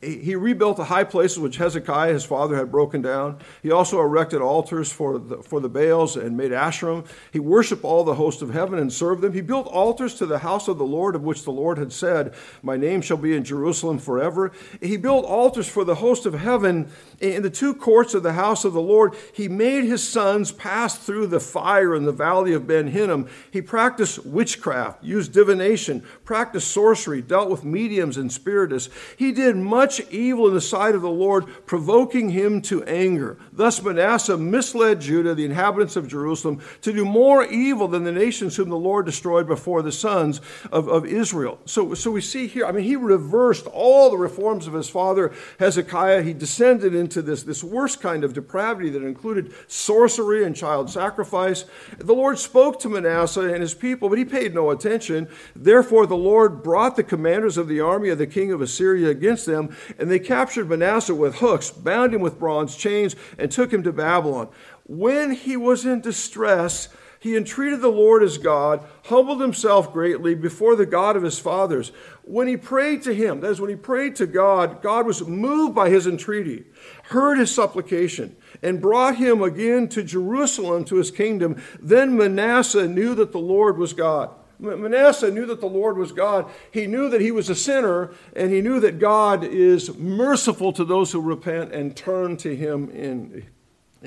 He, 0.00 0.18
he 0.18 0.36
rebuilt 0.36 0.76
the 0.76 0.84
high 0.84 1.04
places 1.04 1.40
which 1.40 1.56
Hezekiah, 1.56 2.12
his 2.12 2.24
father, 2.24 2.54
had 2.54 2.70
broken 2.70 3.02
down. 3.02 3.40
He 3.64 3.72
also 3.72 4.00
erected 4.00 4.40
altars 4.40 4.92
for 4.92 5.18
the, 5.18 5.42
for 5.42 5.58
the 5.58 5.68
Baals 5.68 6.16
and 6.16 6.36
made 6.36 6.52
Asherim. 6.52 7.04
He 7.32 7.40
worshiped 7.40 7.82
all 7.82 8.04
the 8.04 8.14
host 8.14 8.42
of 8.42 8.50
heaven 8.50 8.78
and 8.78 8.92
served 8.92 9.22
them. 9.22 9.32
He 9.32 9.40
built 9.40 9.66
altars 9.86 10.14
to 10.14 10.26
the 10.26 10.40
house 10.40 10.66
of 10.66 10.78
the 10.78 10.84
Lord, 10.84 11.14
of 11.14 11.22
which 11.22 11.44
the 11.44 11.52
Lord 11.52 11.78
had 11.78 11.92
said, 11.92 12.34
My 12.60 12.76
name 12.76 13.00
shall 13.00 13.16
be 13.16 13.36
in 13.36 13.44
Jerusalem 13.44 14.00
forever. 14.00 14.50
He 14.82 14.96
built 14.96 15.24
altars 15.24 15.68
for 15.68 15.84
the 15.84 15.94
host 15.94 16.26
of 16.26 16.34
heaven 16.34 16.90
in 17.20 17.44
the 17.44 17.50
two 17.50 17.72
courts 17.72 18.12
of 18.12 18.24
the 18.24 18.32
house 18.32 18.64
of 18.64 18.72
the 18.72 18.80
Lord. 18.80 19.14
He 19.32 19.46
made 19.46 19.84
his 19.84 20.06
sons 20.06 20.50
pass 20.50 20.98
through 20.98 21.28
the 21.28 21.38
fire 21.38 21.94
in 21.94 22.04
the 22.04 22.10
valley 22.10 22.52
of 22.52 22.66
Ben 22.66 22.88
Hinnom. 22.88 23.28
He 23.52 23.62
practiced 23.62 24.26
witchcraft, 24.26 25.04
used 25.04 25.32
divination, 25.32 26.02
practiced 26.24 26.72
sorcery, 26.72 27.22
dealt 27.22 27.48
with 27.48 27.62
mediums 27.62 28.16
and 28.16 28.32
spiritists. 28.32 28.92
He 29.16 29.30
did 29.30 29.54
much 29.54 30.00
evil 30.10 30.48
in 30.48 30.54
the 30.54 30.60
sight 30.60 30.96
of 30.96 31.02
the 31.02 31.08
Lord, 31.08 31.46
provoking 31.64 32.30
him 32.30 32.60
to 32.62 32.82
anger. 32.84 33.38
Thus 33.52 33.80
Manasseh 33.80 34.36
misled 34.36 35.00
Judah, 35.00 35.36
the 35.36 35.44
inhabitants 35.44 35.94
of 35.94 36.08
Jerusalem, 36.08 36.60
to 36.80 36.92
do 36.92 37.04
more 37.04 37.44
evil 37.44 37.86
than 37.86 38.02
the 38.02 38.10
nations 38.10 38.56
whom 38.56 38.68
the 38.68 38.76
Lord 38.76 39.06
destroyed 39.06 39.46
before 39.46 39.75
the 39.82 39.92
sons 39.92 40.40
of, 40.70 40.88
of 40.88 41.06
Israel. 41.06 41.58
So, 41.64 41.94
so 41.94 42.10
we 42.10 42.20
see 42.20 42.46
here, 42.46 42.66
I 42.66 42.72
mean, 42.72 42.84
he 42.84 42.96
reversed 42.96 43.66
all 43.66 44.10
the 44.10 44.16
reforms 44.16 44.66
of 44.66 44.72
his 44.72 44.88
father 44.88 45.32
Hezekiah. 45.58 46.22
He 46.22 46.32
descended 46.32 46.94
into 46.94 47.22
this, 47.22 47.42
this 47.42 47.62
worst 47.62 48.00
kind 48.00 48.24
of 48.24 48.32
depravity 48.32 48.90
that 48.90 49.02
included 49.02 49.52
sorcery 49.68 50.44
and 50.44 50.54
child 50.54 50.90
sacrifice. 50.90 51.64
The 51.98 52.14
Lord 52.14 52.38
spoke 52.38 52.80
to 52.80 52.88
Manasseh 52.88 53.52
and 53.52 53.62
his 53.62 53.74
people, 53.74 54.08
but 54.08 54.18
he 54.18 54.24
paid 54.24 54.54
no 54.54 54.70
attention. 54.70 55.28
Therefore, 55.54 56.06
the 56.06 56.16
Lord 56.16 56.62
brought 56.62 56.96
the 56.96 57.02
commanders 57.02 57.56
of 57.56 57.68
the 57.68 57.80
army 57.80 58.08
of 58.08 58.18
the 58.18 58.26
king 58.26 58.52
of 58.52 58.60
Assyria 58.60 59.10
against 59.10 59.46
them, 59.46 59.74
and 59.98 60.10
they 60.10 60.18
captured 60.18 60.68
Manasseh 60.68 61.14
with 61.14 61.36
hooks, 61.36 61.70
bound 61.70 62.14
him 62.14 62.20
with 62.20 62.38
bronze 62.38 62.76
chains, 62.76 63.16
and 63.38 63.50
took 63.50 63.72
him 63.72 63.82
to 63.82 63.92
Babylon. 63.92 64.48
When 64.84 65.32
he 65.32 65.56
was 65.56 65.84
in 65.84 66.00
distress, 66.00 66.88
he 67.20 67.36
entreated 67.36 67.80
the 67.80 67.88
Lord 67.88 68.22
as 68.22 68.38
God, 68.38 68.84
humbled 69.04 69.40
himself 69.40 69.92
greatly 69.92 70.34
before 70.34 70.76
the 70.76 70.86
God 70.86 71.16
of 71.16 71.22
his 71.22 71.38
fathers. 71.38 71.92
When 72.22 72.48
he 72.48 72.56
prayed 72.56 73.02
to 73.02 73.14
him, 73.14 73.40
that 73.40 73.50
is, 73.50 73.60
when 73.60 73.70
he 73.70 73.76
prayed 73.76 74.16
to 74.16 74.26
God, 74.26 74.82
God 74.82 75.06
was 75.06 75.26
moved 75.26 75.74
by 75.74 75.90
his 75.90 76.06
entreaty, 76.06 76.64
heard 77.04 77.38
his 77.38 77.54
supplication, 77.54 78.36
and 78.62 78.80
brought 78.80 79.16
him 79.16 79.42
again 79.42 79.88
to 79.90 80.02
Jerusalem 80.02 80.84
to 80.86 80.96
his 80.96 81.10
kingdom. 81.10 81.62
Then 81.80 82.16
Manasseh 82.16 82.88
knew 82.88 83.14
that 83.14 83.32
the 83.32 83.38
Lord 83.38 83.78
was 83.78 83.92
God. 83.92 84.30
Manasseh 84.58 85.30
knew 85.30 85.46
that 85.46 85.60
the 85.60 85.66
Lord 85.66 85.98
was 85.98 86.12
God. 86.12 86.50
He 86.70 86.86
knew 86.86 87.10
that 87.10 87.20
he 87.20 87.30
was 87.30 87.50
a 87.50 87.54
sinner, 87.54 88.12
and 88.34 88.52
he 88.52 88.62
knew 88.62 88.80
that 88.80 88.98
God 88.98 89.44
is 89.44 89.96
merciful 89.96 90.72
to 90.72 90.84
those 90.84 91.12
who 91.12 91.20
repent 91.20 91.72
and 91.72 91.94
turn 91.94 92.36
to 92.38 92.56
him 92.56 92.90
in 92.90 93.46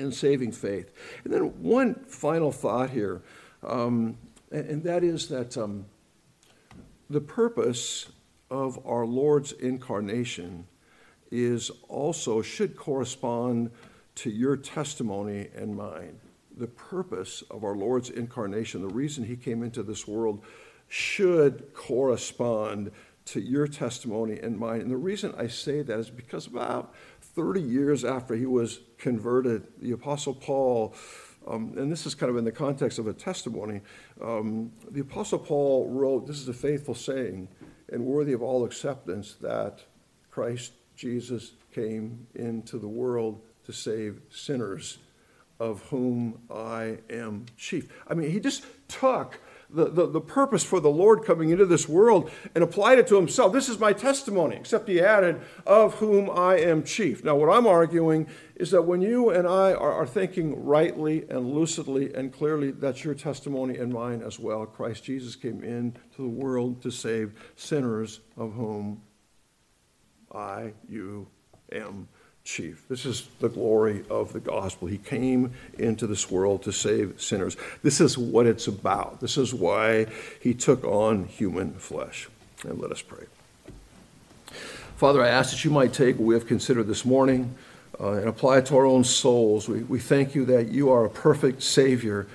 and 0.00 0.14
saving 0.14 0.52
faith. 0.52 0.92
And 1.24 1.32
then 1.32 1.62
one 1.62 1.94
final 2.06 2.52
thought 2.52 2.90
here, 2.90 3.22
um, 3.62 4.16
and, 4.50 4.68
and, 4.68 4.82
that 4.84 5.04
is 5.04 5.28
that 5.28 5.56
um, 5.56 5.84
the 7.08 7.20
purpose 7.20 8.10
of 8.50 8.84
our 8.86 9.06
Lord's 9.06 9.52
incarnation 9.52 10.66
is 11.30 11.70
also 11.88 12.42
should 12.42 12.76
correspond 12.76 13.70
to 14.16 14.30
your 14.30 14.56
testimony 14.56 15.48
and 15.54 15.76
mine. 15.76 16.18
The 16.56 16.66
purpose 16.66 17.42
of 17.50 17.64
our 17.64 17.76
Lord's 17.76 18.10
incarnation, 18.10 18.80
the 18.80 18.94
reason 18.94 19.24
he 19.24 19.36
came 19.36 19.62
into 19.62 19.82
this 19.82 20.06
world, 20.06 20.42
should 20.88 21.72
correspond 21.72 22.90
to 23.26 23.40
your 23.40 23.68
testimony 23.68 24.38
and 24.40 24.58
mine. 24.58 24.80
And 24.80 24.90
the 24.90 24.96
reason 24.96 25.32
I 25.38 25.46
say 25.46 25.82
that 25.82 25.98
is 25.98 26.10
because 26.10 26.46
about 26.46 26.92
30 27.34 27.60
years 27.60 28.04
after 28.04 28.34
he 28.34 28.46
was 28.46 28.80
converted, 28.98 29.66
the 29.80 29.92
Apostle 29.92 30.34
Paul, 30.34 30.94
um, 31.46 31.74
and 31.76 31.90
this 31.90 32.06
is 32.06 32.14
kind 32.14 32.30
of 32.30 32.36
in 32.36 32.44
the 32.44 32.52
context 32.52 32.98
of 32.98 33.06
a 33.06 33.12
testimony, 33.12 33.80
um, 34.22 34.72
the 34.90 35.00
Apostle 35.00 35.38
Paul 35.38 35.88
wrote, 35.90 36.26
This 36.26 36.38
is 36.40 36.48
a 36.48 36.54
faithful 36.54 36.94
saying 36.94 37.48
and 37.90 38.04
worthy 38.04 38.32
of 38.32 38.42
all 38.42 38.64
acceptance 38.64 39.34
that 39.40 39.80
Christ 40.30 40.72
Jesus 40.96 41.52
came 41.74 42.26
into 42.34 42.78
the 42.78 42.88
world 42.88 43.40
to 43.64 43.72
save 43.72 44.20
sinners, 44.30 44.98
of 45.58 45.82
whom 45.84 46.40
I 46.50 46.98
am 47.10 47.46
chief. 47.56 47.92
I 48.08 48.14
mean, 48.14 48.30
he 48.30 48.40
just 48.40 48.64
took 48.88 49.40
the, 49.72 49.88
the, 49.88 50.06
the, 50.06 50.20
purpose 50.20 50.62
for 50.62 50.80
the 50.80 50.90
Lord 50.90 51.24
coming 51.24 51.50
into 51.50 51.66
this 51.66 51.88
world 51.88 52.30
and 52.54 52.64
applied 52.64 52.98
it 52.98 53.06
to 53.08 53.16
himself. 53.16 53.52
This 53.52 53.68
is 53.68 53.78
my 53.78 53.92
testimony, 53.92 54.56
except 54.56 54.88
he 54.88 55.00
added, 55.00 55.40
of 55.66 55.94
whom 55.94 56.28
I 56.30 56.56
am 56.56 56.82
chief. 56.82 57.24
Now, 57.24 57.36
what 57.36 57.48
I'm 57.48 57.66
arguing 57.66 58.26
is 58.56 58.70
that 58.72 58.82
when 58.82 59.00
you 59.00 59.30
and 59.30 59.46
I 59.46 59.72
are, 59.72 59.92
are 59.92 60.06
thinking 60.06 60.64
rightly 60.64 61.24
and 61.28 61.52
lucidly 61.52 62.12
and 62.14 62.32
clearly, 62.32 62.70
that's 62.70 63.04
your 63.04 63.14
testimony 63.14 63.78
and 63.78 63.92
mine 63.92 64.22
as 64.22 64.38
well. 64.38 64.66
Christ 64.66 65.04
Jesus 65.04 65.36
came 65.36 65.62
into 65.62 66.00
the 66.16 66.28
world 66.28 66.82
to 66.82 66.90
save 66.90 67.32
sinners, 67.56 68.20
of 68.36 68.52
whom 68.52 69.02
I, 70.32 70.72
you, 70.88 71.28
am 71.72 72.08
chief. 72.50 72.84
This 72.88 73.06
is 73.06 73.28
the 73.38 73.48
glory 73.48 74.04
of 74.10 74.32
the 74.32 74.40
gospel. 74.40 74.88
He 74.88 74.98
came 74.98 75.52
into 75.78 76.06
this 76.08 76.30
world 76.30 76.64
to 76.64 76.72
save 76.72 77.20
sinners. 77.22 77.56
This 77.82 78.00
is 78.00 78.18
what 78.18 78.46
it's 78.46 78.66
about. 78.66 79.20
This 79.20 79.38
is 79.38 79.54
why 79.54 80.06
he 80.40 80.52
took 80.52 80.82
on 80.84 81.26
human 81.26 81.74
flesh. 81.74 82.28
And 82.64 82.80
let 82.80 82.90
us 82.90 83.02
pray. 83.02 83.26
Father, 84.96 85.22
I 85.22 85.28
ask 85.28 85.52
that 85.52 85.64
you 85.64 85.70
might 85.70 85.92
take 85.92 86.16
what 86.16 86.24
we 86.24 86.34
have 86.34 86.46
considered 86.46 86.88
this 86.88 87.04
morning 87.04 87.54
uh, 88.00 88.12
and 88.12 88.28
apply 88.28 88.58
it 88.58 88.66
to 88.66 88.76
our 88.76 88.84
own 88.84 89.04
souls. 89.04 89.68
We, 89.68 89.84
we 89.84 90.00
thank 90.00 90.34
you 90.34 90.44
that 90.46 90.68
you 90.68 90.90
are 90.90 91.04
a 91.04 91.10
perfect 91.10 91.62
Savior 91.62 92.26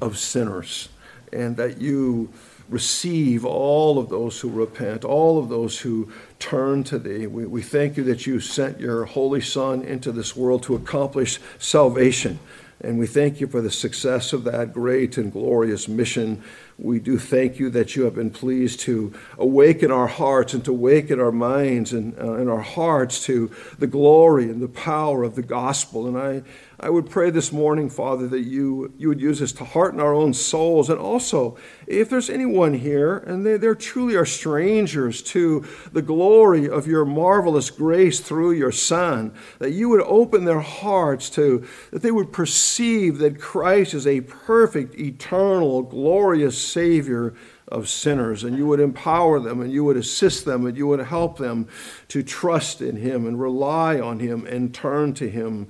of 0.00 0.16
sinners 0.16 0.88
and 1.32 1.56
that 1.56 1.80
you 1.80 2.32
receive 2.68 3.44
all 3.44 3.98
of 3.98 4.08
those 4.08 4.40
who 4.40 4.48
repent, 4.48 5.04
all 5.04 5.38
of 5.38 5.48
those 5.48 5.80
who 5.80 6.10
turn 6.44 6.84
to 6.84 6.98
thee. 6.98 7.26
We, 7.26 7.46
we 7.46 7.62
thank 7.62 7.96
you 7.96 8.04
that 8.04 8.26
you 8.26 8.38
sent 8.38 8.78
your 8.78 9.06
Holy 9.06 9.40
Son 9.40 9.80
into 9.80 10.12
this 10.12 10.36
world 10.36 10.62
to 10.64 10.74
accomplish 10.74 11.40
salvation. 11.58 12.38
And 12.82 12.98
we 12.98 13.06
thank 13.06 13.40
you 13.40 13.46
for 13.46 13.62
the 13.62 13.70
success 13.70 14.34
of 14.34 14.44
that 14.44 14.74
great 14.74 15.16
and 15.16 15.32
glorious 15.32 15.88
mission 15.88 16.42
we 16.78 16.98
do 16.98 17.18
thank 17.18 17.58
you 17.58 17.70
that 17.70 17.94
you 17.94 18.02
have 18.02 18.16
been 18.16 18.30
pleased 18.30 18.80
to 18.80 19.12
awaken 19.38 19.92
our 19.92 20.08
hearts 20.08 20.54
and 20.54 20.64
to 20.64 20.72
awaken 20.72 21.20
our 21.20 21.30
minds 21.30 21.92
and, 21.92 22.18
uh, 22.18 22.34
and 22.34 22.50
our 22.50 22.62
hearts 22.62 23.24
to 23.26 23.50
the 23.78 23.86
glory 23.86 24.44
and 24.44 24.60
the 24.60 24.68
power 24.68 25.22
of 25.22 25.36
the 25.36 25.42
gospel. 25.42 26.08
And 26.08 26.18
I, 26.18 26.42
I 26.80 26.90
would 26.90 27.08
pray 27.08 27.30
this 27.30 27.52
morning, 27.52 27.88
Father, 27.88 28.26
that 28.26 28.40
you, 28.40 28.92
you 28.98 29.08
would 29.08 29.20
use 29.20 29.40
us 29.40 29.52
to 29.52 29.64
hearten 29.64 30.00
our 30.00 30.12
own 30.12 30.34
souls. 30.34 30.90
And 30.90 30.98
also, 30.98 31.56
if 31.86 32.10
there's 32.10 32.28
anyone 32.28 32.74
here 32.74 33.18
and 33.18 33.46
they, 33.46 33.56
they 33.56 33.72
truly 33.74 34.16
are 34.16 34.26
strangers 34.26 35.22
to 35.22 35.64
the 35.92 36.02
glory 36.02 36.68
of 36.68 36.88
your 36.88 37.04
marvelous 37.04 37.70
grace 37.70 38.18
through 38.18 38.52
your 38.52 38.72
Son, 38.72 39.32
that 39.60 39.70
you 39.70 39.88
would 39.90 40.02
open 40.02 40.44
their 40.44 40.60
hearts 40.60 41.30
to, 41.30 41.64
that 41.92 42.02
they 42.02 42.10
would 42.10 42.32
perceive 42.32 43.18
that 43.18 43.40
Christ 43.40 43.94
is 43.94 44.08
a 44.08 44.22
perfect, 44.22 44.98
eternal, 44.98 45.82
glorious 45.82 46.63
Savior 46.66 47.34
of 47.68 47.88
sinners, 47.88 48.44
and 48.44 48.56
you 48.56 48.66
would 48.66 48.80
empower 48.80 49.40
them, 49.40 49.60
and 49.60 49.72
you 49.72 49.84
would 49.84 49.96
assist 49.96 50.44
them, 50.44 50.66
and 50.66 50.76
you 50.76 50.86
would 50.86 51.00
help 51.00 51.38
them 51.38 51.68
to 52.08 52.22
trust 52.22 52.80
in 52.80 52.96
Him 52.96 53.26
and 53.26 53.40
rely 53.40 54.00
on 54.00 54.20
Him 54.20 54.46
and 54.46 54.74
turn 54.74 55.14
to 55.14 55.28
Him 55.28 55.68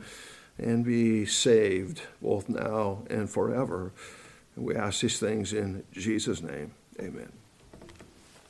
and 0.58 0.84
be 0.84 1.26
saved, 1.26 2.02
both 2.22 2.48
now 2.48 3.04
and 3.10 3.28
forever. 3.28 3.92
And 4.56 4.64
we 4.64 4.76
ask 4.76 5.00
these 5.00 5.18
things 5.18 5.52
in 5.52 5.84
Jesus' 5.92 6.42
name. 6.42 6.74
Amen. 7.00 7.43